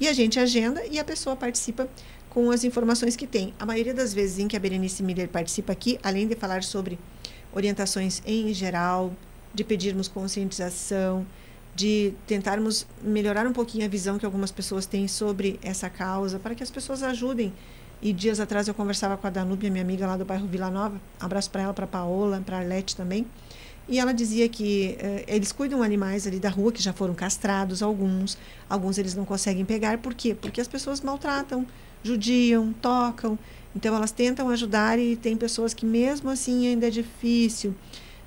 E 0.00 0.08
a 0.08 0.12
gente 0.12 0.40
agenda 0.40 0.84
e 0.84 0.98
a 0.98 1.04
pessoa 1.04 1.36
participa 1.36 1.88
com 2.28 2.50
as 2.50 2.64
informações 2.64 3.14
que 3.14 3.28
tem. 3.28 3.54
A 3.60 3.64
maioria 3.64 3.94
das 3.94 4.12
vezes 4.12 4.40
em 4.40 4.48
que 4.48 4.56
a 4.56 4.58
Berenice 4.58 5.04
Miller 5.04 5.28
participa 5.28 5.72
aqui, 5.72 6.00
além 6.02 6.26
de 6.26 6.34
falar 6.34 6.64
sobre 6.64 6.98
orientações 7.52 8.20
em 8.26 8.52
geral, 8.52 9.14
de 9.54 9.62
pedirmos 9.62 10.08
conscientização, 10.08 11.24
de 11.76 12.12
tentarmos 12.26 12.88
melhorar 13.00 13.46
um 13.46 13.52
pouquinho 13.52 13.84
a 13.84 13.88
visão 13.88 14.18
que 14.18 14.26
algumas 14.26 14.50
pessoas 14.50 14.84
têm 14.84 15.06
sobre 15.06 15.60
essa 15.62 15.88
causa, 15.88 16.40
para 16.40 16.56
que 16.56 16.62
as 16.64 16.72
pessoas 16.72 17.04
ajudem. 17.04 17.52
E 18.04 18.12
dias 18.12 18.38
atrás 18.38 18.68
eu 18.68 18.74
conversava 18.74 19.16
com 19.16 19.26
a 19.26 19.30
Danúbia, 19.30 19.70
minha 19.70 19.82
amiga 19.82 20.06
lá 20.06 20.14
do 20.14 20.26
bairro 20.26 20.46
Vila 20.46 20.70
Nova. 20.70 21.00
Abraço 21.18 21.50
para 21.50 21.62
ela, 21.62 21.72
para 21.72 21.86
Paola, 21.86 22.42
para 22.44 22.58
Arlete 22.58 22.94
também. 22.94 23.26
E 23.88 23.98
ela 23.98 24.12
dizia 24.12 24.46
que 24.46 24.94
eh, 24.98 25.24
eles 25.26 25.52
cuidam 25.52 25.82
animais 25.82 26.26
ali 26.26 26.38
da 26.38 26.50
rua 26.50 26.70
que 26.70 26.82
já 26.82 26.92
foram 26.92 27.14
castrados, 27.14 27.82
alguns. 27.82 28.36
Alguns 28.68 28.98
eles 28.98 29.14
não 29.14 29.24
conseguem 29.24 29.64
pegar. 29.64 29.96
Por 29.96 30.12
quê? 30.12 30.34
Porque 30.34 30.60
as 30.60 30.68
pessoas 30.68 31.00
maltratam, 31.00 31.66
judiam, 32.02 32.74
tocam. 32.74 33.38
Então 33.74 33.96
elas 33.96 34.12
tentam 34.12 34.50
ajudar 34.50 34.98
e 34.98 35.16
tem 35.16 35.34
pessoas 35.34 35.72
que 35.72 35.86
mesmo 35.86 36.28
assim 36.28 36.66
ainda 36.66 36.88
é 36.88 36.90
difícil. 36.90 37.74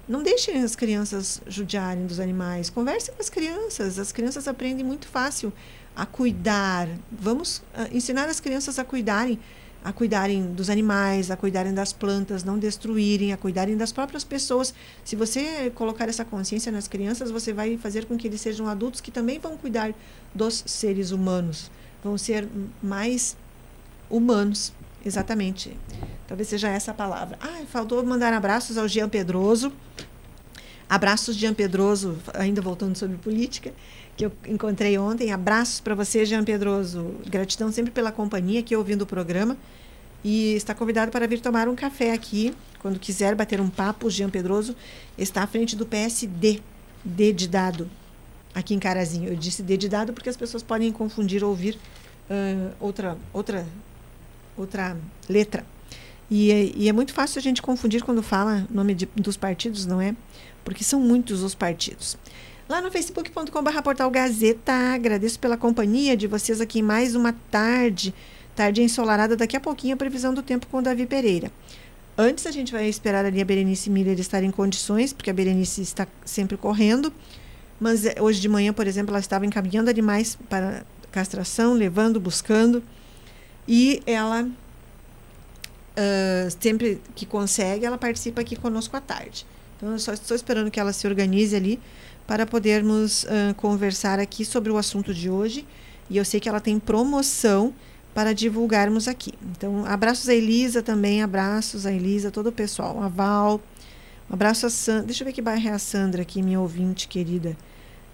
Não 0.08 0.24
deixem 0.24 0.58
as 0.64 0.76
crianças 0.76 1.40
judiarem 1.46 2.08
dos 2.08 2.20
animais. 2.20 2.72
Conversem 2.72 3.14
com 3.14 3.22
as 3.22 3.30
crianças. 3.30 4.00
As 4.00 4.12
crianças 4.12 4.48
aprendem 4.48 4.84
muito 4.84 5.08
fácil 5.08 5.54
a 5.96 6.04
cuidar. 6.04 6.88
Vamos 7.12 7.58
uh, 7.58 7.96
ensinar 7.96 8.28
as 8.28 8.40
crianças 8.40 8.80
a 8.80 8.84
cuidarem 8.84 9.38
a 9.84 9.94
cuidarem 9.94 10.54
dos 10.54 10.70
animais, 10.70 11.32
a 11.32 11.38
cuidarem 11.38 11.74
das 11.74 11.94
plantas, 11.94 12.44
não 12.44 12.58
destruírem, 12.60 13.32
a 13.34 13.38
cuidarem 13.38 13.78
das 13.78 13.92
próprias 13.92 14.24
pessoas. 14.24 14.74
Se 15.04 15.16
você 15.16 15.72
colocar 15.76 16.10
essa 16.10 16.26
consciência 16.26 16.72
nas 16.72 16.88
crianças, 16.88 17.32
você 17.32 17.54
vai 17.54 17.78
fazer 17.78 18.06
com 18.06 18.18
que 18.18 18.28
eles 18.28 18.42
sejam 18.42 18.68
adultos 18.68 19.02
que 19.02 19.12
também 19.12 19.40
vão 19.40 19.58
cuidar 19.58 19.94
dos 20.34 20.64
seres 20.66 21.12
humanos, 21.12 21.72
vão 22.04 22.18
ser 22.18 22.48
mais 22.82 23.38
humanos, 24.10 24.74
exatamente. 25.06 25.78
Talvez 26.28 26.50
seja 26.50 26.70
essa 26.70 26.92
a 26.92 26.94
palavra. 26.94 27.38
Ah, 27.42 27.64
faltou 27.68 28.04
mandar 28.06 28.34
abraços 28.34 28.78
ao 28.78 28.88
Jean 28.88 29.10
Pedroso. 29.10 29.72
Abraços, 30.90 31.36
Jean 31.36 31.54
Pedroso, 31.54 32.18
ainda 32.34 32.62
voltando 32.62 32.96
sobre 32.96 33.18
política, 33.18 33.74
que 34.18 34.26
eu 34.26 34.32
encontrei 34.48 34.98
ontem. 34.98 35.32
Abraços 35.32 35.80
para 35.80 35.94
você, 35.94 36.26
Jean 36.26 36.44
Pedroso. 36.44 37.14
Gratidão 37.28 37.72
sempre 37.72 37.92
pela 37.92 38.12
companhia 38.12 38.60
aqui 38.60 38.76
ouvindo 38.76 39.04
o 39.04 39.06
programa. 39.06 39.56
E 40.24 40.56
está 40.56 40.74
convidado 40.74 41.12
para 41.12 41.28
vir 41.28 41.40
tomar 41.40 41.70
um 41.70 41.76
café 41.76 42.12
aqui, 42.12 42.54
quando 42.80 43.00
quiser 43.00 43.36
bater 43.36 43.62
um 43.62 43.70
papo. 43.70 44.10
Jean 44.10 44.30
Pedroso 44.30 44.76
está 45.16 45.44
à 45.44 45.48
frente 45.48 45.76
do 45.76 45.86
PSD, 45.86 46.60
D 47.06 47.32
de 47.32 47.48
dado, 47.48 47.88
aqui 48.56 48.74
em 48.74 48.80
Carazinho. 48.80 49.30
Eu 49.30 49.36
disse 49.36 49.62
D 49.62 49.78
de 49.78 49.88
dado 49.88 50.12
porque 50.12 50.30
as 50.30 50.36
pessoas 50.36 50.64
podem 50.64 50.92
confundir 50.92 51.44
ou 51.44 51.52
ouvir 51.52 51.78
uh, 52.30 52.74
outra, 52.80 53.16
outra, 53.32 53.68
outra 54.58 54.98
letra. 55.30 55.64
E 56.30 56.52
é, 56.52 56.72
e 56.76 56.90
é, 56.90 56.92
muito 56.92 57.14
fácil 57.14 57.38
a 57.38 57.42
gente 57.42 57.62
confundir 57.62 58.04
quando 58.04 58.24
fala 58.24 58.68
nome 58.70 58.96
de, 58.96 59.08
dos 59.16 59.38
partidos, 59.38 59.86
não 59.86 60.02
é? 60.02 60.16
Porque 60.66 60.84
são 60.84 61.00
muitos 61.00 61.44
os 61.44 61.54
partidos. 61.54 62.18
Lá 62.70 62.82
no 62.82 62.92
facebook.com.br 62.92 63.82
portal 63.82 64.12
Gazeta, 64.12 64.74
agradeço 64.74 65.40
pela 65.40 65.56
companhia 65.56 66.18
de 66.18 66.28
vocês 66.28 66.60
aqui 66.60 66.82
mais 66.82 67.16
uma 67.16 67.32
tarde, 67.50 68.14
tarde 68.54 68.84
ensolarada. 68.84 69.38
Daqui 69.38 69.56
a 69.56 69.60
pouquinho 69.60 69.94
a 69.94 69.98
previsão 69.98 70.34
do 70.34 70.44
tempo 70.44 70.68
com 70.68 70.80
o 70.80 70.82
Davi 70.82 71.06
Pereira. 71.06 71.50
Antes 72.18 72.46
a 72.46 72.52
gente 72.52 72.74
vai 72.74 72.90
esperar 72.90 73.24
ali 73.24 73.40
a 73.40 73.46
Berenice 73.46 73.90
Miller 73.90 74.20
estar 74.20 74.44
em 74.44 74.52
condições, 74.52 75.14
porque 75.14 75.30
a 75.30 75.34
Berenice 75.34 75.82
está 75.82 76.06
sempre 76.26 76.58
correndo. 76.58 77.14
Mas 77.80 78.06
eh, 78.06 78.16
hoje 78.20 78.42
de 78.42 78.50
manhã, 78.50 78.74
por 78.74 78.86
exemplo, 78.86 79.12
ela 79.12 79.22
estava 79.22 79.46
encaminhando 79.46 79.90
animais 79.90 80.38
para 80.50 80.84
castração, 81.10 81.74
levando, 81.74 82.20
buscando. 82.20 82.84
E 83.66 84.04
ela 84.06 84.44
uh, 84.44 86.52
sempre 86.60 87.02
que 87.16 87.26
consegue, 87.26 87.86
ela 87.86 87.98
participa 87.98 88.42
aqui 88.42 88.58
conosco 88.58 88.98
à 88.98 89.00
tarde. 89.00 89.46
Então, 89.78 89.92
eu 89.92 90.00
só 90.00 90.12
estou 90.12 90.36
esperando 90.36 90.70
que 90.70 90.80
ela 90.80 90.92
se 90.92 91.08
organize 91.08 91.56
ali 91.56 91.80
para 92.26 92.46
podermos 92.46 93.24
uh, 93.24 93.54
conversar 93.56 94.20
aqui 94.20 94.44
sobre 94.44 94.72
o 94.72 94.78
assunto 94.78 95.14
de 95.14 95.30
hoje. 95.30 95.66
E 96.10 96.18
eu 96.18 96.26
sei 96.26 96.40
que 96.40 96.50
ela 96.50 96.60
tem 96.60 96.80
promoção 96.80 97.74
para 98.14 98.34
divulgarmos 98.34 99.08
aqui. 99.08 99.34
Então, 99.52 99.86
abraços 99.86 100.28
a 100.28 100.34
Elisa 100.34 100.82
também, 100.82 101.22
abraços 101.22 101.86
a 101.86 101.92
Elisa, 101.92 102.32
todo 102.32 102.48
o 102.48 102.52
pessoal. 102.52 103.02
A 103.02 103.08
Val, 103.08 103.62
um 104.30 104.34
abraço 104.34 104.66
a 104.66 104.70
Sandra. 104.70 105.06
Deixa 105.06 105.24
eu 105.24 105.26
ver 105.26 105.34
que 105.34 105.42
bairro 105.42 105.68
é 105.70 105.72
a 105.72 105.80
Sandra 105.80 106.24
aqui, 106.24 106.42
minha 106.42 106.60
ouvinte 106.60 107.08
querida. 107.08 107.56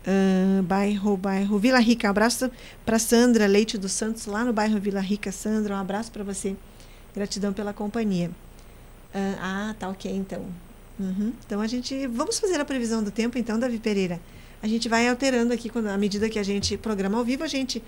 Uh, 0.06 0.62
bairro, 0.64 1.16
bairro 1.16 1.58
Vila 1.58 1.80
Rica. 1.80 2.08
Um 2.08 2.12
abraço 2.12 2.52
para 2.86 3.00
Sandra 3.00 3.48
Leite 3.48 3.78
dos 3.78 3.94
Santos, 3.94 4.26
lá 4.26 4.44
no 4.44 4.52
bairro 4.52 4.80
Vila 4.80 5.00
Rica. 5.00 5.32
Sandra, 5.32 5.74
um 5.74 5.80
abraço 5.80 6.12
para 6.12 6.24
você. 6.24 6.56
Gratidão 7.16 7.54
pela 7.54 7.72
companhia. 7.72 8.30
Uh, 9.16 9.38
ah, 9.40 9.76
tá 9.80 9.88
ok, 9.88 10.12
então. 10.14 10.46
Uhum. 11.00 11.34
Então 11.46 11.62
a 11.62 11.68
gente. 11.68 12.08
Vamos 12.08 12.40
fazer 12.40 12.60
a 12.60 12.66
previsão 12.66 13.04
do 13.04 13.12
tempo, 13.12 13.38
então, 13.38 13.58
Davi 13.60 13.80
Pereira. 13.80 14.20
A 14.62 14.68
gente 14.68 14.88
vai 14.88 15.08
alterando 15.10 15.54
aqui, 15.54 15.70
quando, 15.70 15.88
à 15.88 15.98
medida 15.98 16.30
que 16.30 16.40
a 16.40 16.44
gente 16.44 16.78
programa 16.78 17.18
ao 17.18 17.24
vivo, 17.24 17.44
a 17.44 17.48
gente. 17.48 17.84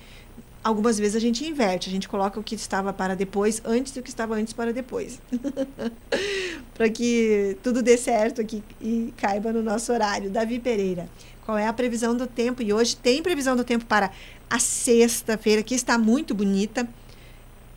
Algumas 0.63 0.97
vezes 0.97 1.15
a 1.15 1.19
gente 1.19 1.47
inverte, 1.47 1.87
a 1.87 1.91
gente 1.91 2.09
coloca 2.09 2.39
o 2.39 2.43
que 2.43 2.55
estava 2.55 2.91
para 2.91 3.15
depois, 3.15 3.61
antes 3.63 3.93
do 3.93 4.01
que 4.01 4.09
estava 4.09 4.33
antes 4.33 4.51
para 4.51 4.73
depois. 4.73 5.21
para 6.73 6.89
que 6.89 7.55
tudo 7.61 7.83
dê 7.83 7.95
certo 7.95 8.41
aqui 8.41 8.63
e 8.81 9.13
caiba 9.15 9.53
no 9.53 9.61
nosso 9.61 9.93
horário. 9.93 10.27
Davi 10.27 10.59
Pereira, 10.59 11.07
qual 11.45 11.55
é 11.55 11.67
a 11.67 11.71
previsão 11.71 12.17
do 12.17 12.25
tempo? 12.25 12.63
E 12.63 12.73
hoje 12.73 12.95
tem 12.95 13.21
previsão 13.21 13.55
do 13.55 13.63
tempo 13.63 13.85
para 13.85 14.09
a 14.49 14.57
sexta-feira, 14.57 15.61
que 15.61 15.75
está 15.75 15.99
muito 15.99 16.33
bonita 16.33 16.89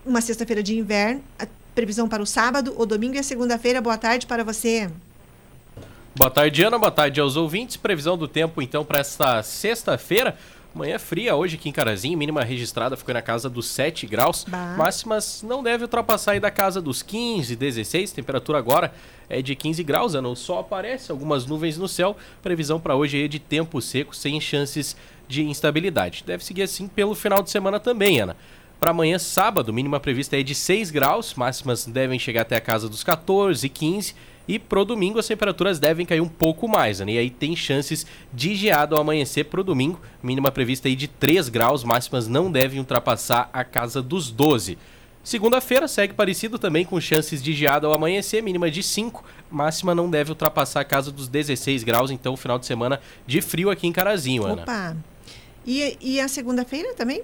uma 0.04 0.22
sexta-feira 0.22 0.62
de 0.62 0.76
inverno, 0.76 1.22
a 1.38 1.46
previsão 1.74 2.08
para 2.08 2.22
o 2.22 2.26
sábado, 2.26 2.74
o 2.78 2.86
domingo 2.86 3.16
e 3.16 3.18
a 3.18 3.22
segunda-feira. 3.22 3.82
Boa 3.82 3.98
tarde 3.98 4.26
para 4.26 4.42
você. 4.42 4.90
Boa 6.18 6.30
tarde, 6.30 6.64
Ana. 6.64 6.76
Boa 6.76 6.90
tarde 6.90 7.20
aos 7.20 7.36
ouvintes. 7.36 7.76
Previsão 7.76 8.18
do 8.18 8.26
tempo, 8.26 8.60
então, 8.60 8.84
para 8.84 8.98
esta 8.98 9.40
sexta-feira. 9.40 10.36
Manhã 10.74 10.98
fria 10.98 11.36
hoje 11.36 11.54
aqui 11.54 11.68
em 11.68 11.72
Carazinho, 11.72 12.18
mínima 12.18 12.42
registrada 12.42 12.96
ficou 12.96 13.14
na 13.14 13.22
casa 13.22 13.48
dos 13.48 13.68
7 13.68 14.04
graus. 14.04 14.44
Bah. 14.48 14.74
Máximas 14.76 15.44
não 15.44 15.62
deve 15.62 15.84
ultrapassar 15.84 16.32
aí 16.32 16.40
da 16.40 16.50
casa 16.50 16.82
dos 16.82 17.04
15, 17.04 17.54
16. 17.54 18.10
Temperatura 18.10 18.58
agora 18.58 18.92
é 19.28 19.40
de 19.40 19.54
15 19.54 19.84
graus, 19.84 20.16
Ana. 20.16 20.28
O 20.28 20.34
sol 20.34 20.58
aparece, 20.58 21.12
algumas 21.12 21.46
nuvens 21.46 21.78
no 21.78 21.86
céu. 21.86 22.16
Previsão 22.42 22.80
para 22.80 22.96
hoje 22.96 23.24
é 23.24 23.28
de 23.28 23.38
tempo 23.38 23.80
seco, 23.80 24.14
sem 24.14 24.40
chances 24.40 24.96
de 25.28 25.44
instabilidade. 25.44 26.24
Deve 26.26 26.44
seguir 26.44 26.62
assim 26.62 26.88
pelo 26.88 27.14
final 27.14 27.44
de 27.44 27.50
semana 27.52 27.78
também, 27.78 28.20
Ana. 28.20 28.36
Para 28.80 28.90
amanhã, 28.90 29.20
sábado, 29.20 29.72
mínima 29.72 30.00
prevista 30.00 30.36
é 30.36 30.42
de 30.42 30.54
6 30.54 30.90
graus, 30.90 31.34
máximas 31.34 31.86
devem 31.86 32.18
chegar 32.18 32.42
até 32.42 32.56
a 32.56 32.60
casa 32.60 32.88
dos 32.88 33.04
14, 33.04 33.68
15. 33.68 34.16
E 34.48 34.58
pro 34.58 34.84
domingo 34.84 35.18
as 35.18 35.26
temperaturas 35.26 35.78
devem 35.78 36.06
cair 36.06 36.22
um 36.22 36.28
pouco 36.28 36.66
mais, 36.66 37.00
né? 37.00 37.12
E 37.12 37.18
aí 37.18 37.28
tem 37.28 37.54
chances 37.54 38.06
de 38.32 38.54
geada 38.54 38.96
ao 38.96 39.02
amanhecer 39.02 39.44
pro 39.44 39.62
domingo, 39.62 40.00
mínima 40.22 40.50
prevista 40.50 40.88
aí 40.88 40.96
de 40.96 41.06
3 41.06 41.50
graus, 41.50 41.84
máximas 41.84 42.26
não 42.26 42.50
devem 42.50 42.78
ultrapassar 42.78 43.50
a 43.52 43.62
casa 43.62 44.02
dos 44.02 44.30
12. 44.30 44.78
Segunda-feira 45.22 45.86
segue 45.86 46.14
parecido 46.14 46.58
também 46.58 46.86
com 46.86 46.98
chances 46.98 47.42
de 47.42 47.52
geada 47.52 47.86
ao 47.86 47.92
amanhecer, 47.92 48.42
mínima 48.42 48.70
de 48.70 48.82
5, 48.82 49.22
máxima 49.50 49.94
não 49.94 50.08
deve 50.08 50.30
ultrapassar 50.30 50.80
a 50.80 50.84
casa 50.84 51.12
dos 51.12 51.28
16 51.28 51.84
graus, 51.84 52.10
então 52.10 52.34
final 52.34 52.58
de 52.58 52.64
semana 52.64 52.98
de 53.26 53.42
frio 53.42 53.68
aqui 53.68 53.86
em 53.86 53.92
Carazinho, 53.92 54.46
Ana. 54.46 54.62
Opa! 54.62 54.96
E, 55.66 55.98
e 56.00 56.18
a 56.18 56.28
segunda-feira 56.28 56.94
também? 56.94 57.22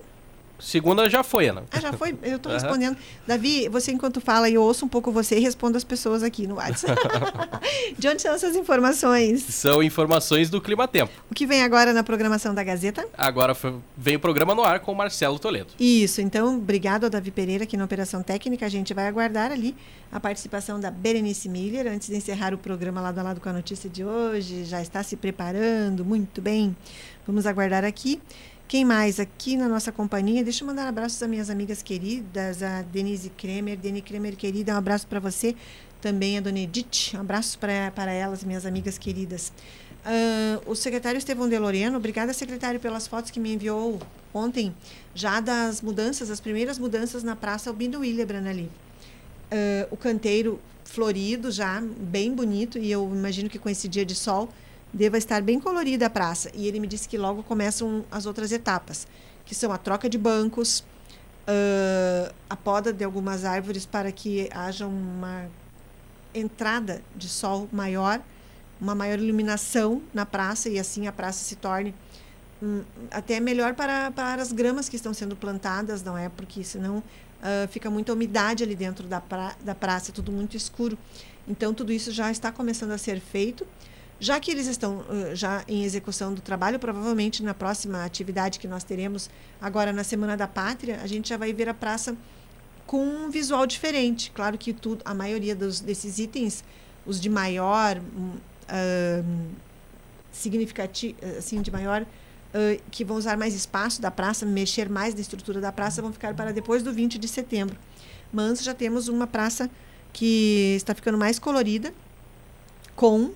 Segunda 0.64 1.10
já 1.10 1.22
foi, 1.22 1.48
Ana. 1.48 1.64
Ah, 1.70 1.78
já 1.78 1.92
foi? 1.92 2.16
Eu 2.24 2.36
estou 2.36 2.50
respondendo. 2.50 2.96
Davi, 3.26 3.68
você 3.68 3.92
enquanto 3.92 4.18
fala, 4.18 4.48
eu 4.48 4.62
ouço 4.62 4.86
um 4.86 4.88
pouco 4.88 5.12
você 5.12 5.36
e 5.36 5.40
respondo 5.40 5.76
as 5.76 5.84
pessoas 5.84 6.22
aqui 6.22 6.46
no 6.46 6.54
WhatsApp. 6.54 7.00
de 7.98 8.08
onde 8.08 8.22
são 8.22 8.32
essas 8.32 8.56
informações? 8.56 9.42
São 9.42 9.82
informações 9.82 10.48
do 10.48 10.60
Clima 10.60 10.88
Tempo. 10.88 11.12
O 11.30 11.34
que 11.34 11.46
vem 11.46 11.62
agora 11.62 11.92
na 11.92 12.02
programação 12.02 12.54
da 12.54 12.64
Gazeta? 12.64 13.06
Agora 13.16 13.54
vem 13.96 14.16
o 14.16 14.20
programa 14.20 14.54
no 14.54 14.62
ar 14.62 14.80
com 14.80 14.92
o 14.92 14.96
Marcelo 14.96 15.38
Toledo. 15.38 15.68
Isso, 15.78 16.22
então, 16.22 16.56
obrigado 16.56 17.04
ao 17.04 17.10
Davi 17.10 17.30
Pereira 17.30 17.64
aqui 17.64 17.76
na 17.76 17.84
Operação 17.84 18.22
Técnica. 18.22 18.64
A 18.64 18.70
gente 18.70 18.94
vai 18.94 19.06
aguardar 19.06 19.52
ali 19.52 19.76
a 20.10 20.18
participação 20.18 20.80
da 20.80 20.90
Berenice 20.90 21.48
Miller 21.48 21.86
antes 21.86 22.08
de 22.08 22.16
encerrar 22.16 22.54
o 22.54 22.58
programa 22.58 23.00
lado 23.00 23.18
a 23.18 23.22
lado 23.22 23.40
com 23.40 23.48
a 23.50 23.52
notícia 23.52 23.90
de 23.90 24.02
hoje. 24.02 24.64
Já 24.64 24.80
está 24.80 25.02
se 25.02 25.16
preparando, 25.16 26.04
muito 26.04 26.40
bem. 26.40 26.74
Vamos 27.26 27.46
aguardar 27.46 27.84
aqui. 27.84 28.20
Quem 28.66 28.84
mais 28.84 29.20
aqui 29.20 29.56
na 29.56 29.68
nossa 29.68 29.92
companhia? 29.92 30.42
Deixa 30.42 30.64
eu 30.64 30.66
mandar 30.66 30.88
abraços 30.88 31.22
às 31.22 31.28
minhas 31.28 31.50
amigas 31.50 31.82
queridas, 31.82 32.62
a 32.62 32.80
Denise 32.80 33.28
Kremer. 33.30 33.76
Denise 33.76 34.02
Kremer, 34.02 34.34
querida, 34.36 34.74
um 34.74 34.78
abraço 34.78 35.06
para 35.06 35.20
você. 35.20 35.54
Também 36.00 36.38
a 36.38 36.40
Dona 36.40 36.60
Edith, 36.60 37.14
um 37.14 37.20
abraço 37.20 37.58
para 37.58 38.12
elas, 38.12 38.42
minhas 38.42 38.64
amigas 38.64 38.96
queridas. 38.96 39.52
Uh, 40.04 40.70
o 40.70 40.74
secretário 40.74 41.18
Estevão 41.18 41.48
de 41.48 41.58
Loreno, 41.58 41.96
obrigada, 41.98 42.32
secretário, 42.32 42.80
pelas 42.80 43.06
fotos 43.06 43.30
que 43.30 43.38
me 43.38 43.54
enviou 43.54 44.00
ontem, 44.32 44.74
já 45.14 45.40
das 45.40 45.80
mudanças, 45.80 46.30
as 46.30 46.40
primeiras 46.40 46.78
mudanças 46.78 47.22
na 47.22 47.36
Praça 47.36 47.70
Albino 47.70 48.00
Willebrand 48.00 48.46
ali. 48.46 48.70
Uh, 49.52 49.88
o 49.90 49.96
canteiro 49.96 50.58
florido 50.84 51.50
já, 51.50 51.80
bem 51.80 52.34
bonito, 52.34 52.78
e 52.78 52.90
eu 52.90 53.10
imagino 53.14 53.48
que 53.48 53.58
com 53.58 53.68
esse 53.68 53.88
dia 53.88 54.04
de 54.04 54.14
sol 54.14 54.48
deva 54.94 55.18
estar 55.18 55.42
bem 55.42 55.58
colorida 55.58 56.06
a 56.06 56.10
praça. 56.10 56.50
E 56.54 56.68
ele 56.68 56.78
me 56.78 56.86
disse 56.86 57.08
que 57.08 57.18
logo 57.18 57.42
começam 57.42 58.04
as 58.10 58.24
outras 58.24 58.52
etapas, 58.52 59.06
que 59.44 59.54
são 59.54 59.72
a 59.72 59.76
troca 59.76 60.08
de 60.08 60.16
bancos, 60.16 60.84
uh, 61.48 62.32
a 62.48 62.56
poda 62.56 62.92
de 62.92 63.04
algumas 63.04 63.44
árvores 63.44 63.84
para 63.84 64.12
que 64.12 64.48
haja 64.52 64.86
uma 64.86 65.48
entrada 66.32 67.02
de 67.14 67.28
sol 67.28 67.68
maior, 67.72 68.20
uma 68.80 68.94
maior 68.94 69.18
iluminação 69.18 70.00
na 70.12 70.24
praça 70.24 70.68
e 70.68 70.78
assim 70.78 71.06
a 71.06 71.12
praça 71.12 71.44
se 71.44 71.56
torne 71.56 71.94
um, 72.62 72.82
até 73.10 73.38
melhor 73.40 73.74
para, 73.74 74.10
para 74.10 74.40
as 74.40 74.52
gramas 74.52 74.88
que 74.88 74.96
estão 74.96 75.12
sendo 75.12 75.36
plantadas, 75.36 76.02
não 76.02 76.16
é? 76.16 76.28
Porque 76.28 76.62
senão 76.64 76.98
uh, 76.98 77.68
fica 77.68 77.90
muita 77.90 78.12
umidade 78.12 78.62
ali 78.62 78.74
dentro 78.74 79.06
da, 79.06 79.20
pra, 79.20 79.54
da 79.62 79.74
praça, 79.74 80.12
tudo 80.12 80.30
muito 80.30 80.56
escuro. 80.56 80.96
Então 81.46 81.74
tudo 81.74 81.92
isso 81.92 82.12
já 82.12 82.30
está 82.30 82.50
começando 82.52 82.92
a 82.92 82.98
ser 82.98 83.20
feito. 83.20 83.66
Já 84.20 84.38
que 84.38 84.50
eles 84.50 84.66
estão 84.66 84.98
uh, 84.98 85.34
já 85.34 85.64
em 85.66 85.84
execução 85.84 86.32
do 86.32 86.40
trabalho, 86.40 86.78
provavelmente 86.78 87.42
na 87.42 87.52
próxima 87.52 88.04
atividade 88.04 88.58
que 88.58 88.68
nós 88.68 88.84
teremos 88.84 89.28
agora 89.60 89.92
na 89.92 90.04
Semana 90.04 90.36
da 90.36 90.46
Pátria, 90.46 91.00
a 91.02 91.06
gente 91.06 91.28
já 91.28 91.36
vai 91.36 91.52
ver 91.52 91.68
a 91.68 91.74
praça 91.74 92.16
com 92.86 93.04
um 93.04 93.30
visual 93.30 93.66
diferente. 93.66 94.30
Claro 94.30 94.56
que 94.56 94.72
tudo, 94.72 95.02
a 95.04 95.14
maioria 95.14 95.54
dos, 95.54 95.80
desses 95.80 96.18
itens, 96.18 96.62
os 97.04 97.20
de 97.20 97.28
maior 97.28 97.98
uh, 97.98 99.54
significativo, 100.30 101.16
assim, 101.36 101.60
de 101.60 101.70
maior 101.70 102.02
uh, 102.02 102.82
que 102.90 103.04
vão 103.04 103.16
usar 103.16 103.36
mais 103.36 103.54
espaço 103.54 104.00
da 104.00 104.10
praça, 104.10 104.46
mexer 104.46 104.88
mais 104.88 105.14
na 105.14 105.20
estrutura 105.20 105.60
da 105.60 105.72
praça, 105.72 106.00
vão 106.00 106.12
ficar 106.12 106.34
para 106.34 106.52
depois 106.52 106.82
do 106.82 106.92
20 106.92 107.18
de 107.18 107.26
setembro. 107.26 107.76
Mas 108.32 108.62
já 108.62 108.74
temos 108.74 109.08
uma 109.08 109.26
praça 109.26 109.68
que 110.12 110.74
está 110.76 110.94
ficando 110.94 111.18
mais 111.18 111.38
colorida, 111.38 111.92
com 112.94 113.32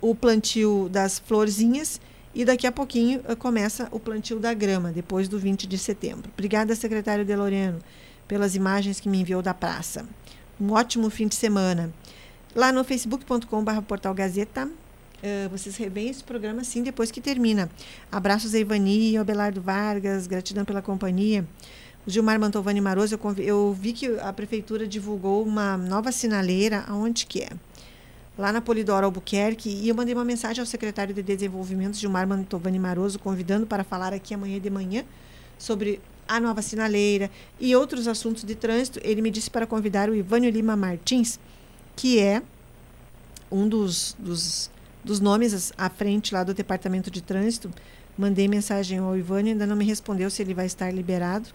o 0.00 0.14
plantio 0.14 0.88
das 0.90 1.18
florzinhas 1.18 2.00
e 2.34 2.44
daqui 2.44 2.66
a 2.66 2.72
pouquinho 2.72 3.20
uh, 3.20 3.36
começa 3.36 3.88
o 3.90 3.98
plantio 3.98 4.38
da 4.38 4.54
grama, 4.54 4.92
depois 4.92 5.28
do 5.28 5.38
20 5.38 5.66
de 5.66 5.78
setembro. 5.78 6.30
Obrigada, 6.32 6.74
secretário 6.74 7.24
de 7.24 7.34
Loreno, 7.34 7.78
pelas 8.26 8.54
imagens 8.54 9.00
que 9.00 9.08
me 9.08 9.20
enviou 9.20 9.42
da 9.42 9.54
praça. 9.54 10.06
Um 10.60 10.72
ótimo 10.72 11.10
fim 11.10 11.26
de 11.26 11.34
semana. 11.34 11.92
Lá 12.54 12.72
no 12.72 12.84
facebook.com.br 12.84 13.80
portal 13.86 14.14
Gazeta, 14.14 14.66
uh, 14.66 15.48
vocês 15.50 15.76
revêem 15.76 16.10
esse 16.10 16.22
programa 16.22 16.62
sim 16.64 16.82
depois 16.82 17.10
que 17.10 17.20
termina. 17.20 17.70
Abraços 18.10 18.54
a 18.54 18.58
Ivani, 18.58 19.16
Abelardo 19.16 19.60
Vargas, 19.60 20.26
gratidão 20.26 20.64
pela 20.64 20.82
companhia. 20.82 21.46
O 22.06 22.10
Gilmar 22.10 22.38
Mantovani 22.38 22.80
Maroso, 22.80 23.18
eu, 23.22 23.44
eu 23.44 23.72
vi 23.78 23.92
que 23.92 24.06
a 24.20 24.32
prefeitura 24.32 24.86
divulgou 24.86 25.44
uma 25.44 25.76
nova 25.76 26.10
sinaleira, 26.10 26.84
aonde 26.86 27.26
que 27.26 27.42
é? 27.42 27.50
Lá 28.38 28.52
na 28.52 28.60
Polidoro 28.60 29.04
Albuquerque 29.04 29.68
e 29.68 29.88
eu 29.88 29.94
mandei 29.96 30.14
uma 30.14 30.24
mensagem 30.24 30.60
ao 30.60 30.66
secretário 30.66 31.12
de 31.12 31.22
Desenvolvimento, 31.22 31.96
Gilmar 31.96 32.26
Mantovani 32.26 32.78
Maroso, 32.78 33.18
convidando 33.18 33.66
para 33.66 33.82
falar 33.82 34.14
aqui 34.14 34.32
amanhã 34.32 34.60
de 34.60 34.70
manhã 34.70 35.04
sobre 35.58 36.00
a 36.28 36.38
nova 36.38 36.62
sinaleira 36.62 37.28
e 37.58 37.74
outros 37.74 38.06
assuntos 38.06 38.44
de 38.44 38.54
trânsito. 38.54 39.00
Ele 39.02 39.20
me 39.20 39.30
disse 39.30 39.50
para 39.50 39.66
convidar 39.66 40.08
o 40.08 40.14
Ivânio 40.14 40.50
Lima 40.50 40.76
Martins, 40.76 41.40
que 41.96 42.20
é 42.20 42.40
um 43.50 43.68
dos, 43.68 44.14
dos, 44.16 44.70
dos 45.02 45.18
nomes 45.18 45.72
à 45.76 45.90
frente 45.90 46.32
lá 46.32 46.44
do 46.44 46.54
Departamento 46.54 47.10
de 47.10 47.20
Trânsito. 47.20 47.70
Mandei 48.16 48.46
mensagem 48.46 48.98
ao 48.98 49.16
Ivânio, 49.16 49.52
ainda 49.52 49.66
não 49.66 49.74
me 49.74 49.84
respondeu 49.84 50.30
se 50.30 50.42
ele 50.42 50.54
vai 50.54 50.66
estar 50.66 50.92
liberado 50.92 51.48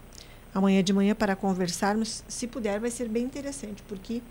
amanhã 0.54 0.84
de 0.84 0.92
manhã 0.92 1.14
para 1.14 1.34
conversarmos. 1.34 2.22
Se 2.28 2.46
puder, 2.46 2.78
vai 2.78 2.90
ser 2.90 3.08
bem 3.08 3.24
interessante, 3.24 3.82
porque 3.88 4.22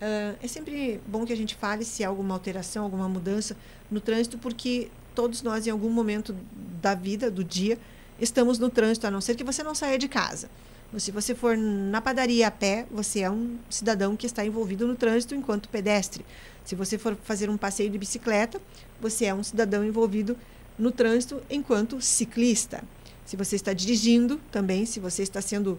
Uh, 0.00 0.36
é 0.42 0.48
sempre 0.48 0.98
bom 1.06 1.26
que 1.26 1.32
a 1.32 1.36
gente 1.36 1.54
fale 1.54 1.84
se 1.84 2.02
há 2.02 2.08
alguma 2.08 2.34
alteração, 2.34 2.84
alguma 2.84 3.08
mudança 3.08 3.54
no 3.90 4.00
trânsito, 4.00 4.38
porque 4.38 4.88
todos 5.14 5.42
nós, 5.42 5.66
em 5.66 5.70
algum 5.70 5.90
momento 5.90 6.34
da 6.80 6.94
vida, 6.94 7.30
do 7.30 7.44
dia, 7.44 7.78
estamos 8.18 8.58
no 8.58 8.70
trânsito, 8.70 9.06
a 9.06 9.10
não 9.10 9.20
ser 9.20 9.34
que 9.34 9.44
você 9.44 9.62
não 9.62 9.74
saia 9.74 9.98
de 9.98 10.08
casa. 10.08 10.48
Mas 10.92 11.02
se 11.02 11.10
você 11.10 11.34
for 11.34 11.56
na 11.56 12.00
padaria 12.00 12.48
a 12.48 12.50
pé, 12.50 12.86
você 12.90 13.20
é 13.20 13.30
um 13.30 13.58
cidadão 13.68 14.16
que 14.16 14.26
está 14.26 14.44
envolvido 14.44 14.86
no 14.86 14.96
trânsito 14.96 15.34
enquanto 15.34 15.68
pedestre. 15.68 16.24
Se 16.64 16.74
você 16.74 16.98
for 16.98 17.16
fazer 17.22 17.48
um 17.48 17.56
passeio 17.56 17.90
de 17.90 17.98
bicicleta, 17.98 18.60
você 19.00 19.26
é 19.26 19.34
um 19.34 19.42
cidadão 19.42 19.84
envolvido 19.84 20.36
no 20.78 20.90
trânsito 20.90 21.42
enquanto 21.48 22.00
ciclista. 22.00 22.82
Se 23.24 23.36
você 23.36 23.54
está 23.54 23.72
dirigindo, 23.72 24.40
também, 24.50 24.84
se 24.84 24.98
você 24.98 25.22
está 25.22 25.40
sendo 25.40 25.78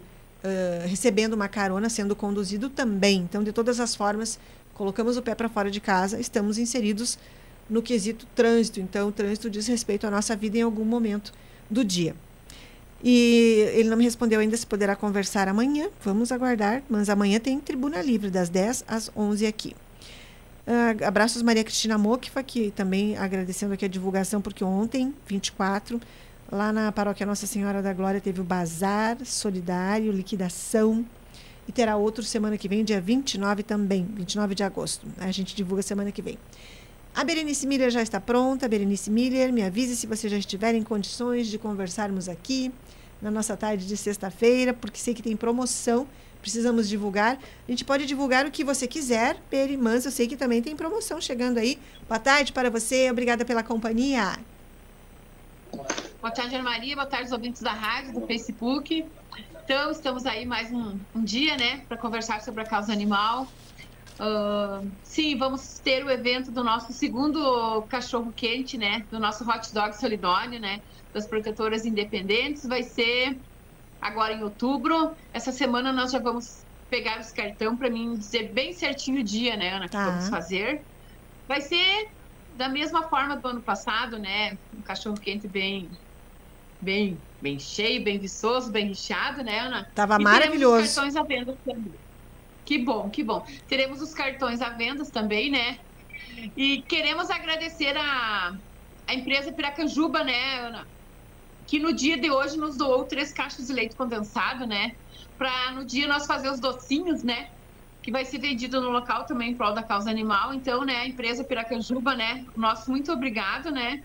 recebendo 0.88 1.34
uma 1.34 1.48
carona, 1.48 1.90
sendo 1.90 2.16
conduzido 2.16 2.70
também. 2.70 3.18
Então, 3.20 3.44
de 3.44 3.52
todas 3.52 3.80
as 3.80 3.96
formas, 3.96 4.40
colocamos 4.74 5.18
o 5.18 5.22
pé 5.22 5.36
para 5.36 5.50
fora 5.50 5.70
de 5.70 5.80
casa, 5.80 6.20
estamos 6.20 6.58
inseridos 6.58 7.18
no 7.70 7.82
quesito 7.82 8.26
trânsito. 8.36 8.80
Então, 8.80 9.10
o 9.10 9.12
trânsito 9.12 9.50
diz 9.50 9.68
respeito 9.68 10.06
à 10.08 10.12
nossa 10.12 10.36
vida 10.36 10.58
em 10.58 10.62
algum 10.62 10.86
momento 10.86 11.32
do 11.70 11.86
dia. 11.86 12.16
E 13.04 13.72
ele 13.74 13.90
não 13.90 13.98
me 13.98 14.04
respondeu 14.04 14.40
ainda 14.40 14.56
se 14.56 14.66
poderá 14.66 14.96
conversar 14.96 15.48
amanhã. 15.48 15.90
Vamos 16.04 16.32
aguardar, 16.32 16.84
mas 16.90 17.10
amanhã 17.10 17.40
tem 17.40 17.60
tribuna 17.60 18.02
livre, 18.02 18.30
das 18.30 18.50
10 18.50 18.86
às 18.88 19.12
11 19.16 19.46
aqui. 19.48 19.76
Uh, 20.68 21.04
abraços 21.06 21.42
Maria 21.42 21.64
Cristina 21.64 21.98
Mokifa, 21.98 22.44
que 22.44 22.70
também 22.72 23.18
agradecendo 23.18 23.74
aqui 23.74 23.86
a 23.86 23.88
divulgação, 23.88 24.40
porque 24.40 24.64
ontem, 24.64 25.14
24, 25.28 26.00
Lá 26.52 26.74
na 26.74 26.92
paróquia 26.92 27.26
Nossa 27.26 27.48
Senhora 27.48 27.82
da 27.82 27.94
Glória 27.94 28.20
teve 28.20 28.42
o 28.42 28.44
bazar 28.44 29.18
solidário, 29.26 30.12
liquidação. 30.12 31.06
E 31.66 31.72
terá 31.72 31.96
outro 31.96 32.24
semana 32.24 32.58
que 32.58 32.68
vem, 32.68 32.84
dia 32.84 33.00
29 33.00 33.64
também, 33.64 34.06
29 34.14 34.54
de 34.54 34.62
agosto. 34.62 35.08
A 35.18 35.32
gente 35.32 35.56
divulga 35.56 35.82
semana 35.82 36.12
que 36.12 36.22
vem. 36.22 36.38
A 37.16 37.24
Berenice 37.24 37.66
Miller 37.66 37.90
já 37.90 38.02
está 38.02 38.20
pronta. 38.20 38.68
Berenice 38.68 39.10
Miller, 39.10 39.54
me 39.54 39.64
avise 39.64 39.96
se 39.96 40.06
você 40.06 40.28
já 40.28 40.38
estiver 40.38 40.76
em 40.76 40.84
condições 40.84 41.48
de 41.48 41.58
conversarmos 41.58 42.28
aqui 42.28 42.70
na 43.22 43.32
nossa 43.32 43.56
tarde 43.56 43.88
de 43.88 43.96
sexta-feira, 43.96 44.74
porque 44.74 45.00
sei 45.00 45.14
que 45.14 45.24
tem 45.24 45.38
promoção. 45.38 46.06
Precisamos 46.42 46.90
divulgar. 46.90 47.40
A 47.66 47.72
gente 47.72 47.86
pode 47.86 48.06
divulgar 48.06 48.46
o 48.46 48.52
que 48.52 48.66
você 48.66 48.88
quiser, 48.88 49.38
Beri, 49.50 49.78
mas 49.78 50.04
eu 50.04 50.12
sei 50.12 50.28
que 50.28 50.36
também 50.36 50.62
tem 50.62 50.76
promoção 50.76 51.22
chegando 51.22 51.60
aí. 51.60 51.80
Boa 52.10 52.20
tarde 52.20 52.52
para 52.52 52.70
você. 52.70 53.10
Obrigada 53.10 53.46
pela 53.46 53.64
companhia. 53.64 54.38
Boa 55.72 56.32
tarde, 56.32 56.56
Ana 56.56 56.64
Maria. 56.64 56.96
Boa 56.96 57.08
tarde, 57.08 57.28
os 57.28 57.32
ouvintes 57.32 57.62
da 57.62 57.72
rádio, 57.72 58.14
do 58.14 58.28
Facebook. 58.28 59.06
Então, 59.64 59.92
estamos 59.92 60.26
aí 60.26 60.46
mais 60.46 60.72
um, 60.72 61.00
um 61.16 61.24
dia, 61.24 61.56
né, 61.56 61.84
para 61.88 61.98
conversar 61.98 62.42
sobre 62.42 62.62
a 62.62 62.66
causa 62.66 62.92
animal. 62.92 63.48
Uh, 64.20 64.88
sim, 65.04 65.38
vamos 65.38 65.80
ter 65.80 66.06
o 66.06 66.10
evento 66.10 66.52
do 66.52 66.64
nosso 66.64 66.92
segundo 66.94 67.82
cachorro 67.84 68.32
quente, 68.36 68.78
né, 68.78 69.06
do 69.10 69.20
nosso 69.20 69.50
hot 69.50 69.74
dog 69.74 69.96
solidônio, 69.96 70.60
né, 70.60 70.82
das 71.14 71.26
protetoras 71.26 71.86
independentes. 71.86 72.68
Vai 72.68 72.84
ser 72.84 73.38
agora 74.02 74.34
em 74.34 74.44
outubro. 74.44 75.12
Essa 75.34 75.52
semana 75.52 75.94
nós 75.94 76.12
já 76.12 76.20
vamos 76.20 76.66
pegar 76.90 77.20
os 77.20 77.32
cartão 77.32 77.78
para 77.78 77.90
mim 77.90 78.16
dizer 78.16 78.52
bem 78.52 78.74
certinho 78.74 79.22
o 79.22 79.24
dia, 79.24 79.56
né, 79.56 79.74
Ana, 79.74 79.86
que 79.86 79.92
tá. 79.92 80.06
vamos 80.06 80.28
fazer. 80.28 80.82
Vai 81.48 81.62
ser 81.62 82.10
da 82.56 82.70
mesma 82.70 83.04
forma 83.04 83.36
do 83.36 83.48
ano 83.48 83.62
passado, 83.62 84.18
né, 84.18 84.58
um 84.78 84.82
cachorro 84.82 85.20
quente 85.20 85.48
bem 85.48 85.90
bem, 86.82 87.18
bem 87.42 87.60
cheio, 87.60 88.04
bem 88.04 88.18
viçoso, 88.18 88.72
bem 88.72 88.88
recheado, 88.88 89.44
né, 89.44 89.60
Ana? 89.60 89.90
Tava 89.94 90.18
e 90.20 90.24
maravilhoso. 90.24 90.78
Teremos 90.78 90.90
os 90.90 90.96
cartões 90.96 91.16
à 91.16 91.24
venda 91.24 91.58
também. 91.64 91.94
Que 92.66 92.78
bom, 92.78 93.10
que 93.10 93.24
bom. 93.24 93.46
Teremos 93.68 94.02
os 94.02 94.14
cartões 94.14 94.62
à 94.62 94.70
venda 94.70 95.06
também, 95.06 95.52
né? 95.52 95.80
E 96.56 96.82
queremos 96.84 97.30
agradecer 97.30 97.96
a, 97.98 98.56
a 99.08 99.14
empresa 99.14 99.52
Piracanjuba, 99.52 100.24
né, 100.24 100.60
Ana? 100.60 100.88
Que 101.68 101.80
no 101.80 101.94
dia 101.94 102.18
de 102.18 102.32
hoje 102.32 102.58
nos 102.58 102.78
doou 102.78 103.06
três 103.06 103.32
caixas 103.32 103.68
de 103.68 103.74
leite 103.74 103.96
condensado, 103.96 104.66
né? 104.66 104.96
Para 105.38 105.72
no 105.72 105.86
dia 105.86 106.08
nós 106.08 106.26
fazer 106.26 106.50
os 106.50 106.60
docinhos, 106.60 107.24
né? 107.24 107.50
Que 108.02 108.12
vai 108.12 108.26
ser 108.26 108.40
vendido 108.40 108.82
no 108.82 108.90
local 108.90 109.26
também 109.26 109.52
em 109.52 109.56
prol 109.56 109.74
da 109.74 109.84
causa 109.84 110.10
animal. 110.10 110.54
Então, 110.54 110.84
né, 110.84 110.98
a 110.98 111.08
empresa 111.08 111.44
Piracanjuba, 111.44 112.16
né? 112.16 112.46
Nosso 112.56 112.90
muito 112.90 113.12
obrigado, 113.12 113.72
né? 113.72 114.02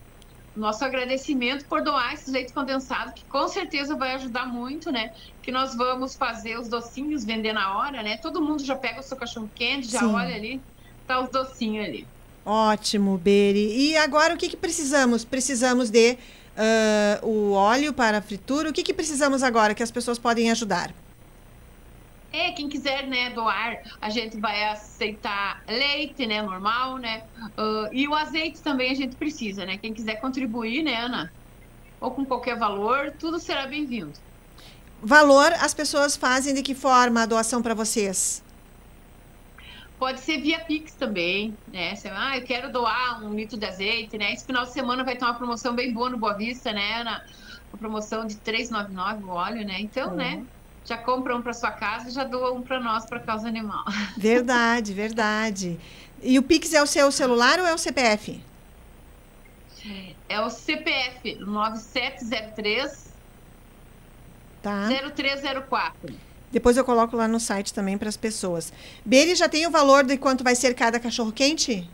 nosso 0.57 0.83
agradecimento 0.83 1.65
por 1.65 1.81
doar 1.81 2.15
esse 2.15 2.31
leite 2.31 2.51
condensado, 2.51 3.13
que 3.13 3.23
com 3.25 3.47
certeza 3.47 3.95
vai 3.95 4.15
ajudar 4.15 4.47
muito, 4.47 4.91
né? 4.91 5.13
Que 5.41 5.51
nós 5.51 5.75
vamos 5.75 6.15
fazer 6.15 6.59
os 6.59 6.67
docinhos 6.67 7.23
vender 7.23 7.53
na 7.53 7.77
hora, 7.77 8.01
né? 8.01 8.17
Todo 8.17 8.41
mundo 8.41 8.63
já 8.63 8.75
pega 8.75 8.99
o 8.99 9.03
seu 9.03 9.15
cachorro 9.15 9.49
quente, 9.53 9.87
já 9.87 9.99
Sim. 9.99 10.13
olha 10.13 10.35
ali, 10.35 10.59
tá 11.05 11.21
os 11.21 11.29
docinhos 11.29 11.85
ali. 11.85 12.07
Ótimo, 12.43 13.17
Beri. 13.17 13.91
E 13.91 13.97
agora 13.97 14.33
o 14.33 14.37
que, 14.37 14.49
que 14.49 14.57
precisamos? 14.57 15.23
Precisamos 15.23 15.89
de 15.89 16.13
uh, 16.13 17.27
o 17.27 17.51
óleo 17.51 17.93
para 17.93 18.17
a 18.17 18.21
fritura. 18.21 18.69
O 18.69 18.73
que, 18.73 18.83
que 18.83 18.93
precisamos 18.93 19.43
agora 19.43 19.75
que 19.75 19.83
as 19.83 19.91
pessoas 19.91 20.17
podem 20.17 20.49
ajudar? 20.49 20.93
É, 22.37 22.51
quem 22.51 22.69
quiser, 22.69 23.07
né, 23.07 23.31
doar, 23.31 23.79
a 23.99 24.11
gente 24.11 24.39
vai 24.39 24.63
aceitar 24.65 25.63
leite, 25.67 26.27
né, 26.27 26.39
normal, 26.39 26.97
né, 26.97 27.23
uh, 27.57 27.91
e 27.91 28.07
o 28.07 28.13
azeite 28.13 28.61
também 28.61 28.91
a 28.91 28.93
gente 28.93 29.15
precisa, 29.15 29.65
né, 29.65 29.75
quem 29.79 29.91
quiser 29.91 30.21
contribuir, 30.21 30.83
né, 30.83 30.97
Ana, 30.97 31.33
ou 31.99 32.11
com 32.11 32.23
qualquer 32.23 32.55
valor, 32.55 33.11
tudo 33.19 33.39
será 33.39 33.65
bem-vindo. 33.65 34.13
Valor, 35.01 35.51
as 35.53 35.73
pessoas 35.73 36.15
fazem 36.15 36.53
de 36.53 36.61
que 36.61 36.75
forma 36.75 37.23
a 37.23 37.25
doação 37.25 37.59
para 37.59 37.73
vocês? 37.73 38.43
Pode 39.97 40.19
ser 40.19 40.39
via 40.39 40.59
Pix 40.59 40.93
também, 40.93 41.57
né? 41.73 41.95
Você, 41.95 42.07
ah, 42.07 42.37
eu 42.37 42.43
quero 42.43 42.71
doar 42.71 43.23
um 43.23 43.33
litro 43.33 43.57
de 43.57 43.65
azeite, 43.65 44.15
né? 44.15 44.31
Esse 44.31 44.45
final 44.45 44.63
de 44.63 44.71
semana 44.71 45.03
vai 45.03 45.15
ter 45.15 45.25
uma 45.25 45.33
promoção 45.33 45.73
bem 45.73 45.91
boa 45.91 46.07
no 46.07 46.19
Boa 46.19 46.35
Vista, 46.35 46.71
né, 46.71 47.01
Ana? 47.01 47.25
Uma 47.73 47.79
promoção 47.79 48.27
de 48.27 48.35
3,99 48.35 49.23
o 49.23 49.29
óleo, 49.29 49.65
né? 49.65 49.81
Então, 49.81 50.13
né, 50.13 50.35
uhum. 50.35 50.41
né? 50.41 50.47
Já 50.87 50.97
compra 50.97 51.35
um 51.35 51.41
para 51.41 51.53
sua 51.53 51.71
casa 51.71 52.07
e 52.07 52.11
já 52.11 52.23
doa 52.23 52.53
um 52.53 52.61
para 52.61 52.79
nós, 52.79 53.05
para 53.05 53.19
causa 53.19 53.47
animal. 53.47 53.83
Verdade, 54.17 54.93
verdade. 54.93 55.79
E 56.23 56.39
o 56.39 56.43
Pix 56.43 56.73
é 56.73 56.81
o 56.81 56.87
seu 56.87 57.11
celular 57.11 57.59
ou 57.59 57.67
é 57.67 57.73
o 57.73 57.77
CPF? 57.77 58.41
É 60.29 60.41
o 60.41 60.49
CPF 60.49 61.35
9703 61.35 63.07
Tá. 64.61 64.89
0304. 65.15 66.13
Depois 66.51 66.75
eu 66.75 66.83
coloco 66.83 67.15
lá 67.15 67.27
no 67.27 67.39
site 67.39 67.73
também 67.73 67.97
para 67.97 68.09
as 68.09 68.17
pessoas. 68.17 68.73
Beli 69.05 69.35
já 69.35 69.47
tem 69.47 69.67
o 69.67 69.71
valor 69.71 70.03
de 70.03 70.17
quanto 70.17 70.43
vai 70.43 70.55
ser 70.55 70.73
cada 70.73 70.99
cachorro 70.99 71.31
quente? 71.31 71.87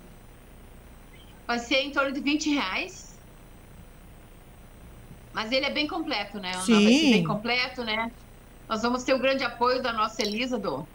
Vai 1.46 1.60
ser 1.60 1.82
em 1.82 1.92
torno 1.92 2.12
de 2.12 2.20
20 2.20 2.50
reais. 2.52 3.14
Mas 5.34 5.52
ele 5.52 5.66
é 5.66 5.72
bem 5.72 5.88
completo, 5.88 6.40
né? 6.40 6.52
Ana? 6.52 6.64
Sim. 6.64 6.74
Vai 6.84 6.94
ser 6.94 7.12
bem 7.12 7.24
completo, 7.24 7.84
né? 7.84 8.12
Nós 8.68 8.82
vamos 8.82 9.04
ter 9.04 9.14
o 9.14 9.20
grande 9.20 9.44
apoio 9.44 9.82
da 9.82 9.92
nossa 9.92 10.22
Elisa, 10.22 10.58
do 10.58 10.88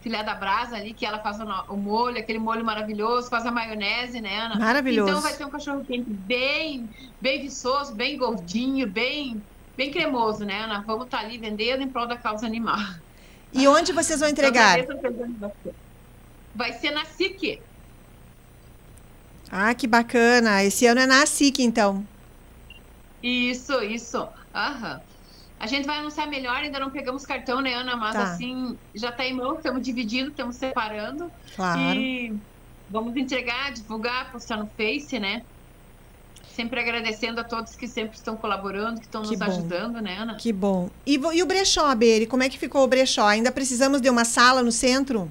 Filé 0.00 0.22
da 0.22 0.34
Brasa 0.34 0.76
ali, 0.76 0.94
que 0.94 1.04
ela 1.04 1.18
faz 1.18 1.38
o, 1.40 1.76
molho, 1.76 2.18
aquele 2.18 2.38
molho 2.38 2.64
maravilhoso, 2.64 3.28
faz 3.28 3.44
a 3.44 3.50
maionese, 3.50 4.20
né, 4.20 4.40
Ana? 4.40 4.56
Maravilhoso. 4.58 5.10
Então 5.10 5.20
vai 5.20 5.34
ter 5.34 5.44
um 5.44 5.50
cachorro 5.50 5.84
quente 5.84 6.08
bem, 6.08 6.88
bem 7.20 7.42
viçoso, 7.42 7.94
bem 7.94 8.16
gordinho, 8.16 8.86
bem, 8.86 9.42
bem 9.76 9.90
cremoso, 9.90 10.44
né, 10.44 10.64
Ana? 10.64 10.82
Vamos 10.86 11.04
estar 11.04 11.18
ali 11.18 11.36
vendendo 11.36 11.82
em 11.82 11.88
prol 11.88 12.06
da 12.06 12.16
causa 12.16 12.46
animal. 12.46 12.78
E 13.52 13.66
onde 13.66 13.92
vocês 13.92 14.20
vão 14.20 14.28
entregar? 14.28 14.78
Vai 16.54 16.72
ser 16.72 16.92
na 16.92 17.04
SIC. 17.04 17.60
Ah, 19.50 19.74
que 19.74 19.86
bacana. 19.86 20.62
Esse 20.62 20.86
ano 20.86 21.00
é 21.00 21.06
na 21.06 21.26
SIC, 21.26 21.58
então. 21.58 22.06
Isso, 23.22 23.82
isso. 23.82 24.28
Aham. 24.54 25.00
A 25.60 25.66
gente 25.66 25.86
vai 25.86 25.98
anunciar 25.98 26.26
melhor, 26.26 26.56
ainda 26.56 26.80
não 26.80 26.90
pegamos 26.90 27.26
cartão, 27.26 27.60
né, 27.60 27.74
Ana? 27.74 27.94
Mas 27.94 28.14
Tá. 28.16 28.22
assim, 28.22 28.78
já 28.94 29.10
está 29.10 29.26
em 29.26 29.34
mão, 29.34 29.56
estamos 29.56 29.82
dividindo, 29.82 30.30
estamos 30.30 30.56
separando. 30.56 31.30
Claro. 31.54 32.00
E 32.00 32.34
vamos 32.88 33.14
entregar, 33.14 33.70
divulgar, 33.70 34.32
postar 34.32 34.56
no 34.56 34.66
Face, 34.66 35.18
né? 35.20 35.42
Sempre 36.54 36.80
agradecendo 36.80 37.40
a 37.40 37.44
todos 37.44 37.76
que 37.76 37.86
sempre 37.86 38.16
estão 38.16 38.36
colaborando, 38.36 39.00
que 39.00 39.06
estão 39.06 39.22
Que 39.22 39.28
nos 39.30 39.38
bom. 39.38 39.44
ajudando, 39.44 40.00
né, 40.00 40.16
Ana? 40.16 40.34
Que 40.36 40.50
bom. 40.52 40.88
E, 41.06 41.14
e 41.16 41.42
o 41.42 41.46
brechó, 41.46 41.94
Beri? 41.94 42.26
Como 42.26 42.42
é 42.42 42.48
que 42.48 42.58
ficou 42.58 42.82
o 42.82 42.88
brechó? 42.88 43.26
Ainda 43.26 43.52
precisamos 43.52 44.00
de 44.00 44.08
uma 44.08 44.24
sala 44.24 44.62
no 44.62 44.72
centro? 44.72 45.30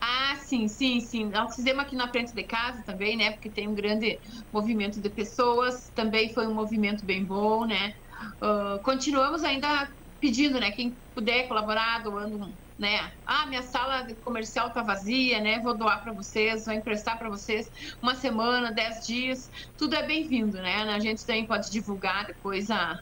Ah, 0.00 0.36
sim, 0.40 0.66
sim, 0.68 1.00
sim. 1.00 1.24
Nós 1.26 1.54
fizemos 1.54 1.82
aqui 1.82 1.94
na 1.96 2.08
frente 2.08 2.32
de 2.32 2.42
casa 2.42 2.82
também, 2.82 3.16
né? 3.16 3.32
Porque 3.32 3.48
tem 3.48 3.66
um 3.68 3.74
grande 3.74 4.18
movimento 4.52 5.00
de 5.00 5.08
pessoas. 5.08 5.90
Também 5.94 6.32
foi 6.32 6.46
um 6.46 6.54
movimento 6.54 7.04
bem 7.04 7.24
bom, 7.24 7.64
né? 7.64 7.94
Ah, 8.40 8.78
continuamos 8.84 9.42
ainda 9.44 9.88
pedindo, 10.20 10.58
né? 10.60 10.70
Quem 10.72 10.98
puder 11.14 11.48
colaborar, 11.48 12.02
doando, 12.02 12.38
né? 12.78 13.12
Ah, 13.26 13.46
minha 13.46 13.62
sala 13.62 14.06
comercial 14.22 14.72
tá 14.72 14.82
vazia, 14.82 15.40
né? 15.40 15.60
Vou 15.60 15.76
doar 15.76 16.02
para 16.02 16.12
vocês, 16.12 16.64
vou 16.64 16.74
emprestar 16.74 17.18
para 17.18 17.28
vocês 17.28 17.66
uma 18.02 18.14
semana, 18.14 18.72
dez 18.72 18.96
dias. 19.06 19.38
Tudo 19.76 19.94
é 19.94 20.06
bem-vindo, 20.06 20.56
né? 20.58 20.82
A 20.82 20.98
gente 21.00 21.24
também 21.24 21.46
pode 21.46 21.70
divulgar 21.70 22.26
depois 22.26 22.70
a, 22.70 22.94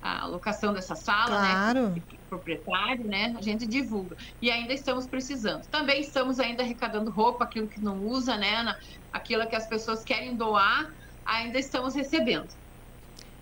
a 0.00 0.26
locação 0.26 0.72
dessa 0.72 0.94
sala, 0.96 1.40
né? 1.40 1.48
Claro. 1.48 1.94
proprietário, 2.28 3.04
né? 3.06 3.34
A 3.36 3.42
gente 3.42 3.66
divulga. 3.66 4.16
E 4.40 4.50
ainda 4.50 4.72
estamos 4.72 5.06
precisando. 5.08 5.62
Também 5.70 6.00
estamos 6.00 6.38
ainda 6.38 6.62
arrecadando 6.62 7.10
roupa, 7.10 7.44
aquilo 7.44 7.68
que 7.68 7.80
não 7.80 7.98
usa, 8.00 8.36
né? 8.36 8.74
Aquilo 9.12 9.48
que 9.48 9.56
as 9.56 9.68
pessoas 9.68 10.02
querem 10.04 10.36
doar, 10.36 10.86
ainda 11.26 11.58
estamos 11.58 11.94
recebendo. 11.94 12.46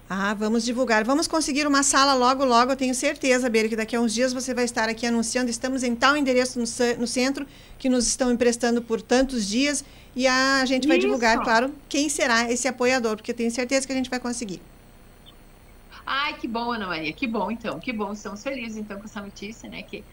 Ah, 0.09 0.35
vamos 0.35 0.65
divulgar. 0.65 1.03
Vamos 1.05 1.27
conseguir 1.27 1.67
uma 1.67 1.83
sala 1.83 2.15
logo, 2.15 2.45
logo. 2.45 2.71
Eu 2.71 2.77
tenho 2.77 2.95
certeza, 2.95 3.51
Beri, 3.51 3.69
que 3.69 3.75
daqui 3.77 3.97
a 3.97 4.01
uns 4.01 4.15
dias 4.15 4.33
você 4.33 4.55
vai 4.55 4.65
estar 4.65 4.89
aqui 4.89 5.05
anunciando. 5.05 5.51
Estamos 5.51 5.83
em 5.83 5.97
tal 5.97 6.17
endereço 6.17 6.61
no, 6.61 6.65
no 7.01 7.07
centro 7.09 7.45
que 7.77 7.89
nos 7.89 8.07
estão 8.07 8.31
emprestando 8.31 8.81
por 8.81 9.03
tantos 9.03 9.49
dias. 9.49 9.85
E 10.15 10.27
a 10.27 10.65
gente 10.65 10.87
vai 10.87 10.97
Isso. 10.99 11.07
divulgar, 11.07 11.43
claro, 11.43 11.75
quem 11.89 12.09
será 12.09 12.51
esse 12.51 12.69
apoiador, 12.69 13.17
porque 13.17 13.33
eu 13.33 13.37
tenho 13.37 13.51
certeza 13.51 13.85
que 13.87 13.93
a 13.93 13.97
gente 13.97 14.09
vai 14.09 14.21
conseguir. 14.21 14.63
Ai, 16.07 16.35
que 16.35 16.47
bom, 16.47 16.71
Ana 16.73 16.87
Maria, 16.87 17.13
que 17.13 17.27
bom, 17.27 17.51
então, 17.51 17.81
que 17.81 17.93
bom. 17.93 18.13
Estamos 18.13 18.43
felizes, 18.43 18.77
então, 18.77 18.99
com 18.99 19.05
essa 19.05 19.21
notícia, 19.21 19.69
né? 19.69 19.83
Que 19.83 20.05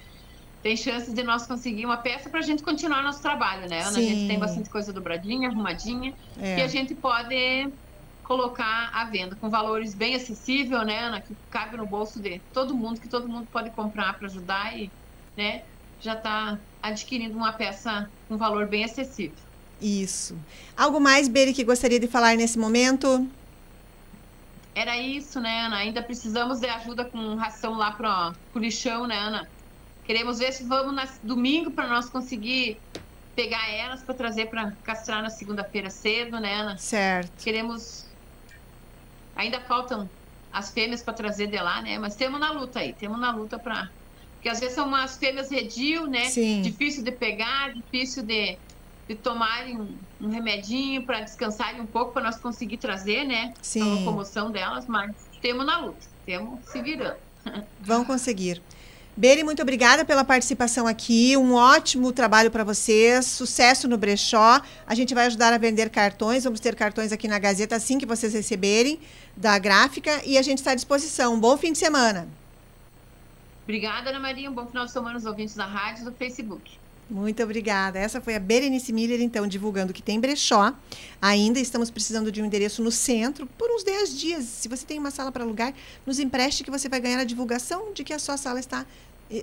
tem 0.64 0.76
chances 0.76 1.14
de 1.14 1.22
nós 1.24 1.46
conseguir 1.46 1.86
uma 1.86 1.98
peça 1.98 2.30
para 2.32 2.40
a 2.40 2.44
gente 2.44 2.64
continuar 2.64 3.04
nosso 3.04 3.22
trabalho, 3.22 3.70
né, 3.70 3.82
Ana? 3.82 3.90
A 3.90 3.94
Sim. 3.94 4.08
gente 4.08 4.28
tem 4.28 4.40
bastante 4.40 4.70
coisa 4.72 4.92
dobradinha, 4.92 5.50
arrumadinha, 5.50 6.16
É. 6.42 6.56
que 6.56 6.62
a 6.62 6.68
gente 6.68 6.96
pode 6.96 7.70
colocar 8.24 8.90
à 8.94 9.06
venda 9.06 9.36
com 9.36 9.50
valores 9.50 9.94
bem 9.94 10.16
acessível, 10.16 10.84
né, 10.84 11.00
Ana? 11.00 11.22
Que 11.22 11.36
cabe 11.52 11.78
no 11.78 11.86
bolso 11.86 12.20
de 12.20 12.40
todo 12.54 12.74
mundo, 12.74 13.00
que 13.00 13.08
todo 13.08 13.28
mundo 13.28 13.48
pode 13.52 13.70
comprar 13.72 14.14
para 14.14 14.28
ajudar 14.28 14.78
e, 14.78 14.90
né, 15.36 15.64
já 16.02 16.14
está 16.14 16.58
adquirindo 16.82 17.38
uma 17.38 17.54
peça 17.54 18.10
com 18.28 18.38
valor 18.38 18.68
bem 18.68 18.84
acessível. 18.84 19.38
Isso. 19.82 20.38
Algo 20.76 21.00
mais, 21.00 21.28
Beri, 21.28 21.54
que 21.54 21.64
gostaria 21.64 22.00
de 22.00 22.08
falar 22.08 22.36
nesse 22.36 22.58
momento? 22.58 23.28
Era 24.76 24.98
isso, 24.98 25.40
né, 25.40 25.66
Ana? 25.66 25.78
Ainda 25.78 26.02
precisamos 26.02 26.60
de 26.60 26.68
ajuda 26.68 27.06
com 27.06 27.36
ração 27.36 27.74
lá 27.74 27.92
pro, 27.92 28.34
pro 28.52 28.62
lixão, 28.62 29.06
né, 29.06 29.18
Ana? 29.18 29.48
Queremos 30.04 30.40
ver 30.40 30.52
se 30.52 30.64
vamos 30.64 30.94
na, 30.94 31.08
domingo 31.22 31.72
para 31.72 31.88
nós 31.88 32.10
conseguir 32.10 32.78
pegar 33.36 33.70
elas 33.70 34.02
para 34.02 34.14
trazer 34.14 34.48
para 34.48 34.72
castrar 34.84 35.22
na 35.22 35.30
segunda-feira 35.30 35.90
cedo, 35.90 36.40
né, 36.40 36.56
Ana? 36.56 36.78
Certo. 36.78 37.32
Queremos. 37.44 38.06
Ainda 39.36 39.60
faltam 39.62 40.10
as 40.52 40.72
fêmeas 40.72 41.02
para 41.02 41.14
trazer 41.14 41.48
de 41.48 41.58
lá, 41.58 41.82
né? 41.82 41.98
Mas 41.98 42.16
temos 42.16 42.40
na 42.40 42.52
luta 42.52 42.80
aí, 42.80 42.94
temos 42.94 43.20
na 43.20 43.32
luta 43.32 43.58
para. 43.58 43.90
Porque 44.36 44.50
às 44.50 44.60
vezes 44.60 44.76
são 44.76 44.88
umas 44.88 45.18
fêmeas 45.18 45.50
redil, 45.50 46.06
né? 46.06 46.26
Sim. 46.26 46.62
Difícil 46.62 47.04
de 47.04 47.12
pegar, 47.12 47.74
difícil 47.74 48.24
de, 48.24 48.58
de 49.08 49.16
tomarem 49.16 49.80
um, 49.80 49.98
um 50.22 50.30
remedinho 50.30 51.04
para 51.04 51.22
descansarem 51.22 51.82
um 51.82 51.86
pouco 51.86 52.12
para 52.12 52.24
nós 52.24 52.38
conseguir 52.38 52.78
trazer, 52.78 53.24
né? 53.26 53.54
Sim. 53.62 53.82
A 53.82 53.86
locomoção 53.86 54.52
delas, 54.52 54.86
mas 54.86 55.16
temos 55.42 55.66
na 55.66 55.80
luta, 55.80 56.06
temos 56.26 56.60
se 56.66 56.82
virando. 56.82 57.18
Vão 57.82 58.06
conseguir. 58.06 58.62
Beri, 59.16 59.44
muito 59.44 59.62
obrigada 59.62 60.04
pela 60.04 60.24
participação 60.24 60.88
aqui. 60.88 61.38
Um 61.38 61.54
ótimo 61.54 62.12
trabalho 62.12 62.50
para 62.50 62.64
vocês. 62.64 63.28
Sucesso 63.28 63.88
no 63.88 63.96
brechó. 63.96 64.60
A 64.88 64.96
gente 64.96 65.14
vai 65.14 65.28
ajudar 65.28 65.54
a 65.54 65.58
vender 65.60 65.92
cartões. 65.92 66.44
Vamos 66.44 66.60
ter 66.60 66.76
cartões 66.76 67.12
aqui 67.12 67.28
na 67.28 67.38
Gazeta 67.38 67.76
assim 67.76 68.00
que 68.00 68.08
vocês 68.08 68.34
receberem 68.34 69.00
da 69.38 69.60
gráfica. 69.60 70.20
E 70.26 70.36
a 70.36 70.42
gente 70.42 70.58
está 70.58 70.72
à 70.72 70.76
disposição. 70.76 71.36
Um 71.36 71.40
bom 71.40 71.56
fim 71.58 71.72
de 71.72 71.78
semana. 71.78 72.28
Obrigada, 73.64 74.10
Ana 74.10 74.20
Maria. 74.20 74.50
Um 74.50 74.54
bom 74.54 74.66
final 74.66 74.86
de 74.86 74.92
semana 74.92 75.16
aos 75.16 75.26
ouvintes 75.26 75.54
da 75.54 75.66
rádio 75.66 76.02
e 76.02 76.06
do 76.06 76.12
Facebook. 76.12 76.83
Muito 77.10 77.44
obrigada. 77.44 78.00
Essa 78.00 78.22
foi 78.22 78.36
a 78.36 78.40
Berenice 78.40 78.92
Miller, 78.94 79.22
então, 79.22 79.46
divulgando 79.46 79.94
que 79.94 80.02
tem 80.02 80.20
brechó. 80.20 80.74
Ainda 81.22 81.60
estamos 81.60 81.92
precisando 81.92 82.32
de 82.32 82.42
um 82.42 82.46
endereço 82.46 82.82
no 82.82 82.92
centro 82.92 83.46
por 83.58 83.70
uns 83.70 83.84
10 83.84 84.18
dias. 84.18 84.46
Se 84.46 84.68
você 84.68 84.86
tem 84.86 85.00
uma 85.00 85.12
sala 85.12 85.32
para 85.32 85.44
alugar, 85.44 85.74
nos 86.06 86.20
empreste 86.20 86.64
que 86.64 86.72
você 86.72 86.88
vai 86.88 87.00
ganhar 87.00 87.20
a 87.20 87.24
divulgação 87.24 87.94
de 87.94 88.04
que 88.04 88.14
a 88.14 88.20
sua 88.20 88.38
sala 88.38 88.60
está 88.60 88.86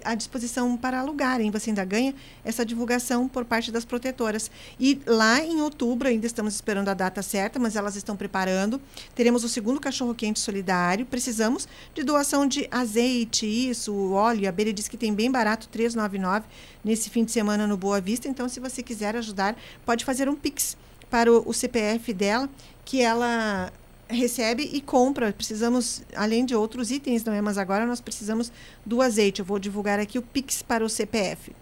à 0.05 0.15
disposição 0.15 0.77
para 0.77 1.01
alugar, 1.01 1.41
hein? 1.41 1.51
Você 1.51 1.71
ainda 1.71 1.85
ganha 1.85 2.15
essa 2.45 2.65
divulgação 2.65 3.29
por 3.29 3.45
parte 3.45 3.73
das 3.73 3.85
protetoras. 3.85 4.51
E 4.79 5.01
lá 5.07 5.43
em 5.45 5.61
outubro, 5.61 6.09
ainda 6.09 6.27
estamos 6.27 6.55
esperando 6.55 6.89
a 6.89 6.95
data 6.95 7.23
certa, 7.23 7.59
mas 7.59 7.77
elas 7.77 7.97
estão 7.97 8.17
preparando. 8.17 8.81
Teremos 9.15 9.45
o 9.45 9.49
segundo 9.49 9.81
cachorro-quente 9.81 10.39
solidário. 10.39 11.07
Precisamos 11.07 11.67
de 11.95 12.03
doação 12.03 12.47
de 12.47 12.69
azeite, 12.71 13.47
isso, 13.47 14.13
óleo. 14.13 14.49
A 14.49 14.53
Bere 14.53 14.73
disse 14.73 14.91
que 14.91 14.97
tem 14.97 15.15
bem 15.15 15.31
barato, 15.31 15.69
3,99 15.73 16.45
nesse 16.85 17.11
fim 17.11 17.25
de 17.25 17.33
semana 17.33 17.67
no 17.67 17.77
Boa 17.77 18.01
Vista. 18.01 18.29
Então, 18.29 18.49
se 18.49 18.61
você 18.61 18.83
quiser 18.83 19.17
ajudar, 19.17 19.57
pode 19.85 20.05
fazer 20.05 20.29
um 20.29 20.37
Pix 20.37 20.77
para 21.11 21.31
o 21.33 21.53
CPF 21.53 22.13
dela, 22.15 22.49
que 22.85 23.03
ela 23.03 23.73
recebe 24.11 24.63
e 24.73 24.81
compra. 24.81 25.33
Precisamos, 25.33 26.03
além 26.15 26.45
de 26.45 26.55
outros 26.55 26.91
itens, 26.91 27.25
não 27.25 27.33
é? 27.33 27.41
Mas 27.41 27.57
agora 27.57 27.87
nós 27.87 28.01
precisamos 28.01 28.53
do 28.85 29.01
azeite. 29.01 29.41
Eu 29.41 29.45
vou 29.45 29.59
divulgar 29.59 29.99
aqui 29.99 30.19
o 30.19 30.23
Pix 30.23 30.63
para 30.63 30.85
o 30.85 30.89
CPF. 30.89 31.53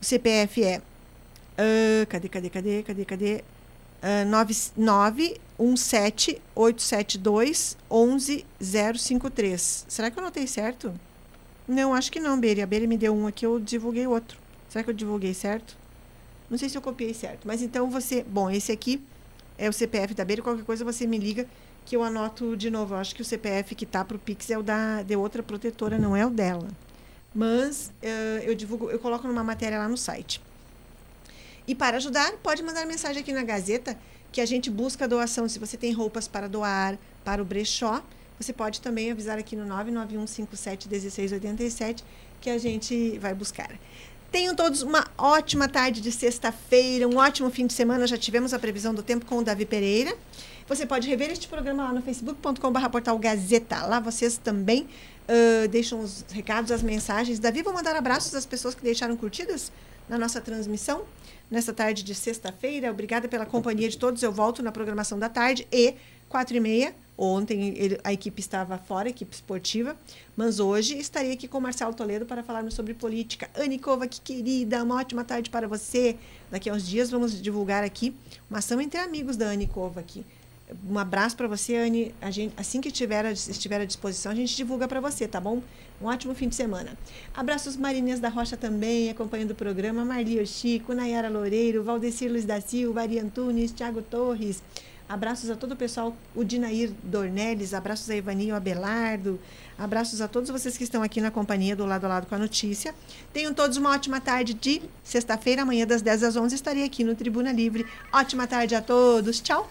O 0.00 0.04
CPF 0.04 0.62
é. 0.64 0.82
ah, 1.58 2.06
cadê, 2.08 2.28
cadê, 2.28 2.50
cadê, 2.50 2.82
cadê, 2.82 3.04
cadê? 3.04 3.44
Uh, 4.02 4.26
917-872 6.56 7.76
11053. 7.88 9.86
Será 9.88 10.10
que 10.10 10.18
eu 10.18 10.22
anotei 10.22 10.48
certo? 10.48 10.92
Não, 11.68 11.94
acho 11.94 12.10
que 12.10 12.18
não, 12.18 12.38
Beri. 12.38 12.60
A 12.62 12.66
Beri 12.66 12.88
me 12.88 12.98
deu 12.98 13.14
um 13.14 13.28
aqui, 13.28 13.46
eu 13.46 13.60
divulguei 13.60 14.04
outro. 14.06 14.38
Será 14.68 14.82
que 14.82 14.90
eu 14.90 14.94
divulguei 14.94 15.32
certo? 15.32 15.76
Não 16.50 16.58
sei 16.58 16.68
se 16.68 16.76
eu 16.76 16.82
copiei 16.82 17.14
certo. 17.14 17.46
Mas 17.46 17.62
então 17.62 17.88
você. 17.88 18.24
Bom, 18.24 18.50
esse 18.50 18.72
aqui 18.72 19.00
é 19.56 19.68
o 19.68 19.72
CPF 19.72 20.14
da 20.14 20.24
Beri. 20.24 20.42
Qualquer 20.42 20.64
coisa 20.64 20.84
você 20.84 21.06
me 21.06 21.18
liga 21.18 21.46
que 21.84 21.96
eu 21.96 22.02
anoto 22.02 22.56
de 22.56 22.70
novo. 22.70 22.94
Eu 22.94 22.98
acho 22.98 23.14
que 23.14 23.20
o 23.22 23.24
CPF 23.24 23.74
que 23.74 23.86
tá 23.86 24.04
pro 24.04 24.18
Pix 24.18 24.50
é 24.50 24.58
o 24.58 24.62
da, 24.62 25.02
de 25.02 25.16
outra 25.16 25.42
protetora, 25.42 25.98
não 25.98 26.14
é 26.16 26.26
o 26.26 26.30
dela. 26.30 26.68
Mas 27.34 27.90
uh, 28.02 28.42
eu 28.42 28.54
divulgo, 28.54 28.90
eu 28.90 28.98
coloco 28.98 29.26
numa 29.26 29.42
matéria 29.42 29.78
lá 29.78 29.88
no 29.88 29.96
site. 29.96 30.42
E 31.66 31.74
para 31.74 31.96
ajudar, 31.96 32.32
pode 32.42 32.62
mandar 32.62 32.84
mensagem 32.86 33.22
aqui 33.22 33.32
na 33.32 33.42
Gazeta 33.42 33.98
que 34.30 34.40
a 34.40 34.46
gente 34.46 34.70
busca 34.70 35.08
doação. 35.08 35.48
Se 35.48 35.58
você 35.58 35.76
tem 35.76 35.92
roupas 35.92 36.28
para 36.28 36.48
doar 36.48 36.96
para 37.24 37.42
o 37.42 37.44
brechó, 37.44 38.02
você 38.38 38.52
pode 38.52 38.80
também 38.80 39.10
avisar 39.10 39.38
aqui 39.38 39.54
no 39.54 39.66
991571687 39.74 42.02
que 42.40 42.48
a 42.50 42.58
gente 42.58 43.18
vai 43.18 43.34
buscar. 43.34 43.70
Tenham 44.32 44.54
todos 44.54 44.82
uma 44.82 45.06
ótima 45.16 45.68
tarde 45.68 46.00
de 46.00 46.10
sexta-feira, 46.10 47.06
um 47.06 47.18
ótimo 47.18 47.50
fim 47.50 47.66
de 47.66 47.74
semana. 47.74 48.06
Já 48.06 48.16
tivemos 48.16 48.54
a 48.54 48.58
previsão 48.58 48.94
do 48.94 49.02
tempo 49.02 49.26
com 49.26 49.38
o 49.38 49.44
Davi 49.44 49.66
Pereira. 49.66 50.16
Você 50.68 50.86
pode 50.86 51.08
rever 51.08 51.30
este 51.30 51.48
programa 51.48 51.84
lá 51.84 51.92
no 51.92 52.02
facebook.com.br 52.02 52.88
portal 52.90 53.18
Gazeta. 53.18 53.84
Lá 53.86 54.00
vocês 54.00 54.36
também 54.38 54.82
uh, 54.82 55.68
deixam 55.68 56.00
os 56.00 56.24
recados, 56.30 56.70
as 56.70 56.82
mensagens. 56.82 57.38
Davi, 57.38 57.62
vou 57.62 57.72
mandar 57.72 57.96
abraços 57.96 58.34
às 58.34 58.46
pessoas 58.46 58.74
que 58.74 58.82
deixaram 58.82 59.16
curtidas 59.16 59.72
na 60.08 60.18
nossa 60.18 60.40
transmissão 60.40 61.04
nessa 61.50 61.72
tarde 61.72 62.02
de 62.02 62.14
sexta-feira. 62.14 62.90
Obrigada 62.90 63.28
pela 63.28 63.44
companhia 63.44 63.88
de 63.88 63.98
todos. 63.98 64.22
Eu 64.22 64.32
volto 64.32 64.62
na 64.62 64.72
programação 64.72 65.18
da 65.18 65.28
tarde 65.28 65.66
e 65.70 65.94
quatro 66.28 66.56
e 66.56 66.60
meia. 66.60 66.94
Ontem 67.16 67.74
ele, 67.76 68.00
a 68.02 68.12
equipe 68.12 68.40
estava 68.40 68.78
fora, 68.78 69.06
a 69.06 69.10
equipe 69.10 69.32
esportiva, 69.34 69.94
mas 70.34 70.58
hoje 70.58 70.98
estarei 70.98 71.32
aqui 71.32 71.46
com 71.46 71.58
o 71.58 71.60
Marcelo 71.60 71.92
Toledo 71.92 72.24
para 72.24 72.42
falarmos 72.42 72.74
sobre 72.74 72.94
política. 72.94 73.50
Anicova, 73.54 74.08
que 74.08 74.20
querida, 74.20 74.82
uma 74.82 74.96
ótima 74.96 75.22
tarde 75.22 75.50
para 75.50 75.68
você. 75.68 76.16
Daqui 76.50 76.70
a 76.70 76.72
uns 76.72 76.88
dias 76.88 77.10
vamos 77.10 77.40
divulgar 77.40 77.84
aqui 77.84 78.16
uma 78.48 78.58
ação 78.60 78.80
entre 78.80 78.98
amigos 78.98 79.36
da 79.36 79.50
Anicova 79.50 80.00
aqui. 80.00 80.24
Um 80.88 80.98
abraço 80.98 81.36
para 81.36 81.48
você, 81.48 81.76
Anne. 81.76 82.14
A 82.20 82.30
gente, 82.30 82.54
assim 82.56 82.80
que 82.80 82.90
tiver, 82.90 83.30
estiver 83.32 83.80
à 83.80 83.84
disposição, 83.84 84.32
a 84.32 84.34
gente 84.34 84.56
divulga 84.56 84.86
para 84.88 85.00
você, 85.00 85.26
tá 85.26 85.40
bom? 85.40 85.62
Um 86.00 86.06
ótimo 86.06 86.34
fim 86.34 86.48
de 86.48 86.54
semana. 86.54 86.96
Abraços 87.34 87.76
Marinês 87.76 88.18
da 88.18 88.28
Rocha 88.28 88.56
também, 88.56 89.08
acompanhando 89.10 89.52
o 89.52 89.54
programa. 89.54 90.04
Marli 90.04 90.44
Chico, 90.46 90.94
Nayara 90.94 91.28
Loureiro, 91.28 91.84
Valdecir 91.84 92.30
Luiz 92.30 92.44
da 92.44 92.60
Silva, 92.60 93.02
Ari 93.02 93.18
Antunes, 93.18 93.70
Thiago 93.70 94.02
Torres. 94.02 94.62
Abraços 95.08 95.50
a 95.50 95.56
todo 95.56 95.72
o 95.72 95.76
pessoal, 95.76 96.16
o 96.34 96.42
Dinair 96.42 96.90
Dornelles, 97.02 97.74
abraços 97.74 98.08
a 98.08 98.16
Ivaninho 98.16 98.54
Abelardo, 98.54 99.38
abraços 99.78 100.22
a 100.22 100.28
todos 100.28 100.48
vocês 100.48 100.76
que 100.78 100.84
estão 100.84 101.02
aqui 101.02 101.20
na 101.20 101.30
companhia 101.30 101.76
do 101.76 101.84
lado 101.84 102.06
a 102.06 102.08
lado 102.08 102.26
com 102.26 102.34
a 102.34 102.38
notícia. 102.38 102.94
Tenham 103.30 103.52
todos 103.52 103.76
uma 103.76 103.90
ótima 103.90 104.22
tarde 104.22 104.54
de 104.54 104.80
sexta-feira, 105.04 105.62
amanhã 105.62 105.86
das 105.86 106.00
10 106.00 106.22
às 106.22 106.36
11 106.36 106.54
estarei 106.54 106.84
aqui 106.84 107.04
no 107.04 107.14
Tribuna 107.14 107.52
Livre. 107.52 107.86
Ótima 108.10 108.46
tarde 108.46 108.74
a 108.74 108.80
todos. 108.80 109.40
Tchau. 109.40 109.70